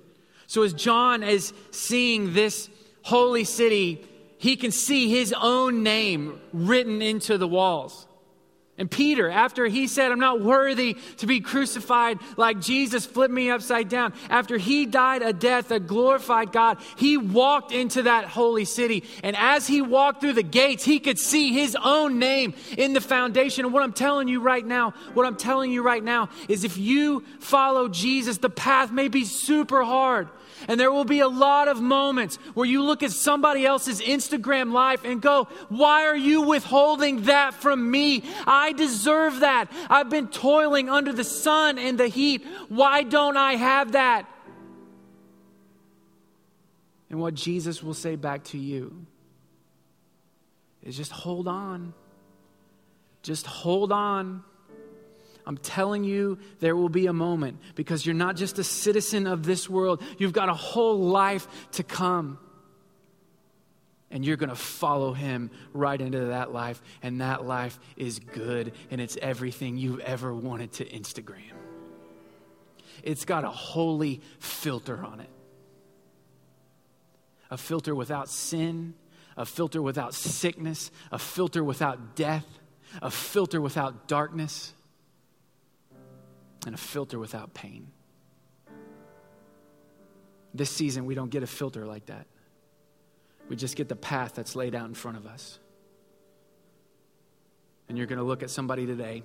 So 0.50 0.64
as 0.64 0.72
John 0.72 1.22
is 1.22 1.52
seeing 1.70 2.32
this 2.32 2.68
holy 3.02 3.44
city, 3.44 4.04
he 4.36 4.56
can 4.56 4.72
see 4.72 5.08
his 5.08 5.32
own 5.32 5.84
name 5.84 6.40
written 6.52 7.00
into 7.02 7.38
the 7.38 7.46
walls. 7.46 8.08
And 8.76 8.90
Peter, 8.90 9.30
after 9.30 9.66
he 9.66 9.86
said, 9.86 10.10
I'm 10.10 10.18
not 10.18 10.40
worthy 10.40 10.96
to 11.18 11.26
be 11.28 11.38
crucified 11.38 12.18
like 12.36 12.60
Jesus, 12.60 13.06
flipped 13.06 13.32
me 13.32 13.48
upside 13.48 13.88
down. 13.88 14.12
After 14.28 14.58
he 14.58 14.86
died 14.86 15.22
a 15.22 15.32
death 15.32 15.68
that 15.68 15.86
glorified 15.86 16.50
God, 16.50 16.78
he 16.96 17.16
walked 17.16 17.70
into 17.70 18.02
that 18.02 18.24
holy 18.24 18.64
city. 18.64 19.04
And 19.22 19.36
as 19.36 19.68
he 19.68 19.82
walked 19.82 20.20
through 20.20 20.32
the 20.32 20.42
gates, 20.42 20.82
he 20.82 20.98
could 20.98 21.20
see 21.20 21.52
his 21.52 21.76
own 21.80 22.18
name 22.18 22.54
in 22.76 22.92
the 22.92 23.00
foundation. 23.00 23.66
And 23.66 23.72
what 23.72 23.84
I'm 23.84 23.92
telling 23.92 24.26
you 24.26 24.40
right 24.40 24.66
now, 24.66 24.94
what 25.14 25.26
I'm 25.26 25.36
telling 25.36 25.70
you 25.70 25.84
right 25.84 26.02
now 26.02 26.28
is 26.48 26.64
if 26.64 26.76
you 26.76 27.22
follow 27.38 27.86
Jesus, 27.86 28.38
the 28.38 28.50
path 28.50 28.90
may 28.90 29.06
be 29.06 29.24
super 29.24 29.84
hard. 29.84 30.28
And 30.68 30.78
there 30.78 30.92
will 30.92 31.04
be 31.04 31.20
a 31.20 31.28
lot 31.28 31.68
of 31.68 31.80
moments 31.80 32.36
where 32.54 32.66
you 32.66 32.82
look 32.82 33.02
at 33.02 33.10
somebody 33.10 33.64
else's 33.66 34.00
Instagram 34.00 34.72
life 34.72 35.04
and 35.04 35.20
go, 35.20 35.48
Why 35.68 36.06
are 36.06 36.16
you 36.16 36.42
withholding 36.42 37.22
that 37.22 37.54
from 37.54 37.90
me? 37.90 38.24
I 38.46 38.72
deserve 38.72 39.40
that. 39.40 39.70
I've 39.88 40.10
been 40.10 40.28
toiling 40.28 40.88
under 40.88 41.12
the 41.12 41.24
sun 41.24 41.78
and 41.78 41.98
the 41.98 42.08
heat. 42.08 42.44
Why 42.68 43.02
don't 43.02 43.36
I 43.36 43.54
have 43.54 43.92
that? 43.92 44.26
And 47.10 47.18
what 47.18 47.34
Jesus 47.34 47.82
will 47.82 47.94
say 47.94 48.14
back 48.16 48.44
to 48.44 48.58
you 48.58 49.06
is 50.82 50.96
just 50.96 51.10
hold 51.10 51.48
on. 51.48 51.92
Just 53.22 53.46
hold 53.46 53.92
on. 53.92 54.44
I'm 55.50 55.58
telling 55.58 56.04
you, 56.04 56.38
there 56.60 56.76
will 56.76 56.88
be 56.88 57.08
a 57.08 57.12
moment 57.12 57.58
because 57.74 58.06
you're 58.06 58.14
not 58.14 58.36
just 58.36 58.60
a 58.60 58.62
citizen 58.62 59.26
of 59.26 59.42
this 59.42 59.68
world, 59.68 60.00
you've 60.16 60.32
got 60.32 60.48
a 60.48 60.54
whole 60.54 61.00
life 61.00 61.48
to 61.72 61.82
come. 61.82 62.38
And 64.12 64.24
you're 64.24 64.36
going 64.36 64.50
to 64.50 64.54
follow 64.54 65.12
him 65.12 65.50
right 65.72 66.00
into 66.00 66.26
that 66.26 66.52
life. 66.52 66.80
And 67.02 67.20
that 67.20 67.44
life 67.44 67.80
is 67.96 68.20
good 68.20 68.74
and 68.92 69.00
it's 69.00 69.18
everything 69.20 69.76
you've 69.76 69.98
ever 69.98 70.32
wanted 70.32 70.70
to 70.74 70.84
Instagram. 70.84 71.40
It's 73.02 73.24
got 73.24 73.42
a 73.42 73.50
holy 73.50 74.20
filter 74.38 75.04
on 75.04 75.18
it 75.18 75.30
a 77.50 77.56
filter 77.56 77.92
without 77.92 78.28
sin, 78.28 78.94
a 79.36 79.44
filter 79.44 79.82
without 79.82 80.14
sickness, 80.14 80.92
a 81.10 81.18
filter 81.18 81.64
without 81.64 82.14
death, 82.14 82.46
a 83.02 83.10
filter 83.10 83.60
without 83.60 84.06
darkness 84.06 84.74
and 86.66 86.74
a 86.74 86.78
filter 86.78 87.18
without 87.18 87.54
pain. 87.54 87.88
This 90.52 90.70
season, 90.70 91.06
we 91.06 91.14
don't 91.14 91.30
get 91.30 91.42
a 91.42 91.46
filter 91.46 91.86
like 91.86 92.06
that. 92.06 92.26
We 93.48 93.56
just 93.56 93.76
get 93.76 93.88
the 93.88 93.96
path 93.96 94.34
that's 94.34 94.54
laid 94.56 94.74
out 94.74 94.86
in 94.86 94.94
front 94.94 95.16
of 95.16 95.26
us. 95.26 95.58
And 97.88 97.98
you're 97.98 98.06
going 98.06 98.18
to 98.18 98.24
look 98.24 98.42
at 98.42 98.50
somebody 98.50 98.86
today 98.86 99.22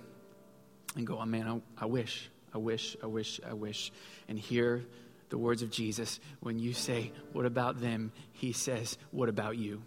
and 0.96 1.06
go, 1.06 1.20
oh 1.20 1.26
man, 1.26 1.62
I, 1.78 1.84
I 1.84 1.86
wish, 1.86 2.30
I 2.54 2.58
wish, 2.58 2.96
I 3.04 3.08
wish, 3.08 3.40
I 3.48 3.54
wish. 3.54 3.92
And 4.28 4.40
hear 4.40 4.86
the 5.30 5.38
words 5.38 5.62
of 5.62 5.70
Jesus. 5.70 6.20
When 6.40 6.60
you 6.60 6.74
say, 6.74 7.12
What 7.34 7.46
about 7.46 7.82
them? 7.82 8.12
He 8.34 8.54
says, 8.54 8.98
What 9.12 9.30
about 9.30 9.58
you? 9.58 9.82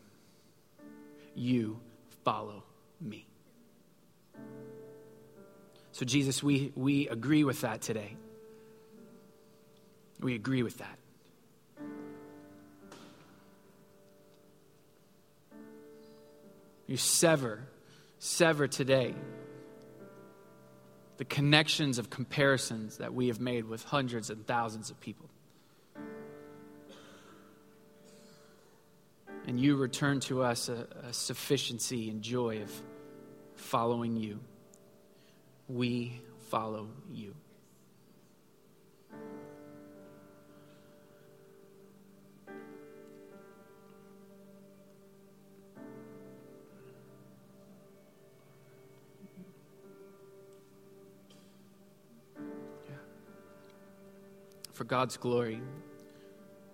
You 1.35 1.81
follow 2.25 2.65
me. 3.01 3.28
So, 5.99 6.05
Jesus, 6.05 6.45
we, 6.45 6.71
we 6.77 7.09
agree 7.09 7.43
with 7.43 7.63
that 7.63 7.81
today. 7.81 8.15
We 10.21 10.37
agree 10.37 10.63
with 10.63 10.79
that. 10.79 10.97
You 16.87 16.97
sever, 16.97 17.65
sever 18.21 18.69
today 18.69 19.13
the 21.17 21.25
connections 21.25 21.99
of 21.99 22.11
comparisons 22.11 22.99
that 22.99 23.13
we 23.13 23.27
have 23.27 23.41
made 23.41 23.65
with 23.65 23.83
hundreds 23.83 24.31
and 24.31 24.47
thousands 24.47 24.91
of 24.91 25.01
people. 25.01 25.29
And 29.49 29.59
you 29.59 29.75
return 29.75 30.21
to 30.21 30.45
us 30.45 30.69
a, 30.69 30.87
a 31.09 31.13
sufficiency 31.13 32.09
and 32.09 32.23
joy 32.23 32.63
of 32.63 32.71
following 33.57 34.15
you 34.17 34.39
we 35.69 36.21
follow 36.49 36.89
you. 37.13 37.35
For 54.73 54.85
God's 54.85 55.17
glory, 55.17 55.61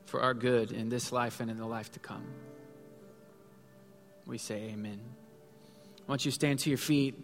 for 0.05 0.21
our 0.21 0.35
good 0.35 0.73
in 0.73 0.91
this 0.91 1.11
life 1.11 1.41
and 1.41 1.51
in 1.51 1.57
the 1.57 1.67
life 1.67 1.91
to 1.93 1.99
come. 1.99 2.27
We 4.27 4.37
say 4.37 4.71
amen. 4.75 5.01
Once 6.07 6.27
you 6.27 6.31
stand 6.31 6.59
to 6.61 6.69
your 6.69 6.77
feet, 6.77 7.15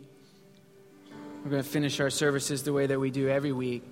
we're 1.44 1.50
going 1.50 1.62
to 1.62 1.68
finish 1.68 2.00
our 2.00 2.10
services 2.10 2.64
the 2.64 2.72
way 2.72 2.86
that 2.86 3.00
we 3.00 3.10
do 3.10 3.28
every 3.28 3.52
week. 3.52 3.82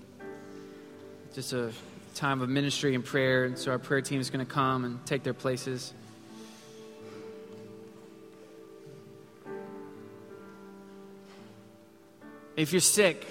Just 1.34 1.54
a 1.54 1.72
time 2.14 2.42
of 2.42 2.48
ministry 2.50 2.94
and 2.94 3.02
prayer. 3.02 3.46
And 3.46 3.58
so 3.58 3.70
our 3.70 3.78
prayer 3.78 4.02
team 4.02 4.20
is 4.20 4.28
going 4.28 4.44
to 4.44 4.52
come 4.52 4.84
and 4.84 5.04
take 5.06 5.22
their 5.22 5.34
places. 5.34 5.94
If 12.54 12.72
you're 12.72 12.80
sick, 12.80 13.24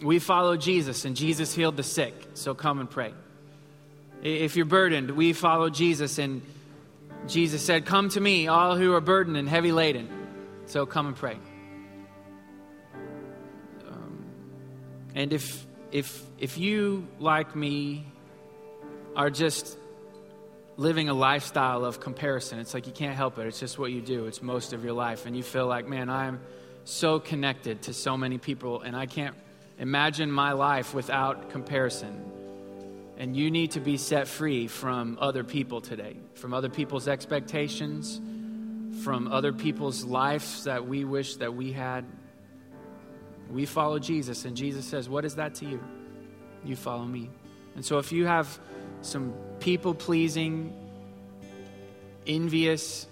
we 0.00 0.18
follow 0.18 0.56
Jesus, 0.56 1.04
and 1.04 1.16
Jesus 1.16 1.54
healed 1.54 1.76
the 1.76 1.82
sick. 1.82 2.14
So 2.34 2.54
come 2.54 2.78
and 2.78 2.88
pray. 2.88 3.12
If 4.22 4.54
you're 4.56 4.66
burdened, 4.66 5.10
we 5.10 5.32
follow 5.32 5.68
Jesus, 5.68 6.18
and 6.18 6.42
Jesus 7.26 7.64
said, 7.64 7.86
Come 7.86 8.08
to 8.10 8.20
me, 8.20 8.46
all 8.46 8.76
who 8.76 8.92
are 8.94 9.00
burdened 9.00 9.36
and 9.36 9.48
heavy 9.48 9.72
laden. 9.72 10.08
So 10.66 10.86
come 10.86 11.06
and 11.06 11.16
pray. 11.16 11.38
And 15.14 15.32
if, 15.32 15.66
if, 15.90 16.22
if 16.38 16.58
you, 16.58 17.06
like 17.18 17.54
me, 17.54 18.06
are 19.14 19.30
just 19.30 19.76
living 20.76 21.08
a 21.08 21.14
lifestyle 21.14 21.84
of 21.84 22.00
comparison, 22.00 22.58
it's 22.58 22.72
like 22.72 22.86
you 22.86 22.92
can't 22.92 23.14
help 23.14 23.38
it. 23.38 23.46
It's 23.46 23.60
just 23.60 23.78
what 23.78 23.92
you 23.92 24.00
do, 24.00 24.26
it's 24.26 24.42
most 24.42 24.72
of 24.72 24.84
your 24.84 24.94
life. 24.94 25.26
And 25.26 25.36
you 25.36 25.42
feel 25.42 25.66
like, 25.66 25.86
man, 25.86 26.08
I'm 26.08 26.40
so 26.84 27.20
connected 27.20 27.82
to 27.82 27.92
so 27.92 28.16
many 28.16 28.38
people, 28.38 28.80
and 28.80 28.96
I 28.96 29.06
can't 29.06 29.36
imagine 29.78 30.30
my 30.30 30.52
life 30.52 30.94
without 30.94 31.50
comparison. 31.50 32.30
And 33.18 33.36
you 33.36 33.50
need 33.50 33.72
to 33.72 33.80
be 33.80 33.98
set 33.98 34.26
free 34.26 34.66
from 34.66 35.18
other 35.20 35.44
people 35.44 35.80
today, 35.80 36.16
from 36.34 36.54
other 36.54 36.70
people's 36.70 37.06
expectations, 37.06 38.20
from 39.04 39.28
other 39.30 39.52
people's 39.52 40.04
lives 40.04 40.64
that 40.64 40.86
we 40.86 41.04
wish 41.04 41.36
that 41.36 41.54
we 41.54 41.72
had. 41.72 42.04
We 43.52 43.66
follow 43.66 43.98
Jesus, 43.98 44.46
and 44.46 44.56
Jesus 44.56 44.86
says, 44.86 45.08
What 45.08 45.24
is 45.24 45.34
that 45.34 45.56
to 45.56 45.66
you? 45.66 45.82
You 46.64 46.74
follow 46.74 47.04
me. 47.04 47.28
And 47.74 47.84
so 47.84 47.98
if 47.98 48.10
you 48.10 48.26
have 48.26 48.58
some 49.02 49.34
people 49.60 49.94
pleasing, 49.94 50.72
envious 52.26 53.06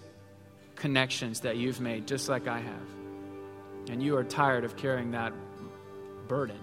connections 0.76 1.40
that 1.40 1.56
you've 1.56 1.80
made, 1.80 2.06
just 2.06 2.28
like 2.28 2.48
I 2.48 2.58
have, 2.58 2.88
and 3.90 4.02
you 4.02 4.16
are 4.16 4.24
tired 4.24 4.64
of 4.64 4.76
carrying 4.76 5.10
that 5.10 5.34
burden, 6.26 6.58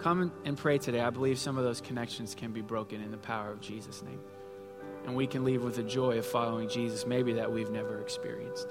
come 0.00 0.32
and 0.44 0.56
pray 0.56 0.78
today. 0.78 1.00
I 1.00 1.10
believe 1.10 1.38
some 1.38 1.58
of 1.58 1.64
those 1.64 1.80
connections 1.80 2.34
can 2.34 2.52
be 2.52 2.60
broken 2.60 3.02
in 3.02 3.12
the 3.12 3.18
power 3.18 3.50
of 3.50 3.60
Jesus' 3.60 4.02
name. 4.02 4.20
And 5.06 5.14
we 5.14 5.26
can 5.26 5.44
leave 5.44 5.62
with 5.62 5.76
the 5.76 5.82
joy 5.82 6.18
of 6.18 6.26
following 6.26 6.68
Jesus, 6.68 7.06
maybe 7.06 7.34
that 7.34 7.52
we've 7.52 7.70
never 7.70 8.00
experienced. 8.00 8.66